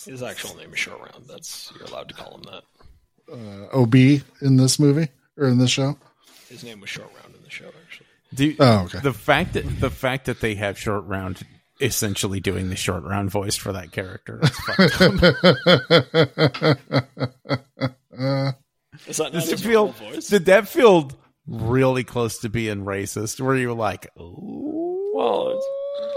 [0.07, 1.25] His actual name is Short Round.
[1.27, 2.63] That's you're allowed to call him that.
[3.73, 5.09] Uh, OB in this movie
[5.39, 5.97] or in this show.
[6.51, 8.07] His name was Short Round in the show, actually.
[8.35, 8.99] Do you- Oh, okay.
[8.99, 11.41] The fact that the fact that they have short round
[11.81, 14.41] essentially doing the short round voice for that character.
[14.43, 15.15] is fucked up.
[19.07, 20.29] Is that not Does it his feel, normal voice?
[20.29, 21.11] did that feel
[21.47, 23.41] really close to being racist?
[23.41, 25.13] Where you were like, Ooh.
[25.15, 25.61] well,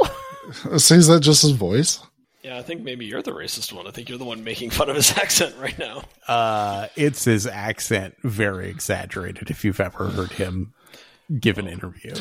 [0.71, 1.99] it's, Says that just his voice.
[2.43, 3.87] yeah, I think maybe you're the racist one.
[3.87, 6.03] I think you're the one making fun of his accent right now.
[6.27, 9.49] uh, it's his accent very exaggerated.
[9.49, 10.73] If you've ever heard him
[11.41, 12.13] give an interview,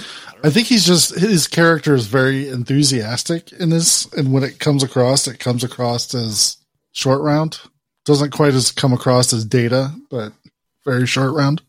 [0.43, 4.83] I think he's just his character is very enthusiastic in this, and when it comes
[4.83, 6.57] across, it comes across as
[6.91, 7.61] Short Round.
[8.05, 10.33] Doesn't quite as come across as Data, but
[10.85, 11.63] very Short Round.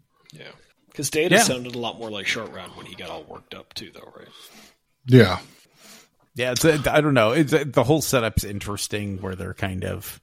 [0.98, 1.44] Yeah, because Data Yeah.
[1.44, 4.12] sounded a lot more like Short Round when he got all worked up too, though,
[4.18, 4.28] right?
[5.06, 5.40] Yeah,
[6.36, 7.32] Yeah, it's a, I don't know.
[7.32, 10.20] It's a, the whole setup's interesting, where they're kind of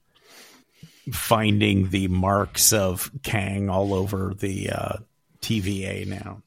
[1.11, 4.97] finding the marks of Kang all over the uh,
[5.41, 6.41] TVA now.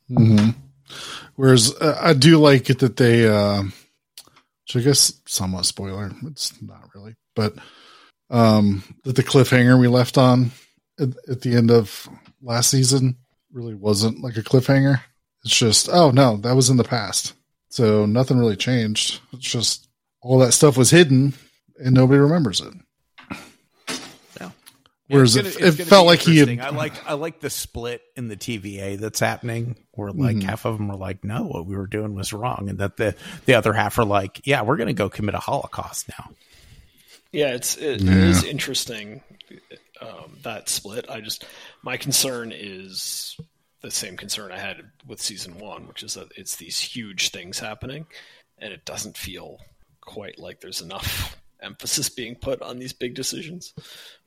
[1.37, 6.13] Whereas uh, I do like it that they, uh, which I guess somewhat spoiler.
[6.27, 7.55] It's not really, but
[8.31, 10.51] um, that the cliffhanger we left on
[10.99, 12.09] at, at the end of
[12.43, 13.17] last season
[13.53, 15.01] really wasn't like a cliffhanger.
[15.45, 17.35] It's just, oh no, that was in the past,
[17.69, 19.21] so nothing really changed.
[19.33, 19.89] It's just
[20.21, 21.35] all that stuff was hidden
[21.83, 22.75] and nobody remembers it.
[24.41, 24.51] Yeah.
[25.09, 26.59] Whereas it, gonna- it's it felt like he had.
[26.61, 30.49] I like I like the split in the TVA that's happening, where like Mm-hmm.
[30.49, 33.15] half of them are like, "No, what we were doing was wrong," and that the
[33.47, 36.31] the other half are like, "Yeah, we're going to go commit a Holocaust now."
[37.33, 39.23] Yeah, it's it, it is interesting
[40.01, 41.09] um, that split.
[41.11, 41.45] I just
[41.83, 43.37] my concern is
[43.83, 47.59] the same concern I had with season one, which is that it's these huge things
[47.59, 48.07] happening,
[48.59, 49.59] and it doesn't feel
[50.01, 53.75] quite like there's enough emphasis being put on these big decisions.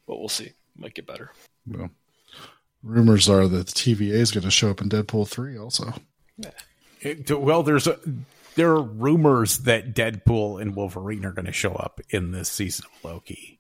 [0.08, 0.52] But we'll see.
[0.78, 1.32] Might get better.
[1.68, 1.90] well,
[2.82, 5.94] rumors are that the TVA is going to show up in Deadpool three also.
[7.02, 8.00] It- well, there's a,
[8.56, 12.86] there are rumors that Deadpool and Wolverine are going to show up in this season
[12.86, 13.60] of Loki,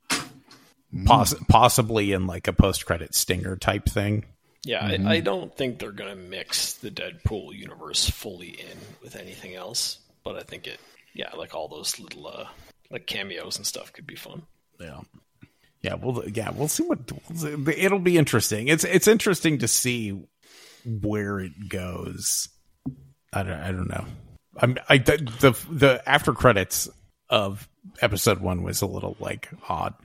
[1.05, 4.25] Poss- possibly in like a post credit stinger type thing.
[4.63, 9.15] Yeah, I, I don't think they're going to mix the Deadpool universe fully in with
[9.15, 9.97] anything else.
[10.23, 10.79] But I think it,
[11.15, 12.45] yeah, like all those little uh,
[12.91, 14.43] like cameos and stuff could be fun.
[14.79, 14.99] Yeah.
[15.81, 16.99] Yeah, well, yeah, we'll see what
[17.75, 18.67] it'll be interesting.
[18.67, 20.27] It's it's interesting to see
[20.85, 22.49] where it goes.
[23.33, 24.05] I don't I don't know.
[24.57, 26.87] I'm I the the, the after credits
[27.29, 27.67] of
[27.99, 29.95] episode one was a little like odd.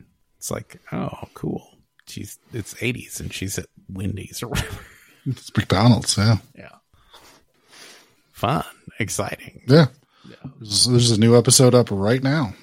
[0.47, 4.79] It's like oh cool, she's it's 80s and she's at Wendy's or whatever.
[5.29, 6.37] It's McDonald's, yeah.
[6.57, 6.69] Yeah,
[8.31, 8.63] fun,
[9.01, 9.63] exciting.
[9.67, 9.87] Yeah.
[10.61, 12.55] There's, there's a new episode up right now.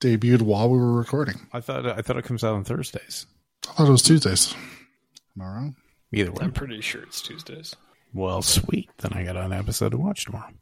[0.00, 1.36] Debuted while we were recording.
[1.50, 3.24] I thought I thought it comes out on Thursdays.
[3.70, 4.52] I thought it was Tuesdays.
[5.34, 5.76] Am I wrong?
[6.12, 7.74] Either way, I'm pretty sure it's Tuesdays.
[8.12, 8.90] Well, sweet.
[8.98, 10.52] Then I got an episode to watch tomorrow.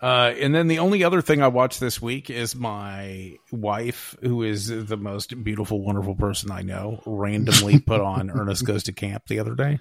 [0.00, 4.44] Uh, and then the only other thing I watched this week is my wife, who
[4.44, 9.24] is the most beautiful, wonderful person I know, randomly put on Ernest Goes to Camp
[9.26, 9.80] the other day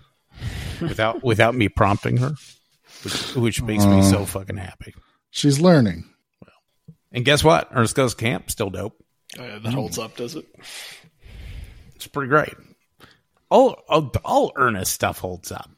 [0.81, 2.33] without without me prompting her,
[3.03, 4.95] which, which makes me so fucking happy.
[5.29, 6.09] She's learning.
[7.11, 7.69] And guess what?
[7.71, 8.97] Ernest Goes to Camp still dope.
[9.37, 10.45] Oh, yeah, that holds up, does it?
[11.95, 12.53] It's pretty great.
[13.49, 15.69] All all, all Ernest stuff holds up.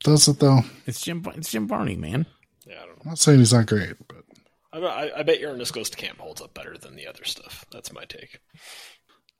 [0.00, 0.60] Does it though?
[0.86, 1.24] It's Jim.
[1.36, 2.26] It's Jim Varney, man.
[2.72, 3.02] Yeah, I don't know.
[3.04, 4.24] I'm not saying he's not great, but
[4.72, 7.24] I, I, I bet your Ernest Goes to Camp holds up better than the other
[7.24, 7.66] stuff.
[7.70, 8.40] That's my take.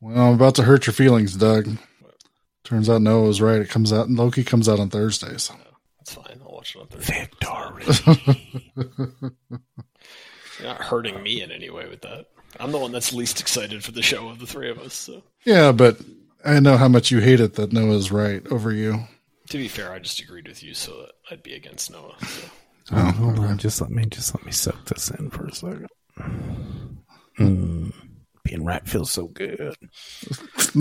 [0.01, 1.69] well, I'm about to hurt your feelings, Doug.
[2.65, 3.61] Turns out Noah was right.
[3.61, 5.51] It comes out Loki comes out on thursday Thursdays.
[5.99, 6.41] That's fine.
[6.45, 7.29] I'll watch it on Thursday.
[7.31, 8.37] Victory.
[10.59, 12.27] You're not hurting me in any way with that.
[12.61, 14.95] I'm the one that's least excited for the show of the three of us.
[14.95, 15.99] So Yeah, but
[16.45, 19.05] I know how much you hate it that Noah's right over you.
[19.49, 22.17] to be fair, I just agreed with you, so that I'd be against Noah.
[22.21, 22.49] So.
[22.93, 23.59] Oh, hold on.
[23.59, 25.89] Just let me just let me soak this in for a second.
[27.39, 27.93] Mm,
[28.45, 29.75] being right feels so good.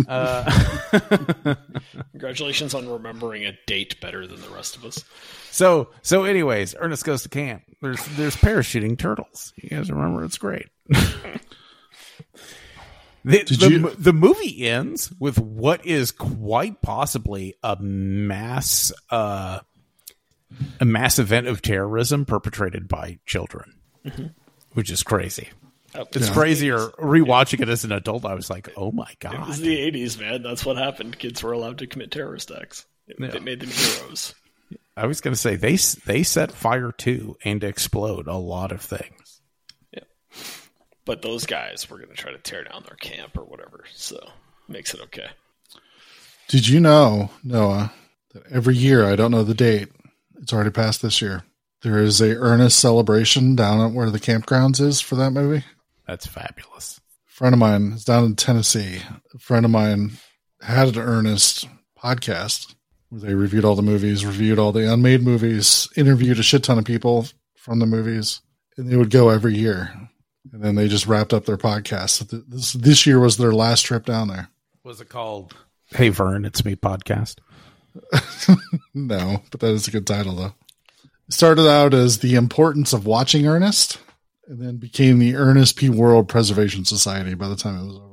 [0.07, 0.49] Uh,
[2.11, 5.03] Congratulations on remembering a date better than the rest of us.
[5.49, 7.63] so so, anyways, Ernest goes to camp.
[7.81, 9.51] There's there's parachuting turtles.
[9.57, 10.23] You guys remember?
[10.23, 10.67] It's great.
[13.23, 19.59] The, the, you- the movie ends with what is quite possibly a mass uh,
[20.79, 23.73] a mass event of terrorism perpetrated by children,
[24.05, 24.27] mm-hmm.
[24.73, 25.49] which is crazy.
[25.93, 28.25] Oh, It's crazier rewatching it as an adult.
[28.25, 30.41] I was like, "Oh my god!" It was the 80s, man.
[30.41, 31.19] That's what happened.
[31.19, 32.85] Kids were allowed to commit terrorist acts.
[33.07, 33.35] It, Yeah.
[33.35, 34.33] it made them heroes.
[34.95, 35.75] I was going to say they
[36.05, 39.41] they set fire to and explode a lot of things.
[41.03, 44.29] But those guys were going to try to tear down their camp or whatever, so
[44.67, 45.27] makes it okay.
[46.47, 47.91] Did you know, Noah,
[48.33, 49.89] that every year, I don't know the date,
[50.41, 51.43] it's already passed this year,
[51.83, 55.63] there is a Ernest celebration down at where the campgrounds is for that movie?
[56.07, 56.99] That's fabulous.
[57.29, 59.01] A friend of mine is down in Tennessee.
[59.33, 60.11] A friend of mine
[60.61, 62.75] had an Ernest podcast
[63.09, 66.79] where they reviewed all the movies, reviewed all the unmade movies, interviewed a shit ton
[66.79, 68.41] of people from the movies,
[68.77, 69.91] and they would go every year.
[70.51, 72.43] And then they just wrapped up their podcast.
[72.47, 74.49] This this year was their last trip down there.
[74.83, 75.55] Was it called
[75.91, 77.37] Hey Vern, it's me podcast?
[78.93, 80.53] No, but that is a good title though.
[81.27, 83.99] It started out as the importance of watching Ernest,
[84.47, 85.89] and then became the Ernest P.
[85.89, 88.07] Worrell Preservation Society by the time it was over.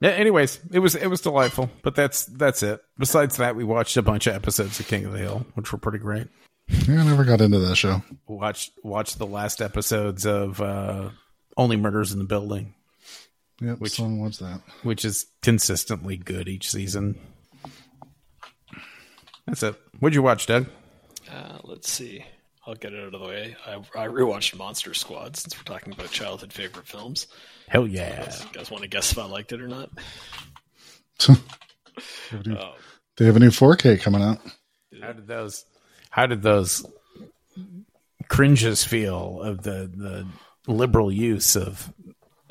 [0.00, 0.10] Yeah.
[0.10, 2.80] Anyways, it was it was delightful, but that's that's it.
[2.98, 5.78] Besides that, we watched a bunch of episodes of King of the Hill, which were
[5.78, 6.28] pretty great.
[6.68, 8.02] Yeah, I never got into that show.
[8.26, 11.10] Watched watched the last episodes of uh,
[11.56, 12.74] Only Murders in the Building,
[13.60, 14.60] Yep, Which- someone that.
[14.82, 17.18] which is consistently good each season.
[19.46, 19.74] That's it.
[20.00, 20.66] What'd you watch, Doug?
[21.30, 22.24] Uh, let's see.
[22.66, 23.56] I'll get it out of the way.
[23.66, 27.26] I, I rewatched Monster Squad since we're talking about childhood favorite films.
[27.68, 28.24] Hell yeah!
[28.40, 29.90] You guys want to guess if I liked it or not?
[32.30, 32.58] They have a new-
[33.16, 34.40] they have a new 4K coming out.
[35.00, 35.64] How did those?
[36.10, 36.84] How did those
[38.28, 40.26] cringes feel of the the
[40.72, 41.92] liberal use of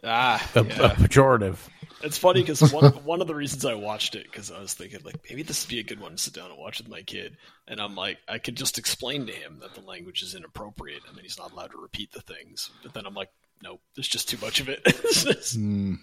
[0.04, 0.74] Ah, a, yeah.
[0.86, 1.58] a pejorative?
[2.04, 5.00] It's funny because one, one of the reasons I watched it because I was thinking
[5.04, 7.02] like maybe this would be a good one to sit down and watch with my
[7.02, 11.02] kid, and I'm like I could just explain to him that the language is inappropriate
[11.08, 12.70] and then he's not allowed to repeat the things.
[12.84, 13.30] But then I'm like,
[13.62, 14.82] nope, there's just too much of it.
[14.86, 15.96] it's, just- hmm.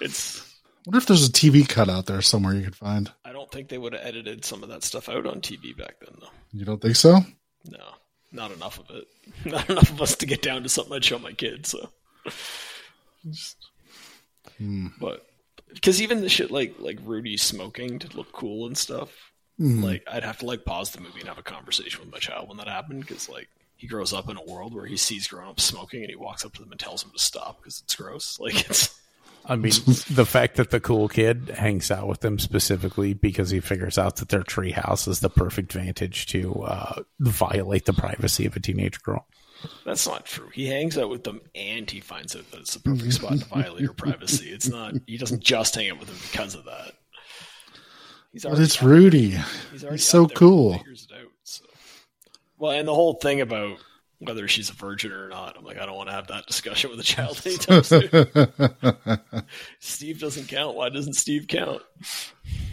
[0.00, 3.10] it's- I wonder if there's a TV cut out there somewhere you could find.
[3.24, 5.96] I don't think they would have edited some of that stuff out on TV back
[6.00, 6.28] then though.
[6.52, 7.18] You don't think so?
[7.68, 7.84] No,
[8.30, 9.08] not enough of it.
[9.44, 11.70] Not enough of us to get down to something I'd show my kids.
[11.70, 11.90] So,
[15.00, 15.26] but
[15.72, 19.10] because even the shit like like Rudy smoking to look cool and stuff,
[19.58, 22.48] like I'd have to like pause the movie and have a conversation with my child
[22.48, 25.48] when that happened because like he grows up in a world where he sees grown
[25.48, 27.94] ups smoking and he walks up to them and tells them to stop because it's
[27.94, 28.38] gross.
[28.40, 28.98] Like it's
[29.48, 29.72] I mean,
[30.10, 34.16] the fact that the cool kid hangs out with them specifically because he figures out
[34.16, 39.00] that their treehouse is the perfect vantage to uh, violate the privacy of a teenage
[39.02, 39.24] girl.
[39.84, 40.48] That's not true.
[40.52, 43.44] He hangs out with them and he finds out that it's the perfect spot to
[43.44, 44.48] violate her privacy.
[44.50, 44.94] It's not.
[45.06, 46.92] He doesn't just hang out with them because of that.
[48.32, 49.30] He's But already it's Rudy.
[49.72, 50.74] He's, He's so cool.
[50.74, 51.64] It out, so.
[52.58, 53.78] Well, and the whole thing about
[54.18, 56.90] whether she's a virgin or not, I'm like, I don't want to have that discussion
[56.90, 59.42] with a child anytime soon.
[59.78, 60.74] Steve doesn't count.
[60.76, 61.82] Why doesn't Steve count?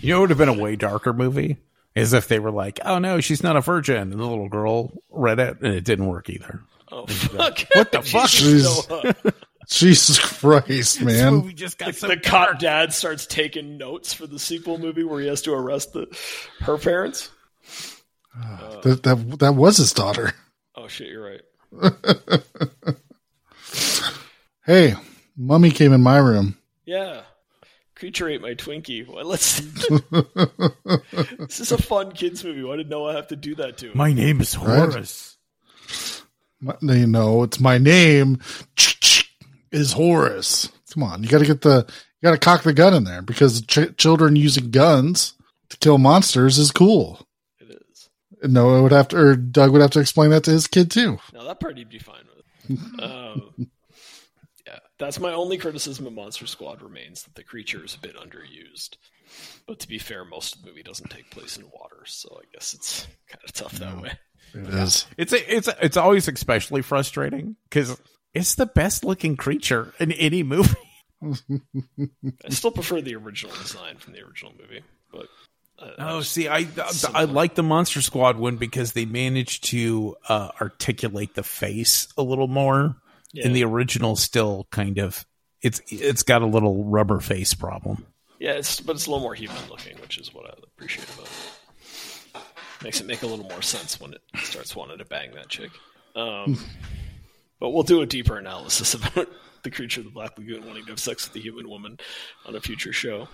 [0.01, 1.57] You know, it would have been a way darker movie
[1.95, 4.91] is if they were like, "Oh no, she's not a virgin," and the little girl
[5.11, 6.61] read it, and it didn't work either.
[6.93, 7.59] Oh fuck!
[7.73, 8.29] What the fuck?
[8.29, 8.87] Jesus,
[9.67, 11.49] Jesus Christ, man.
[11.55, 15.41] just got the cop dad starts taking notes for the sequel movie where he has
[15.43, 16.07] to arrest the
[16.61, 17.29] her parents.
[18.83, 20.33] That, that, that was his daughter.
[20.75, 22.43] Oh shit, you're right.
[24.65, 24.95] Hey,
[25.35, 26.57] mummy came in my room.
[26.85, 27.23] Yeah.
[27.95, 29.05] Creature ate my Twinkie.
[29.05, 29.59] Well, let's.
[31.37, 32.63] this is a fun kids movie.
[32.63, 33.97] Why did Noah have to do that to him?
[33.97, 35.37] My name is Horace.
[35.89, 36.22] My,
[36.81, 38.39] you know, it's my name
[39.71, 40.69] is Horace.
[40.93, 41.85] Come on, you got to get the
[42.21, 45.33] you got to cock the gun in there because ch- children using guns
[45.69, 47.27] to kill monsters is cool.
[47.59, 48.09] It is.
[48.43, 50.91] No, Noah would have to, or Doug would have to explain that to his kid
[50.91, 51.17] too.
[51.33, 52.79] Now that part he'd be fine with.
[53.01, 53.67] um,
[54.65, 58.15] yeah, that's my only criticism of Monster Squad remains that the creature is a bit
[58.15, 58.95] underused.
[59.67, 62.45] But to be fair, most of the movie doesn't take place in water, so I
[62.53, 64.11] guess it's kind of tough that way.
[64.53, 65.05] It is.
[65.17, 67.99] It's a, it's a, it's always especially frustrating because
[68.33, 70.75] it's the best looking creature in any movie.
[71.23, 74.81] I still prefer the original design from the original movie,
[75.11, 75.27] but
[75.79, 76.67] uh, Oh, see, I
[77.13, 82.23] I like the Monster Squad one because they managed to uh, articulate the face a
[82.23, 82.95] little more.
[83.31, 83.47] Yeah.
[83.47, 85.25] In the original, still kind of
[85.61, 88.05] it's it's got a little rubber face problem.
[88.39, 91.25] yeah, it's but it's a little more human looking, which is what I appreciate about
[91.25, 91.31] it.
[92.83, 95.71] Makes it make a little more sense when it starts wanting to bang that chick.
[96.15, 96.57] Um,
[97.59, 99.29] but we'll do a deeper analysis about
[99.63, 101.97] the creature of the Black Lagoon wanting to have sex with the human woman
[102.45, 103.27] on a future show.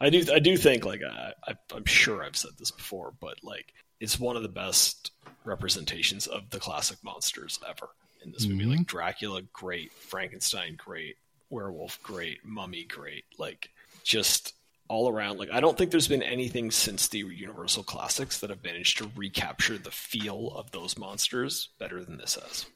[0.00, 3.42] I do, I do think like I, I, I'm sure I've said this before, but
[3.42, 5.12] like it's one of the best
[5.44, 7.88] representations of the classic monsters ever
[8.24, 8.64] in this movie.
[8.64, 9.92] Like Dracula, great.
[9.92, 11.16] Frankenstein, great.
[11.50, 12.44] Werewolf, great.
[12.44, 13.24] Mummy, great.
[13.38, 13.70] Like
[14.02, 14.54] just
[14.88, 15.38] all around.
[15.38, 19.10] Like I don't think there's been anything since the Universal classics that have managed to
[19.16, 22.66] recapture the feel of those monsters better than this has.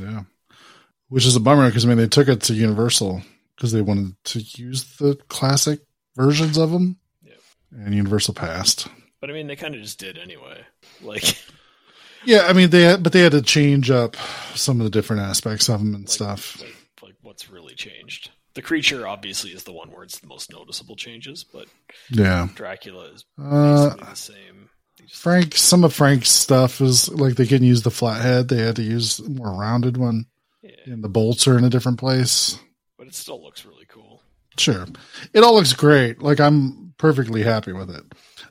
[0.00, 0.22] Yeah.
[1.08, 3.22] Which is a bummer because I mean they took it to Universal
[3.56, 5.80] because they wanted to use the classic
[6.16, 7.34] versions of them, Yeah.
[7.72, 8.88] and Universal passed.
[9.20, 10.64] But I mean, they kind of just did anyway.
[11.02, 11.36] Like,
[12.24, 14.16] Yeah, I mean they had, but they had to change up
[14.54, 16.60] some of the different aspects of them and stuff.
[16.60, 18.30] like, like what's really changed?
[18.54, 21.66] The creature obviously is the one where it's the most noticeable changes, but
[22.10, 24.68] Yeah, Dracula is Uh, basically the same.
[25.10, 25.56] Frank.
[25.56, 29.18] Some of Frank's stuff is like they couldn't use the flathead; they had to use
[29.18, 30.26] a more rounded one,
[30.62, 32.58] yeah, and the bolts are in a different place.
[32.98, 34.22] but it still looks really cool.
[34.58, 34.86] Sure.
[35.32, 36.20] It all looks great.
[36.22, 38.04] Like I'm perfectly happy with it.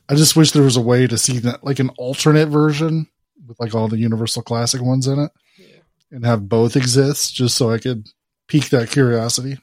[0.10, 3.08] I just wish there was a way to see that like an alternate version
[3.48, 7.56] with like all the Universal Classic ones in it Yeah, and have both exist just
[7.56, 8.08] so I could
[8.48, 9.58] pique that curiosity.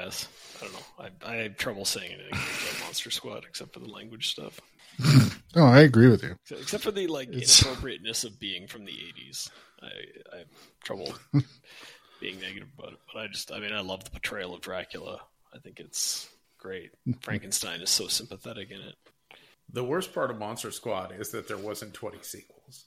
[0.00, 0.28] Yeah, I guess.
[0.60, 1.08] I don't know.
[1.28, 4.60] I, I have trouble saying anything about Monster Squad except for the language stuff.
[5.56, 6.36] Oh, I agree with you.
[6.42, 9.50] Except- Except for the like It's- inappropriateness of being from the '80s,
[9.82, 9.86] I,
[10.32, 10.46] I have
[10.84, 11.12] trouble
[12.20, 12.98] being negative about it.
[13.12, 15.20] But I just, I mean, I love the portrayal of Dracula.
[15.52, 16.28] I think it's
[16.58, 16.90] great.
[17.22, 18.94] Frankenstein is so sympathetic in it.
[19.72, 22.84] The worst part of Monster Squad is that there wasn't twenty sequels.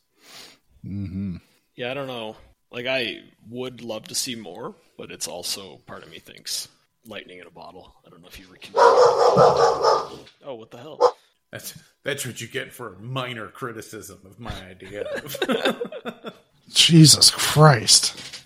[0.84, 1.38] hmm
[1.76, 2.38] Yeah, I don't know.
[2.72, 6.70] Like, I would love to see more, but it's also part of me thinks
[7.08, 7.96] lightning in a bottle.
[8.06, 8.46] I don't know if you.
[8.52, 11.18] Rec- oh, what the hell?
[11.52, 15.06] That's that's what you get for a minor criticism of my idea.
[16.70, 18.44] Jesus Christ.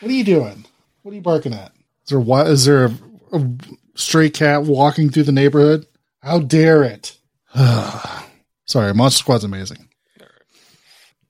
[0.00, 0.64] What are you doing?
[1.02, 1.72] What are you barking at?
[2.04, 2.92] Is there what is there a,
[3.32, 3.50] a
[3.96, 5.86] stray cat walking through the neighborhood?
[6.22, 7.18] How dare it?
[8.66, 9.88] Sorry, Monster Squad's amazing.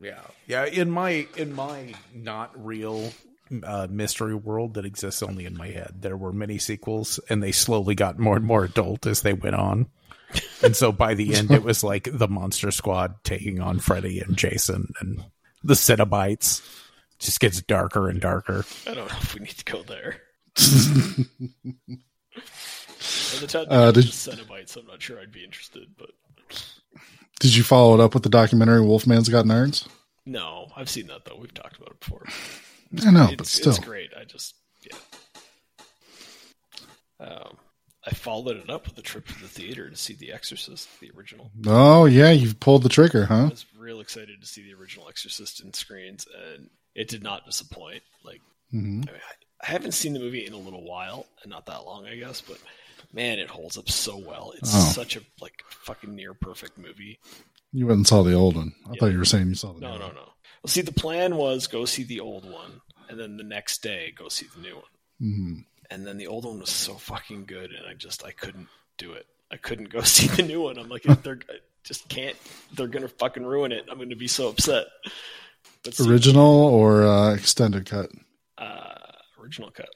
[0.00, 0.66] Yeah, yeah.
[0.66, 3.12] In my in my not real
[3.64, 7.52] uh, mystery world that exists only in my head, there were many sequels, and they
[7.52, 9.86] slowly got more and more adult as they went on.
[10.62, 14.36] And so by the end, it was like the Monster Squad taking on Freddy and
[14.36, 15.24] Jason and
[15.64, 16.60] the Cenobites.
[17.18, 18.64] Just gets darker and darker.
[18.86, 20.20] I don't know if we need to go there.
[22.36, 24.12] By the time Uh, did- did...
[24.12, 26.10] Cenobites, I'm not sure I'd be interested, but
[27.40, 29.86] Did you follow it up with the documentary Wolfman's Got Nerds?
[30.26, 31.36] no, I've seen that though.
[31.40, 32.26] We've talked about it before.
[33.06, 33.70] I know, but still.
[33.70, 34.10] it's great.
[34.18, 34.96] I just yeah.
[37.20, 37.56] Um,
[38.06, 41.10] I followed it up with a trip to the theater to see The Exorcist, the
[41.16, 41.50] original.
[41.66, 43.46] Oh yeah, you've pulled the trigger, huh?
[43.46, 47.44] I was real excited to see the original Exorcist in screens, and it did not
[47.44, 48.02] disappoint.
[48.24, 48.40] Like
[48.70, 51.66] hmm I, mean, I, I haven't seen the movie in a little while, and not
[51.66, 52.58] that long, I guess, but
[53.12, 54.52] man, it holds up so well.
[54.56, 54.92] It's Oh.
[54.92, 57.18] such a like fucking near perfect movie.
[57.72, 58.72] You went and saw the old one.
[58.86, 59.00] I Yeah.
[59.00, 60.14] thought you were saying you saw the No, no, one.
[60.14, 60.28] no.
[60.62, 64.12] Well, see, the plan was go see the old one, and then the next day
[64.16, 64.84] go see the new one.
[65.22, 65.64] Mhm.
[65.90, 68.68] And then the old one was so fucking good, and I just I couldn't
[68.98, 69.26] do it.
[69.50, 70.78] I couldn't go see the new one.
[70.78, 71.54] I'm like, they're I
[71.84, 72.36] just can't.
[72.74, 73.86] They're gonna fucking ruin it.
[73.90, 74.86] I'm gonna be so upset.
[75.84, 78.10] But see, Original or uh, extended cut?
[78.58, 78.94] uh,
[79.40, 79.88] original cut.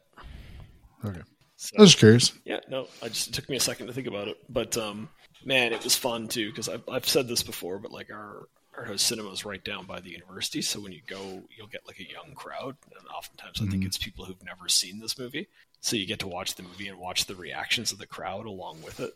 [1.05, 1.21] Okay.
[1.57, 2.33] So, I was just curious.
[2.45, 5.09] Yeah, no, I just it took me a second to think about it, but um,
[5.45, 8.85] man, it was fun too because I've I've said this before, but like our our
[8.85, 12.01] house cinema is right down by the university, so when you go, you'll get like
[12.01, 13.87] a young crowd, and oftentimes I think mm-hmm.
[13.87, 15.49] it's people who've never seen this movie,
[15.81, 18.83] so you get to watch the movie and watch the reactions of the crowd along
[18.83, 19.15] with it,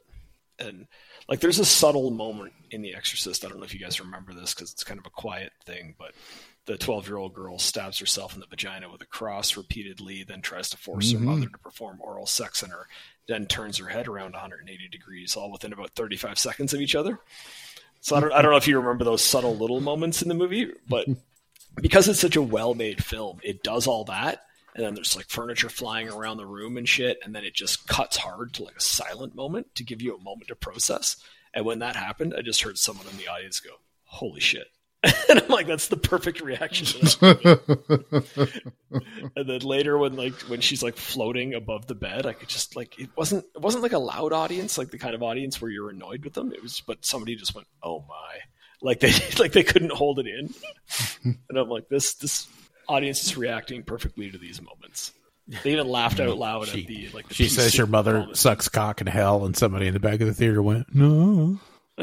[0.58, 0.86] and
[1.28, 3.44] like there's a subtle moment in The Exorcist.
[3.44, 5.94] I don't know if you guys remember this because it's kind of a quiet thing,
[5.98, 6.12] but
[6.66, 10.42] the 12 year old girl stabs herself in the vagina with a cross repeatedly, then
[10.42, 11.26] tries to force her mm-hmm.
[11.26, 12.86] mother to perform oral sex on her,
[13.28, 17.20] then turns her head around 180 degrees, all within about 35 seconds of each other.
[18.06, 20.34] So I don't, I don't know if you remember those subtle little moments in the
[20.34, 21.08] movie, but
[21.74, 24.42] because it's such a well made film, it does all that.
[24.76, 27.18] And then there's like furniture flying around the room and shit.
[27.24, 30.22] And then it just cuts hard to like a silent moment to give you a
[30.22, 31.16] moment to process.
[31.52, 33.70] And when that happened, I just heard someone in the audience go,
[34.04, 34.68] Holy shit.
[35.28, 37.06] and I'm like, that's the perfect reaction
[39.36, 42.76] and then later when like when she's like floating above the bed, I could just
[42.76, 45.70] like it wasn't it wasn't like a loud audience, like the kind of audience where
[45.70, 46.52] you're annoyed with them.
[46.52, 48.38] It was but somebody just went, Oh my.
[48.82, 50.52] Like they like they couldn't hold it in.
[51.48, 52.46] and I'm like, this this
[52.88, 55.12] audience is reacting perfectly to these moments.
[55.62, 58.36] They even laughed out loud She, at the like the she says your mother comment.
[58.36, 61.60] sucks cock in hell, and somebody in the back of the theater went, "No."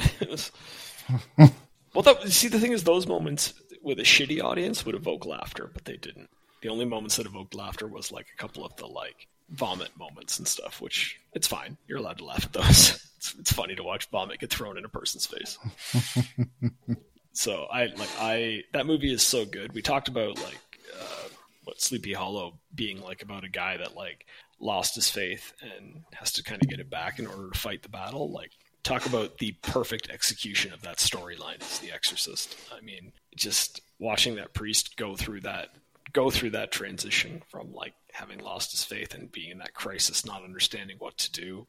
[1.94, 5.70] Well, that, see, the thing is, those moments with a shitty audience would evoke laughter,
[5.74, 6.30] but they didn't.
[6.62, 10.40] The only moments that evoked laughter was like a couple of the like vomit moments
[10.40, 11.78] and stuff, which it's fine.
[11.88, 13.00] You're allowed to laugh at those.
[13.24, 15.58] It's, it's funny to watch vomit get thrown in a person's face.
[17.32, 19.72] so I like I that movie is so good.
[19.72, 20.60] We talked about like
[21.00, 21.30] uh,
[21.64, 24.26] what Sleepy Hollow being like about a guy that like
[24.60, 27.82] lost his faith and has to kind of get it back in order to fight
[27.82, 28.30] the battle.
[28.30, 28.52] Like
[28.84, 32.58] talk about the perfect execution of that storyline is The Exorcist.
[32.76, 35.70] I mean, just watching that priest go through that
[36.12, 40.26] go through that transition from like having lost his faith and being in that crisis,
[40.26, 41.66] not understanding what to do,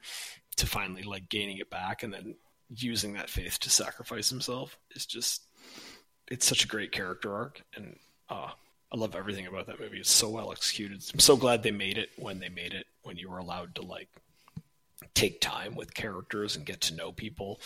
[0.56, 2.34] to finally like gaining it back and then
[2.76, 5.42] using that faith to sacrifice himself is just
[6.30, 7.96] it's such a great character arc and
[8.28, 8.50] uh
[8.92, 9.98] I love everything about that movie.
[9.98, 11.02] It's so well executed.
[11.12, 13.82] I'm so glad they made it when they made it, when you were allowed to
[13.82, 14.08] like
[15.14, 17.60] take time with characters and get to know people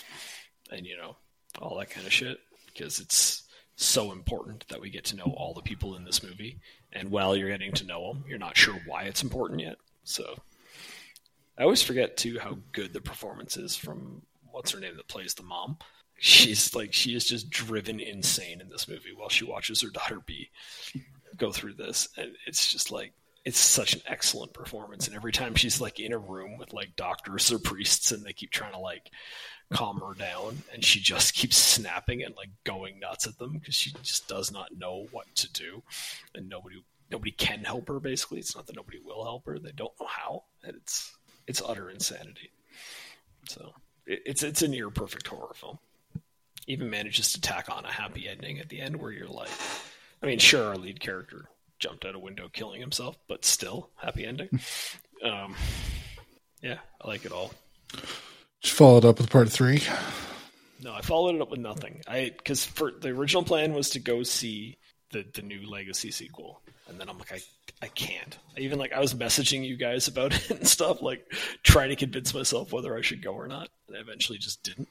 [0.70, 1.16] and you know
[1.61, 3.43] all that kind of shit because it's
[3.77, 6.59] so important that we get to know all the people in this movie.
[6.93, 9.77] And while you're getting to know them you're not sure why it's important yet.
[10.05, 10.37] So
[11.59, 15.35] i always forget too how good the performance is from what's her name that plays
[15.35, 15.79] the mom?
[16.19, 20.20] She's like she is just driven insane in this movie while she watches her daughter
[20.25, 20.51] be
[21.37, 22.09] go through this.
[22.16, 23.12] And it's just like
[23.49, 25.07] it's such an excellent performance.
[25.07, 28.35] And every time she's like in a room with like doctors or priests and they
[28.35, 29.11] keep trying to like
[29.73, 33.75] calm her down and she just keeps snapping and like going nuts at them because
[33.75, 35.83] she just does not know what to do.
[36.35, 36.77] And nobody
[37.11, 38.39] nobody can help her basically.
[38.39, 39.59] It's not that nobody will help her.
[39.59, 40.45] They don't know how.
[40.62, 41.16] And it's
[41.47, 42.53] it's utter insanity.
[43.49, 43.73] So
[44.07, 45.79] it, it's it's a near perfect horror film.
[46.66, 49.49] Even manages to tack on a happy ending at the end where you're like
[50.23, 51.49] i mean sure our lead character
[51.79, 54.49] jumped out a window killing himself but still happy ending
[55.25, 55.55] um
[56.63, 57.53] yeah i like it all
[58.61, 59.83] Just followed up with part three.
[60.83, 62.03] no, I followed it up with nothing.
[62.09, 64.79] I because for the original plan was to go see
[65.11, 67.41] the the new Legacy sequel, and then I'm like, I
[67.81, 68.37] I can't.
[68.57, 71.33] I even like I was messaging you guys about it and stuff, like
[71.63, 74.89] trying to convince myself whether I should go or not, and I eventually just didn't.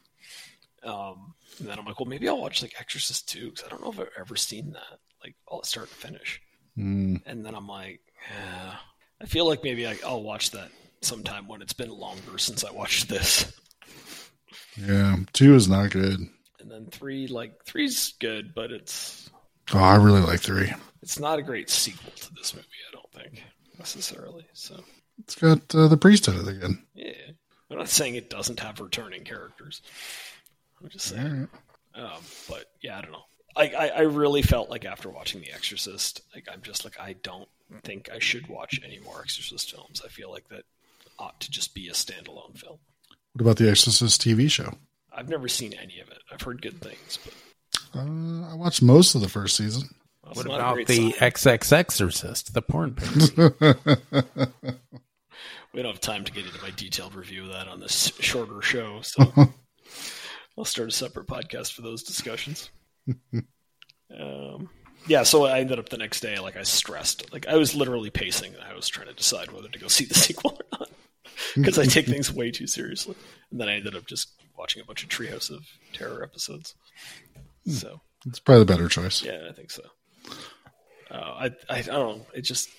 [0.84, 3.82] Um, and then I'm like, well, maybe I'll watch like Exorcist two because I don't
[3.84, 6.42] know if I've ever seen that, like all start to finish.
[6.78, 8.02] And then I'm like,
[8.32, 8.76] yeah,
[9.22, 10.70] I feel like maybe I, I'll watch that
[11.02, 13.52] sometime when it's been longer since I watched this.
[14.80, 16.20] Yeah, two is not good.
[16.60, 19.30] And then three, like three's good, but it's
[19.74, 20.72] Oh, I really like three.
[21.02, 22.68] it's not a great sequel to this movie.
[22.90, 23.44] I don't think
[23.78, 24.46] necessarily.
[24.54, 24.80] So
[25.20, 26.84] It's got uh, the priest in it again.
[26.94, 27.12] yeah,
[27.72, 29.82] I'm not saying it doesn't have returning characters.
[30.82, 31.48] I'm just saying.
[31.96, 33.24] Um, but yeah, I don't know.
[33.56, 37.14] I, I I really felt like after watching The Exorcist, like I'm just like I
[37.24, 37.48] don't
[37.84, 40.02] think I should watch any more Exorcist films.
[40.06, 40.64] I feel like that
[41.20, 42.78] ought to just be a standalone film.
[43.34, 44.74] What about the Exorcist TV show?
[45.12, 46.20] I've never seen any of it.
[46.32, 47.34] I've heard good things, but
[48.00, 49.90] Uh, I watched most of the first season.
[50.24, 51.32] that's What about the sign.
[51.32, 53.56] XX Exorcist, the porn parody?
[55.74, 58.62] we don't have time to get into my detailed review of that on this shorter
[58.62, 59.24] show, so
[60.58, 62.70] I'll start a separate podcast for those discussions.
[64.20, 64.70] um,
[65.08, 68.10] yeah, so I ended up the next day, like I stressed, like I was literally
[68.10, 70.90] pacing the house trying to decide whether to go see the sequel or not,
[71.56, 73.16] because I take things way too seriously.
[73.52, 76.76] And then I ended up just watching a bunch of Treehouse of Terror episodes.
[77.68, 79.24] So It's probably the better choice.
[79.24, 79.84] yeah, I think so.
[81.10, 82.26] Uh, I, I I don't know.
[82.34, 82.70] It just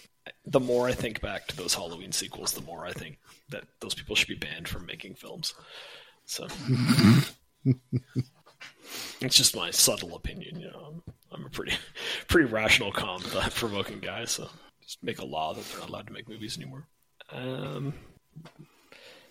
[0.44, 3.18] the more I think back to those Halloween sequels, the more I think
[3.48, 5.54] that those people should be banned from making films.
[6.26, 6.46] So
[9.20, 10.60] it's just my subtle opinion.
[10.60, 11.76] You know, I'm, I'm a pretty
[12.28, 14.24] pretty rational, calm, thought provoking guy.
[14.24, 14.48] So
[14.82, 16.86] just make a law that they're not allowed to make movies anymore.
[17.30, 17.92] Um,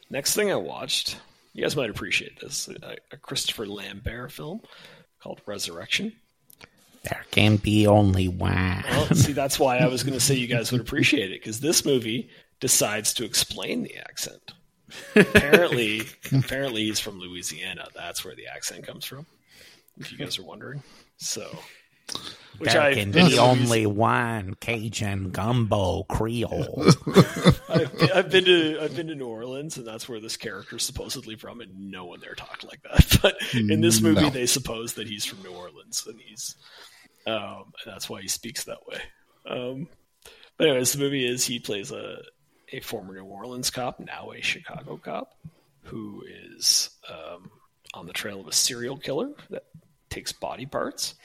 [0.09, 1.17] next thing I watched,
[1.53, 4.61] you guys might appreciate this: a, a Christopher Lambert film
[5.21, 6.13] called Resurrection.
[7.03, 8.84] There can be only one.
[8.89, 11.61] Well, see, that's why I was going to say you guys would appreciate it because
[11.61, 12.29] this movie
[12.59, 14.53] decides to explain the accent.
[15.15, 16.01] apparently,
[16.34, 17.88] apparently he's from Louisiana.
[17.95, 19.25] That's where the accent comes from.
[19.99, 20.84] If you guys are wondering,
[21.18, 21.48] so
[22.57, 26.86] which there I've can be to only one Cajun gumbo Creole.
[27.69, 30.84] I've been, I've been to I've been to New Orleans, and that's where this character's
[30.84, 33.18] supposedly from, and no one there talked like that.
[33.22, 34.30] But in this movie, No.
[34.30, 36.56] they suppose that he's from New Orleans, and he's
[37.26, 38.99] um, and that's why he speaks that way.
[39.49, 39.88] Um,
[40.57, 42.19] but anyways, the movie is he plays a
[42.72, 45.34] a former New Orleans cop, now a Chicago cop,
[45.84, 47.49] who is um,
[47.94, 49.64] on the trail of a serial killer that
[50.09, 51.15] takes body parts,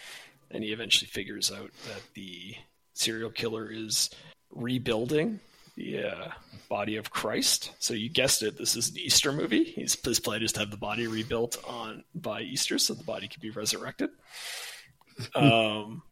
[0.51, 2.55] and he eventually figures out that the
[2.95, 4.11] serial killer is
[4.51, 5.41] rebuilding
[5.77, 6.29] the uh,
[6.69, 7.73] body of Christ.
[7.79, 9.65] So you guessed it, this is an Easter movie.
[9.65, 13.29] He's, his plan is to have the body rebuilt on by Easter, so the body
[13.29, 14.11] can be resurrected.
[15.35, 16.03] Um,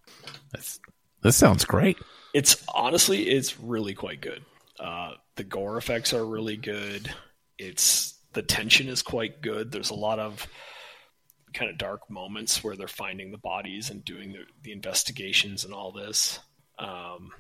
[1.23, 1.99] this sounds great.
[2.35, 4.45] it's honestly, it's really quite good.
[4.79, 7.13] Uh, the gore effects are really good.
[7.59, 9.73] It's the tension is quite good.
[9.73, 10.47] There's a lot of
[11.53, 15.75] kind of dark moments where they're finding the bodies and doing the, the investigations and
[15.75, 16.39] all this.
[16.79, 17.31] Um,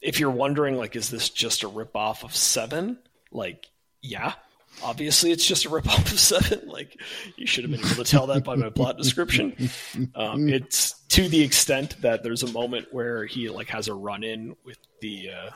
[0.00, 2.98] if you're wondering, like, is this just a ripoff of Seven?
[3.32, 3.66] Like,
[4.02, 4.34] yeah,
[4.82, 6.62] obviously it's just a ripoff of Seven.
[6.76, 7.00] Like,
[7.36, 9.70] you should have been able to tell that by my plot description.
[10.14, 14.22] Um, it's to the extent that there's a moment where he like has a run
[14.22, 15.50] in with the uh,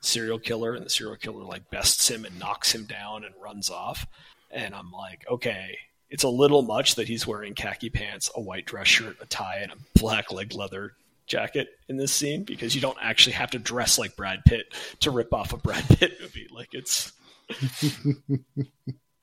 [0.00, 3.70] serial killer, and the serial killer like bests him and knocks him down and runs
[3.70, 4.06] off.
[4.50, 5.78] And I'm like, okay,
[6.10, 9.58] it's a little much that he's wearing khaki pants, a white dress shirt, a tie,
[9.62, 10.92] and a black leg leather
[11.26, 15.10] jacket in this scene because you don't actually have to dress like Brad Pitt to
[15.10, 16.46] rip off a Brad Pitt movie.
[16.50, 17.12] Like it's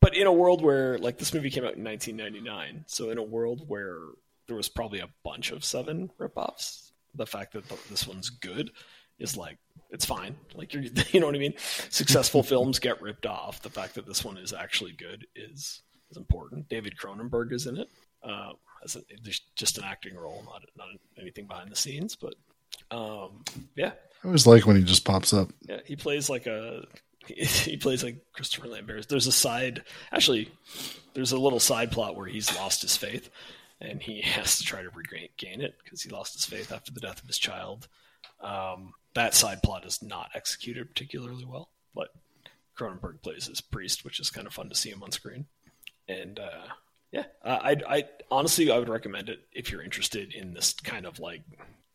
[0.02, 3.24] but in a world where like this movie came out in 1999 so in a
[3.24, 4.00] world where
[4.48, 8.72] there was probably a bunch of seven ripoffs the fact that th- this one's good
[9.20, 9.58] is like
[9.90, 10.36] it's fine.
[10.56, 11.54] Like you're, you know what i mean?
[11.58, 13.62] Successful films get ripped off.
[13.62, 15.82] The fact that this one is actually good is
[16.14, 17.90] is important david cronenberg is in it
[18.24, 18.52] uh,
[18.84, 20.88] as a, there's just an acting role not not
[21.20, 22.36] anything behind the scenes but
[22.92, 23.44] um,
[23.76, 23.92] yeah
[24.24, 25.50] I always like when he just pops up.
[25.68, 26.86] yeah, he plays like a
[27.28, 29.08] he plays like Christopher Lambert.
[29.08, 30.50] There's a side actually
[31.14, 33.30] there's a little side plot where he's lost his faith
[33.82, 37.02] and he has to try to regain it because he lost his faith after the
[37.02, 37.88] death of his child.
[38.42, 42.10] Um, that side plot is not executed particularly well, but
[42.78, 45.46] Cronenberg plays his priest, which is kind of fun to see him on screen.
[46.08, 46.68] And uh,
[47.12, 51.20] yeah, I, I, honestly I would recommend it if you're interested in this kind of
[51.20, 51.42] like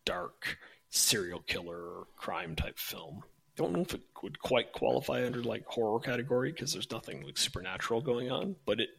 [0.05, 0.59] dark
[0.91, 3.23] serial killer crime type film.
[3.57, 7.37] Don't know if it would quite qualify under like horror category because there's nothing like
[7.37, 8.91] supernatural going on, but it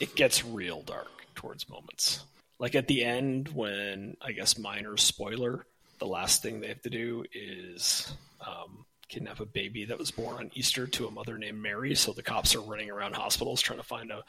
[0.00, 2.24] it gets real dark towards moments.
[2.58, 5.66] Like at the end when I guess minor spoiler,
[5.98, 8.12] the last thing they have to do is
[8.44, 11.94] um, kidnap a baby that was born on Easter to a mother named Mary.
[11.94, 14.24] So the cops are running around hospitals trying to find a,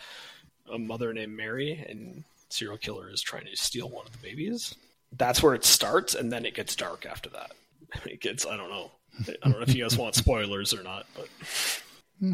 [0.71, 4.75] a mother named Mary, and serial killer is trying to steal one of the babies.
[5.17, 7.51] That's where it starts, and then it gets dark after that.
[8.05, 8.91] It gets I don't know.
[9.27, 11.27] I don't know if you guys want spoilers or not, but
[12.19, 12.33] hmm.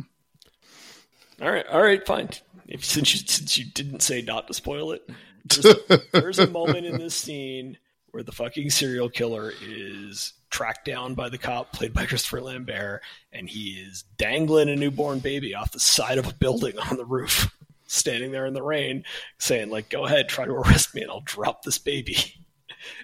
[1.41, 2.29] all right, all right, fine.
[2.67, 5.09] If since you since you didn't say not to spoil it,
[5.45, 7.77] there's a, there's a moment in this scene
[8.15, 13.01] where the fucking serial killer is tracked down by the cop played by Christopher Lambert,
[13.33, 17.03] and he is dangling a newborn baby off the side of a building on the
[17.03, 17.53] roof,
[17.87, 19.03] standing there in the rain,
[19.37, 22.15] saying like, "Go ahead, try to arrest me, and I'll drop this baby."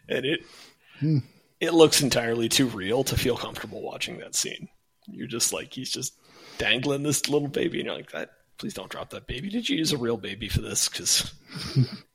[0.08, 0.46] And it
[1.00, 1.18] hmm.
[1.60, 4.70] it looks entirely too real to feel comfortable watching that scene.
[5.08, 6.14] You're just like he's just
[6.58, 8.30] dangling this little baby, and you're like, "That
[8.60, 10.88] please don't drop that baby." Did you use a real baby for this?
[10.88, 11.34] Because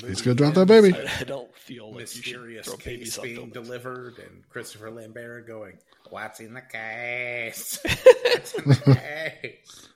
[0.00, 0.94] He's gonna drop that baby.
[0.94, 3.52] I, I don't feel like you should mysterious throw case babies being buildings.
[3.52, 5.78] delivered, and Christopher Lambert going,
[6.10, 7.78] "What's in the case?
[8.24, 8.98] What's in the
[9.42, 9.88] case?"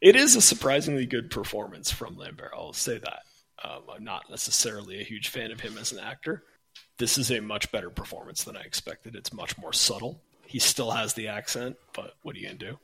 [0.00, 2.52] It is a surprisingly good performance from Lambert.
[2.54, 3.22] I'll say that.
[3.62, 6.44] Um, I'm not necessarily a huge fan of him as an actor.
[6.98, 9.16] This is a much better performance than I expected.
[9.16, 10.20] It's much more subtle.
[10.46, 12.78] He still has the accent, but what are you gonna do?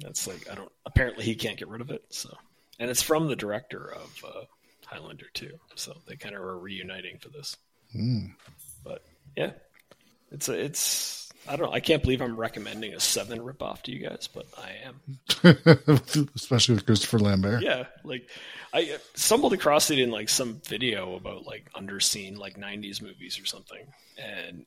[0.00, 0.72] That's like I don't.
[0.84, 2.04] Apparently, he can't get rid of it.
[2.10, 2.36] So,
[2.78, 4.40] and it's from the director of uh,
[4.84, 5.58] Highlander too.
[5.74, 7.56] So they kind of are reuniting for this.
[8.84, 9.02] But
[9.36, 9.52] yeah,
[10.30, 11.30] it's a, it's.
[11.48, 11.72] I don't know.
[11.72, 16.26] I can't believe I'm recommending a seven ripoff to you guys, but I am.
[16.34, 17.62] Especially with Christopher Lambert.
[17.62, 18.28] Yeah, like
[18.72, 23.38] I uh, stumbled across it in like some video about like underseen like '90s movies
[23.40, 23.86] or something,
[24.18, 24.66] and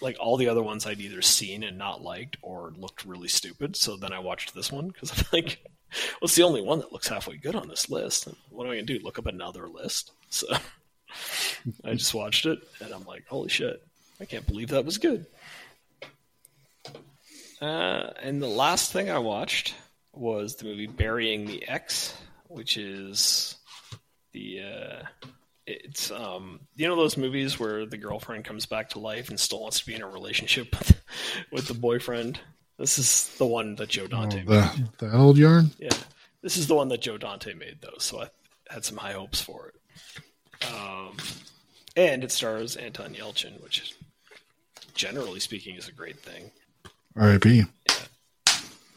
[0.00, 3.76] like all the other ones I'd either seen and not liked or looked really stupid.
[3.76, 5.58] So then I watched this one because I'm like,
[6.20, 8.26] well, it's the only one that looks halfway good on this list.
[8.26, 9.00] And what am I gonna do?
[9.02, 10.12] Look up another list?
[10.30, 10.46] So
[11.84, 13.82] I just watched it and I'm like, holy shit,
[14.20, 15.26] I can't believe that was good.
[17.60, 19.74] Uh, and the last thing I watched
[20.12, 22.14] was the movie Burying the Ex,
[22.46, 23.56] which is
[24.32, 25.28] the uh,
[25.66, 29.60] it's um you know those movies where the girlfriend comes back to life and still
[29.60, 31.02] wants to be in a relationship with,
[31.52, 32.40] with the boyfriend.
[32.78, 34.44] This is the one that Joe Dante.
[34.46, 35.72] Oh, the, that old yarn?
[35.78, 35.90] Yeah,
[36.42, 38.30] this is the one that Joe Dante made though, so I
[38.70, 39.74] had some high hopes for it.
[40.72, 41.16] Um,
[41.96, 43.96] and it stars Anton Yelchin, which,
[44.94, 46.50] generally speaking, is a great thing.
[47.16, 47.56] R.I.P.
[47.56, 47.64] Yeah.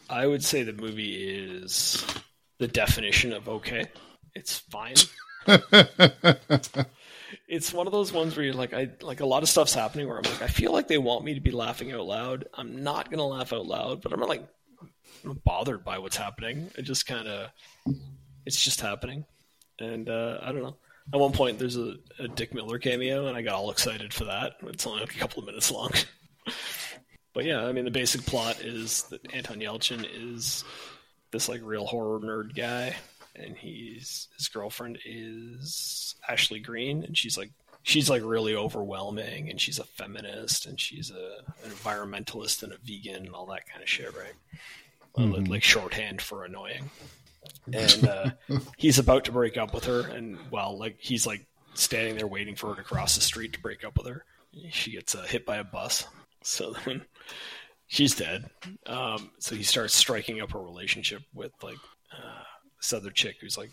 [0.08, 2.04] I would say the movie is
[2.58, 3.86] the definition of okay.
[4.34, 4.94] It's fine.
[7.48, 10.08] it's one of those ones where you're like, I like a lot of stuff's happening
[10.08, 12.48] where I'm like, I feel like they want me to be laughing out loud.
[12.54, 14.46] I'm not gonna laugh out loud, but I'm not like
[15.24, 16.70] I'm bothered by what's happening.
[16.76, 17.50] It just kind of,
[18.46, 19.24] it's just happening,
[19.78, 20.76] and uh, I don't know.
[21.12, 24.24] At one point, there's a, a Dick Miller cameo, and I got all excited for
[24.24, 24.54] that.
[24.62, 25.90] It's only like a couple of minutes long.
[27.34, 30.64] but yeah, I mean, the basic plot is that Anton Yelchin is
[31.32, 32.94] this like real horror nerd guy,
[33.34, 37.50] and he's his girlfriend is Ashley Greene, and she's like
[37.82, 42.78] she's like really overwhelming, and she's a feminist, and she's a an environmentalist and a
[42.84, 44.34] vegan and all that kind of shit, right?
[45.16, 46.90] Well, Like shorthand for annoying.
[47.72, 48.30] And uh,
[48.76, 51.44] he's about to break up with her, and well, like he's like
[51.74, 54.24] standing there waiting for her to cross the street to break up with her.
[54.70, 56.06] She gets uh, hit by a bus,
[56.42, 57.02] so then
[57.88, 58.48] she's dead.
[58.86, 61.78] Um, so he starts striking up a relationship with like
[62.82, 63.70] this other chick who's like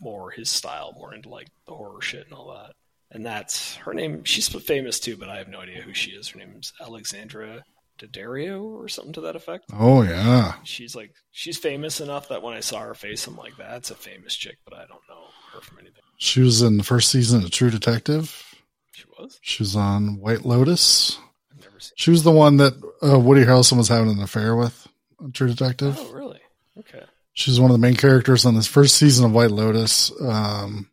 [0.00, 2.74] more his style, more into like the horror shit and all that.
[3.10, 4.24] And that's her name.
[4.24, 6.28] She's famous too, but I have no idea who she is.
[6.28, 7.62] Her name's Alexandra
[7.98, 9.64] Daddario or something to that effect.
[9.72, 10.54] Oh, yeah.
[10.64, 13.94] She's like she's famous enough that when I saw her face, I'm like, that's a
[13.94, 16.02] famous chick, but I don't know her from anything.
[16.16, 18.44] She was in the first season of True Detective.
[18.92, 19.38] She was.
[19.42, 21.18] She was on White Lotus.
[21.52, 21.92] I've never seen.
[21.96, 24.88] She was the one that uh, Woody Harrelson was having an affair with
[25.32, 25.96] True Detective.
[25.98, 26.40] Oh, really?
[26.78, 27.04] Okay.
[27.38, 30.10] She's one of the main characters on this first season of White Lotus.
[30.20, 30.90] Um,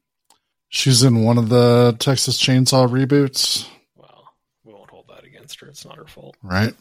[0.70, 4.32] she's in one of the Texas Chainsaw reboots, Well,
[4.64, 5.68] we won't hold that against her.
[5.68, 6.38] It's not her fault.
[6.44, 6.76] right?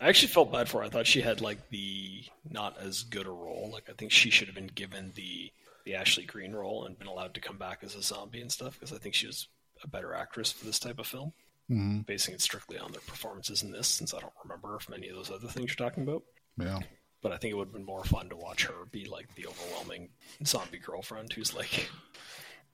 [0.00, 0.84] I actually felt bad for her.
[0.84, 3.70] I thought she had like the not as good a role.
[3.72, 5.52] Like I think she should have been given the
[5.84, 8.74] the Ashley Greene role and been allowed to come back as a zombie and stuff
[8.74, 9.46] because I think she was
[9.84, 11.32] a better actress for this type of film.
[11.68, 15.08] hmm Basing it strictly on their performances in this, since I don't remember if many
[15.10, 16.24] of those other things you're talking about.
[16.58, 16.80] Yeah.
[17.22, 19.46] But I think it would have been more fun to watch her be like the
[19.46, 20.10] overwhelming
[20.44, 21.88] zombie girlfriend who's like,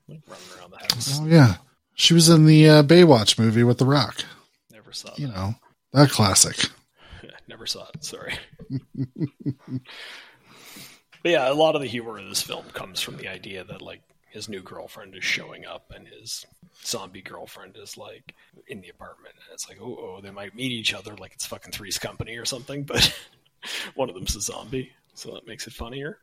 [0.07, 1.19] like running around the house.
[1.21, 1.55] Oh, yeah.
[1.95, 4.23] She was in the uh, Baywatch movie with The Rock.
[4.71, 5.35] Never saw You that.
[5.35, 5.55] know,
[5.93, 6.57] that classic.
[7.47, 8.03] Never saw it.
[8.03, 8.33] Sorry.
[11.23, 13.81] but yeah, a lot of the humor in this film comes from the idea that
[13.81, 16.45] like his new girlfriend is showing up and his
[16.83, 18.33] zombie girlfriend is like
[18.67, 21.45] in the apartment and it's like oh, oh they might meet each other like it's
[21.45, 23.15] fucking Three's Company or something, but
[23.95, 26.17] one of them's a zombie, so that makes it funnier.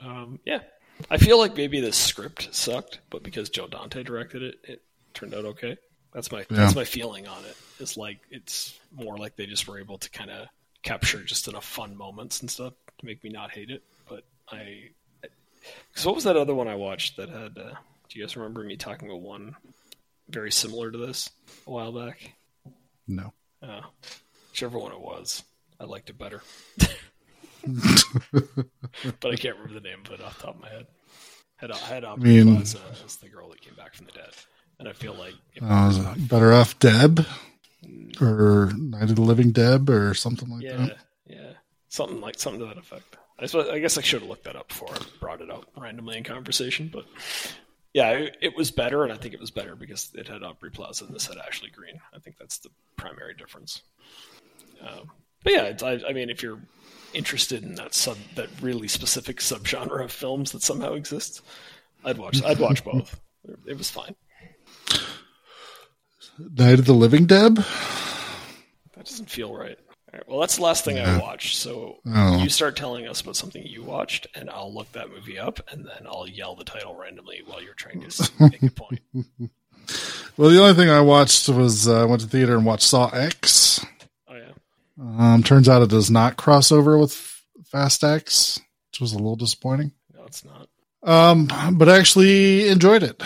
[0.00, 0.60] um, yeah,
[1.10, 4.82] I feel like maybe the script sucked, but because Joe Dante directed it, it
[5.14, 5.76] turned out okay.
[6.12, 6.46] That's my Yeah.
[6.50, 7.56] that's my feeling on it.
[7.80, 10.48] It's like it's more like they just were able to kind of
[10.82, 13.82] capture just enough fun moments and stuff to make me not hate it.
[14.08, 14.90] But I,
[15.90, 17.58] because what was that other one I watched that had?
[17.58, 17.74] Uh,
[18.08, 19.56] do you guys remember me talking about one
[20.30, 21.28] very similar to this
[21.66, 22.32] a while back?
[23.08, 23.32] No.
[23.62, 23.80] Uh,
[24.50, 25.42] whichever one it was,
[25.80, 26.42] I liked it better.
[27.66, 30.86] but I can't remember the name of it off the top of my head.
[31.56, 34.30] Head, had Aubrey mean- Plaza as the girl that came back from the dead,
[34.78, 35.98] and I feel like Uh, was
[36.28, 37.24] Better Off Deb
[38.20, 40.98] or Night of the Living Deb or something like yeah, that.
[41.26, 41.52] yeah,
[41.88, 43.16] something like something to that effect.
[43.38, 45.64] I suppose, I guess I should have looked that up before I brought it up
[45.76, 47.06] randomly in conversation, but
[47.94, 50.70] yeah, it, it was better, and I think it was better because it had Aubrey
[50.70, 52.00] Plaza and this had Ashley Greene.
[52.14, 53.80] I think that's the primary difference.
[54.86, 55.10] Um,
[55.46, 56.58] but yeah, it's, I, I mean, if you're
[57.14, 61.40] interested in that sub, that really specific subgenre of films that somehow exists,
[62.04, 62.42] I'd watch.
[62.44, 63.20] I'd watch both.
[63.64, 64.16] It was fine.
[66.38, 67.56] Night of the Living Deb?
[68.94, 69.78] That doesn't feel right.
[70.12, 71.56] All right, well, that's the last thing I watched.
[71.56, 72.42] So Oh.
[72.42, 75.84] you start telling us about something you watched, and I'll look that movie up, and
[75.86, 79.00] then I'll yell the title randomly while you're trying to make a point.
[80.36, 83.06] Well, the only thing I watched was uh, I went to theater and watched Saw
[83.10, 83.86] X.
[85.00, 87.12] Um, turns out it does not cross over with
[87.66, 88.58] Fast X,
[88.90, 89.92] which was a little disappointing.
[90.14, 90.68] no, it's not.
[91.02, 93.22] Um, but I actually enjoyed it.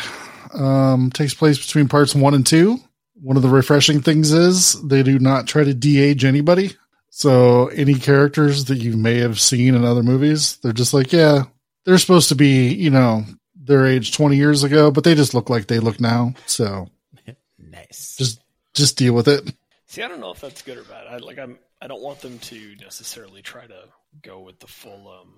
[0.52, 2.78] Um, takes place between parts one and two.
[3.22, 6.76] One of the refreshing things is they do not try to de-age anybody.
[7.10, 11.44] So any characters that you may have seen in other movies, they're just like, yeah,
[11.84, 13.24] they're supposed to be, you know,
[13.54, 16.34] their age 20 years ago, but they just look like they look now.
[16.46, 16.88] So
[17.58, 18.16] Nice.
[18.16, 18.40] just
[18.74, 19.52] just deal with it.
[19.90, 21.08] See, I don't know if that's good or bad.
[21.08, 23.86] I like I'm I don't want them to necessarily try to
[24.22, 25.34] go with the full um,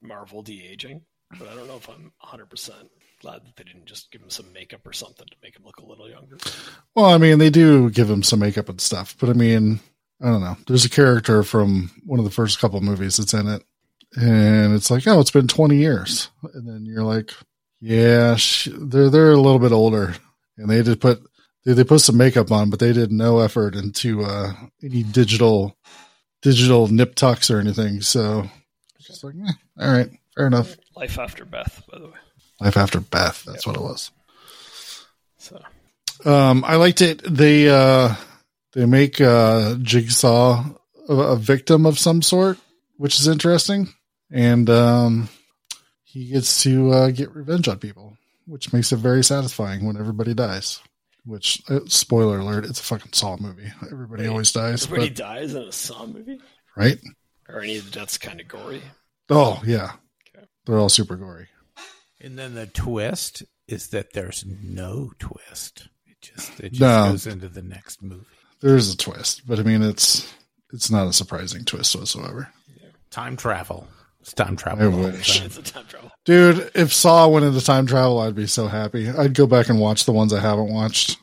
[0.00, 1.02] Marvel de aging,
[1.38, 2.90] but I don't know if I'm 100 percent
[3.20, 5.80] glad that they didn't just give him some makeup or something to make him look
[5.80, 6.38] a little younger.
[6.94, 9.80] Well, I mean, they do give him some makeup and stuff, but I mean,
[10.22, 10.56] I don't know.
[10.66, 13.62] There's a character from one of the first couple movies that's in it,
[14.16, 17.32] and it's like, oh, it's been 20 years, and then you're like,
[17.82, 20.14] yeah, sh- they're they're a little bit older,
[20.56, 21.22] and they just put
[21.64, 25.76] they, they put some makeup on, but they did no effort into uh, any digital
[26.42, 28.00] digital nip tucks or anything.
[28.00, 28.48] So
[29.00, 30.76] just like, eh, all right, fair enough.
[30.96, 32.18] Life after Beth, by the way.
[32.60, 34.10] Life after Beth, that's what it was.
[35.38, 35.62] So
[36.24, 37.22] Um, I liked it.
[37.24, 38.14] They uh,
[38.72, 40.64] they make uh, Jigsaw
[41.08, 42.58] a, a victim of some sort,
[42.98, 43.88] which is interesting,
[44.30, 45.28] and um,
[46.04, 48.16] he gets to uh, get revenge on people,
[48.46, 50.80] which makes it very satisfying when everybody dies.
[51.24, 53.70] Which, uh, spoiler alert, it's a fucking Saw movie.
[53.92, 56.40] Everybody always dies, everybody but, dies in a Saw movie,
[56.76, 56.98] right?
[57.48, 58.82] or any of the deaths kind of gory.
[59.28, 59.92] Oh yeah,
[60.34, 60.46] Okay.
[60.66, 61.48] they're all super gory.
[62.20, 65.88] And then the twist is that there's no twist.
[66.06, 67.10] It just it just No.
[67.12, 68.24] goes into the next movie.
[68.60, 70.32] There is a twist, but I mean, it's
[70.72, 72.48] it's not a surprising twist whatsoever.
[73.10, 73.88] Time travel.
[74.20, 74.84] It's time travel.
[74.84, 75.42] I wish.
[75.42, 76.10] It's a time travel.
[76.24, 79.08] Dude, if Saw went into time travel, I'd be so happy.
[79.08, 81.16] I'd go back and watch the ones I haven't watched.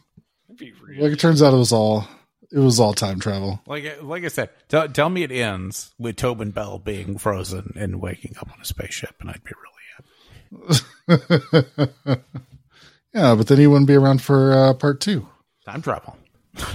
[0.49, 2.07] It'd be Like it turns out, it was all
[2.51, 3.61] it was all time travel.
[3.67, 8.01] Like like I said, tell, tell me it ends with Tobin Bell being frozen and
[8.01, 12.21] waking up on a spaceship, and I'd be really happy.
[13.13, 15.27] yeah, but then he wouldn't be around for uh, part two.
[15.65, 16.17] Time travel.
[16.59, 16.65] All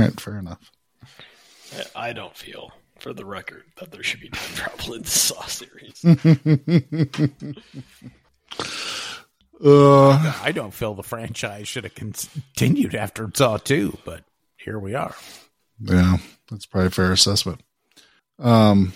[0.00, 0.72] right, fair enough.
[1.94, 2.72] I don't feel,
[3.06, 6.04] for the record, that there should be no travel in the Saw series.
[9.64, 14.22] Uh, I don't feel the franchise should have continued after Saw 2, but
[14.58, 15.14] here we are.
[15.80, 16.18] yeah,
[16.50, 17.62] that's probably a fair assessment.
[18.38, 18.92] Um,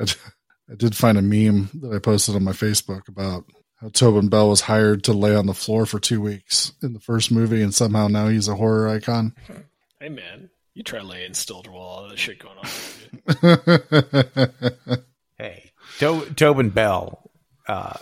[0.00, 0.14] I, d-
[0.70, 3.44] I did find a meme that I posted on my Facebook about
[3.76, 7.00] how Tobin Bell was hired to lay on the floor for two weeks in the
[7.00, 9.34] first movie, and somehow now he's a horror icon.
[10.00, 12.68] hey man, you try laying still to all this shit going on.
[15.38, 17.30] Hey, to- Tobin Bell
[17.66, 17.96] uh,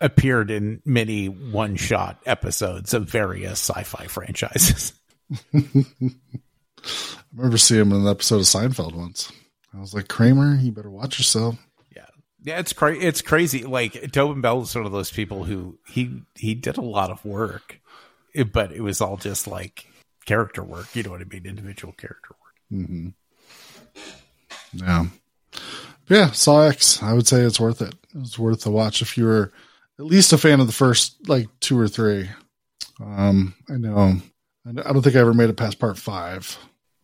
[0.00, 4.94] appeared in many one shot episodes of various sci fi franchises.
[5.54, 5.60] I
[7.36, 9.30] remember seeing him in an episode of Seinfeld once.
[9.74, 11.56] I was like, Kramer, you better watch yourself.
[11.94, 12.06] Yeah,
[12.42, 13.64] yeah, it's cra- it's crazy.
[13.64, 17.22] Like Tobin Bell is one of those people who he he did a lot of
[17.24, 17.78] work,
[18.52, 19.86] but it was all just like
[20.26, 20.94] character work.
[20.94, 21.46] You know what I mean?
[21.46, 22.34] Individual character
[22.70, 23.12] work.
[24.72, 25.06] Yeah.
[26.08, 27.02] Yeah, Saw X.
[27.02, 27.94] I would say it's worth it.
[28.16, 29.52] It's worth the watch if you were
[29.98, 32.28] at least a fan of the first like two or three.
[33.00, 34.16] Um, I know.
[34.66, 36.58] I don't think I ever made it past part five.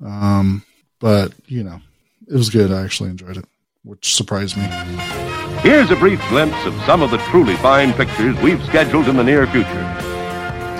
[0.05, 0.65] Um,
[0.99, 1.81] but you know,
[2.29, 2.73] it was good.
[2.73, 3.45] I actually enjoyed it,
[3.85, 4.65] which surprised me.
[5.61, 9.25] Here's a brief glimpse of some of the truly fine pictures we've scheduled in the
[9.25, 10.16] near future.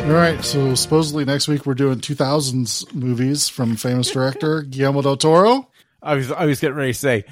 [0.07, 5.17] All right, so supposedly next week we're doing 2000s movies from famous director Guillermo del
[5.17, 5.69] Toro.
[6.01, 7.25] I was I was getting ready to say,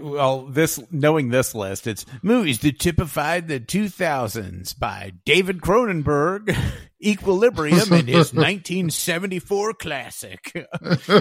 [0.00, 6.56] well, this knowing this list, it's movies that typified the 2000s by David Cronenberg,
[7.04, 10.68] Equilibrium, and his 1974 classic.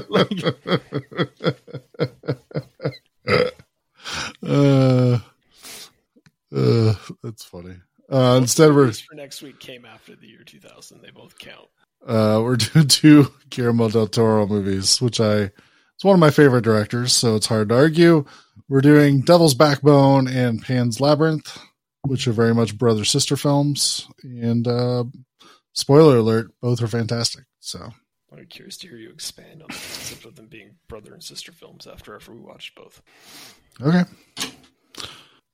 [0.08, 0.30] Like,
[4.44, 5.18] Uh,
[6.56, 6.94] uh,
[7.24, 7.76] that's funny.
[8.12, 11.02] Uh, instead, we're for next week came after the year 2000.
[11.02, 11.68] They both count.
[12.08, 15.52] uh, we're doing two Guillermo del Toro movies, which I
[15.96, 18.26] it's one of my favorite directors, so it's hard to argue.
[18.68, 21.58] We're doing Devil's Backbone and Pan's Labyrinth,
[22.04, 24.08] which are very much brother sister films.
[24.24, 25.06] And uh,
[25.74, 27.46] spoiler alert, both are fantastic.
[27.60, 27.94] So
[28.32, 31.52] I'm curious to hear you expand on the concept of them being brother and sister
[31.54, 33.02] films after after we watched both.
[33.82, 34.04] okay,
[34.38, 34.48] I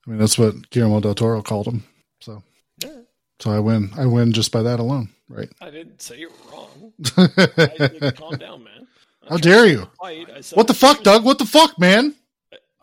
[0.06, 1.84] mean that's what Guillermo del Toro called them.
[2.22, 2.42] So
[2.82, 3.00] Yeah,
[3.40, 3.90] so I win.
[3.96, 5.48] I win just by that alone, right?
[5.60, 6.92] I didn't say you were wrong.
[7.16, 8.86] I, like, calm down, man.
[9.28, 9.90] How dare you?
[10.40, 11.24] Said What the fuck, Doug?
[11.24, 12.14] What the fuck, man?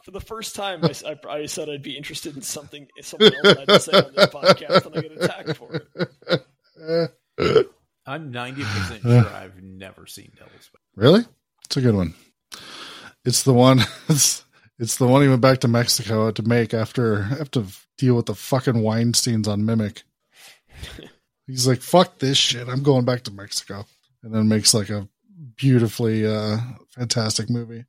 [0.03, 3.79] For the first time, I said I'd be interested in something someone else had to
[3.79, 7.69] say on this podcast, and I get attacked for it.
[8.05, 10.81] I'm 90% sure I've never seen Devil's Back.
[10.95, 11.25] Really?
[11.65, 12.15] It's a good one.
[13.23, 13.81] It's the one.
[14.09, 14.43] It's
[14.79, 17.65] it's the one he went back to Mexico to make after have to
[17.99, 20.03] deal with the fucking Weinstein's on Mimic.
[21.47, 22.67] He's like, "Fuck this shit!
[22.67, 23.85] I'm going back to Mexico,"
[24.23, 25.07] and then makes like a
[25.55, 26.57] beautifully uh
[26.95, 27.85] fantastic movie.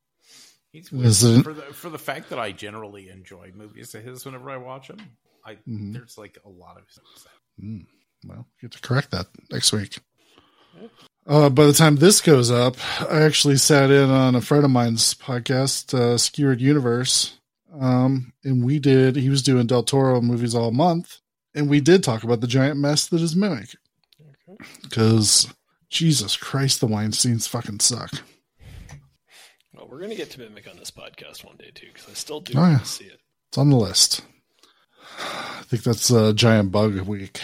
[0.73, 0.93] He's
[1.25, 4.57] it- for the for the fact that I generally enjoy movies of his whenever I
[4.57, 4.99] watch them.
[5.45, 5.93] I Mhm.
[5.93, 6.85] there's like a lot of
[7.63, 7.87] Mm,
[8.25, 9.99] well, you have to correct that next week.
[11.27, 12.77] Uh, by the time this goes up,
[13.11, 17.39] I actually sat in on a friend of mine's podcast, uh, Skewered Universe,
[17.79, 19.17] um, and we did.
[19.17, 21.19] He was doing Del Toro movies all month,
[21.55, 23.75] and we did talk about the giant mess that is Mimic.
[24.83, 25.53] Because
[25.89, 28.13] Jesus Christ, the Weinsteins fucking suck.
[29.75, 32.41] Well, we're gonna get to Mimic on this podcast one day too, because I still
[32.41, 32.79] do Oh, want yeah.
[32.79, 33.21] to see it.
[33.49, 34.23] It's on the list.
[35.19, 37.41] I think that's uh, Giant Bug week.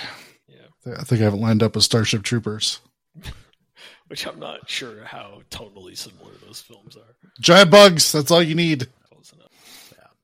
[0.48, 2.80] Yeah, I think I haven't lined up with Starship Troopers.
[4.08, 7.16] which I'm not sure how tonally similar those films are.
[7.40, 8.12] Giant bugs.
[8.12, 8.86] That's all you need.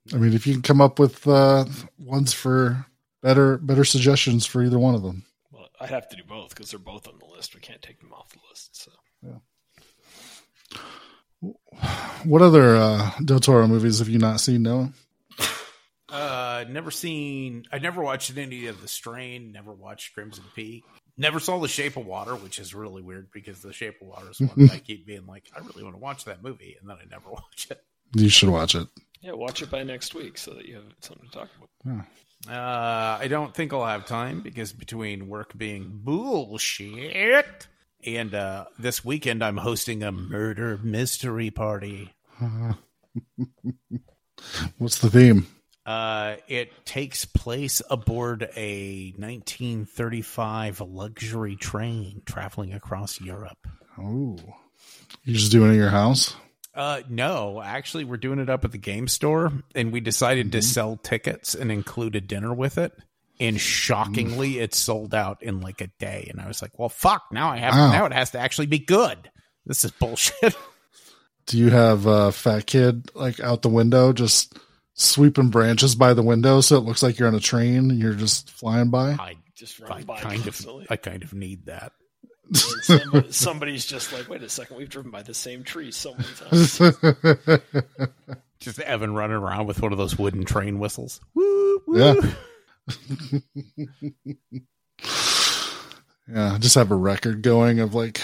[0.09, 0.23] Close enough.
[0.23, 1.65] I mean, if you can come up with uh,
[1.99, 2.87] ones for
[3.23, 5.25] better better suggestions for either one of them.
[5.51, 7.55] Well, I'd have to do both because they're both on the list.
[7.55, 8.85] We can't take them off the list.
[8.85, 8.91] So
[9.23, 9.39] Yeah.
[12.25, 14.93] What other uh, Del Toro movies have you not seen, Noah?
[16.09, 17.65] Uh, never seen.
[17.73, 19.51] I never watched any of The Strain.
[19.51, 20.85] Never watched Crimson Peak.
[21.17, 24.31] Never saw The Shape of Water, which is really weird because The Shape of Water
[24.31, 26.89] is one that I keep being like, I really want to watch that movie, and
[26.89, 27.83] then I never watch it.
[28.15, 28.87] You should watch it.
[29.23, 32.07] Yeah, watch it by next week so that you have something to talk about.
[32.49, 37.69] Uh, I don't think I'll have time because between work being bullshit
[38.05, 42.13] and uh, this weekend I'm hosting a murder mystery party.
[44.79, 45.47] What's the theme?
[45.87, 53.69] Uh, it takes place aboard a 1935 luxury train traveling across Europe.
[53.99, 54.37] Oh,
[55.25, 56.35] you're just doing it at your house?
[56.75, 60.63] Uh, no, actually, we're doing it up at the game store, and we decided to
[60.63, 62.93] sell tickets and include a dinner with it.
[63.39, 66.29] And shockingly, it sold out in like a day.
[66.31, 67.25] And I was like, "Well, fuck!
[67.33, 67.75] Now I have.
[67.75, 67.93] Wow.
[67.93, 69.31] Now it has to actually be good.
[69.67, 70.57] This is bullshit."
[71.47, 74.57] Do you have a fat kid like out the window, just
[74.95, 78.15] sweeping branches by the window, so it looks like you're on a train and you're
[78.15, 79.13] just flying by?
[79.13, 80.67] I, Just I by kind of.
[80.89, 81.93] I kind of need that.
[82.53, 86.15] And somebody, somebody's just like, wait a second, we've driven by the same tree so
[86.15, 86.79] many times.
[88.61, 91.21] Just Evan running around with one of those wooden train whistles.
[91.35, 91.99] Woo, woo.
[91.99, 92.15] Yeah.
[96.29, 98.21] yeah, just have a record going of like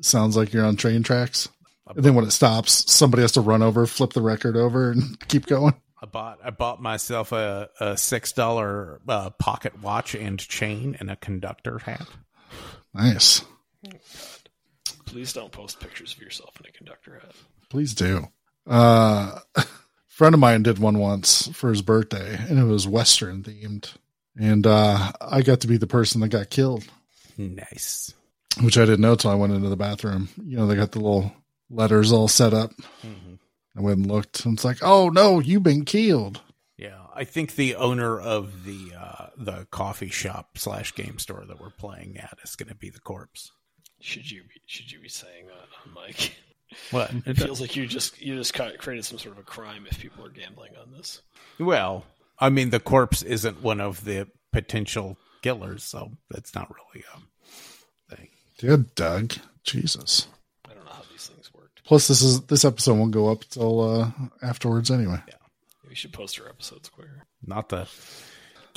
[0.00, 1.48] sounds like you're on train tracks.
[1.88, 5.18] And then when it stops, somebody has to run over, flip the record over, and
[5.28, 5.74] keep going.
[6.00, 11.10] I bought I bought myself a, a six dollar uh, pocket watch and chain and
[11.10, 12.06] a conductor hat.
[12.98, 13.42] Nice.
[15.06, 17.32] Please don't post pictures of yourself in a conductor hat.
[17.70, 18.26] Please do.
[18.66, 19.64] Uh, a
[20.08, 23.92] friend of mine did one once for his birthday, and it was Western themed.
[24.38, 26.84] And uh, I got to be the person that got killed,
[27.38, 28.12] Nice.
[28.60, 30.28] which I didn't know till I went into the bathroom.
[30.44, 31.32] You know, they got the little
[31.70, 32.72] letters all set up.
[33.76, 36.40] I went and looked, and it's like, oh no, you've been killed.
[36.76, 41.60] Yeah, I think the owner of the uh, the coffee shop slash game store that
[41.60, 43.52] we're playing at is going to be the corpse.
[44.00, 46.34] Should you be, should you be saying that on mic?
[46.90, 47.10] What?
[47.26, 50.24] It feels like you just you just created some sort of a crime if people
[50.24, 51.22] are gambling on this.
[51.58, 52.04] Well,
[52.38, 58.14] I mean, the corpse isn't one of the potential killers, so that's not really a
[58.16, 58.28] thing.
[58.60, 59.34] Good, Doug.
[59.64, 60.28] Jesus.
[60.68, 61.84] I don't know how these things worked.
[61.84, 64.10] Plus, this is this episode won't go up till uh,
[64.42, 65.20] afterwards anyway.
[65.26, 65.34] Yeah,
[65.88, 67.24] we should post our episodes quicker.
[67.44, 67.88] Not the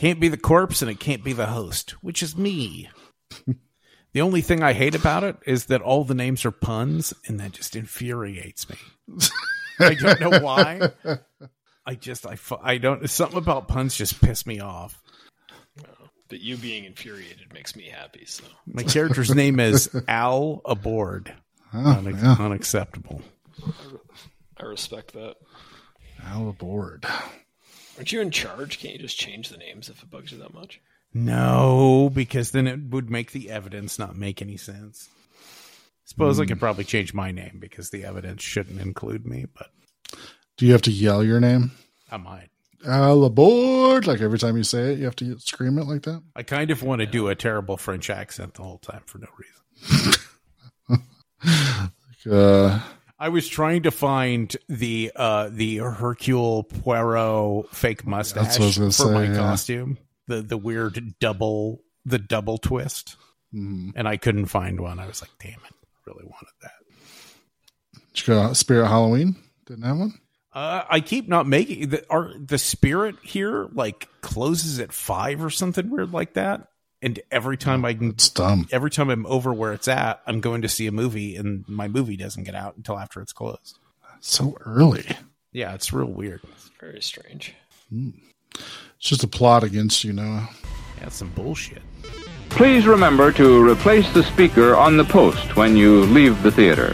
[0.02, 2.90] can't be the corpse and it can't be the host, which is me.
[4.14, 7.40] the only thing I hate about it is that all the names are puns, and
[7.40, 8.78] that just infuriates me.
[9.80, 10.90] I don't know why.
[11.86, 15.00] I just I I don't something about puns just piss me off.
[16.30, 18.26] But you being infuriated makes me happy.
[18.26, 21.32] So My character's name is Al Aboard.
[21.74, 22.36] Oh, Unac- yeah.
[22.46, 23.22] Unacceptable.
[24.58, 25.36] I respect that.
[26.34, 27.06] All aboard.
[28.02, 28.80] Aren't you in charge?
[28.80, 30.82] Can't you just change the names if it bugs you that much?
[31.14, 35.08] No, because then it would make the evidence not make any sense.
[36.06, 36.42] Suppose Hmm.
[36.42, 39.68] I could probably change my name because the evidence shouldn't include me, but
[40.58, 41.74] Do you have to yell your name?
[42.10, 42.50] I might.
[42.88, 44.08] All aboard!
[44.08, 46.24] Like every time you say it, you have to scream it like that.
[46.36, 49.28] I kind of want to do a terrible French accent the whole time for no
[49.38, 50.14] reason.
[52.30, 52.80] Uh,
[53.22, 58.98] I was trying to find the uh the Hercule Poirot fake mustache what I was
[58.98, 59.36] for my yeah.
[59.36, 60.00] costume.
[60.26, 63.18] The the weird double the double twist.
[63.54, 63.92] mm.
[63.96, 64.98] And I couldn't find one.
[64.98, 65.60] I was like, damn it.
[65.72, 66.72] I really wanted that.
[68.16, 69.36] Did you go Spirit Halloween?
[69.68, 70.20] Didn't have one.
[70.52, 75.52] Uh, I keep not making the our, the spirit here like closes at five or
[75.52, 76.70] something weird like that.
[77.02, 78.68] And every oh, time I can, It's dumb.
[78.72, 81.88] every time I'm over where it's at, I'm going to see a movie, and my
[81.88, 83.80] movie doesn't get out until after it's closed.
[84.20, 85.06] So early.
[85.52, 86.42] Yeah, it's real weird.
[86.80, 87.56] Very strange.
[87.90, 88.12] Hmm.
[88.54, 90.50] It's just a plot against you, Noah.
[91.00, 91.82] That's some bullshit.
[92.50, 96.94] Please remember to replace the speaker on the post when you leave the theater.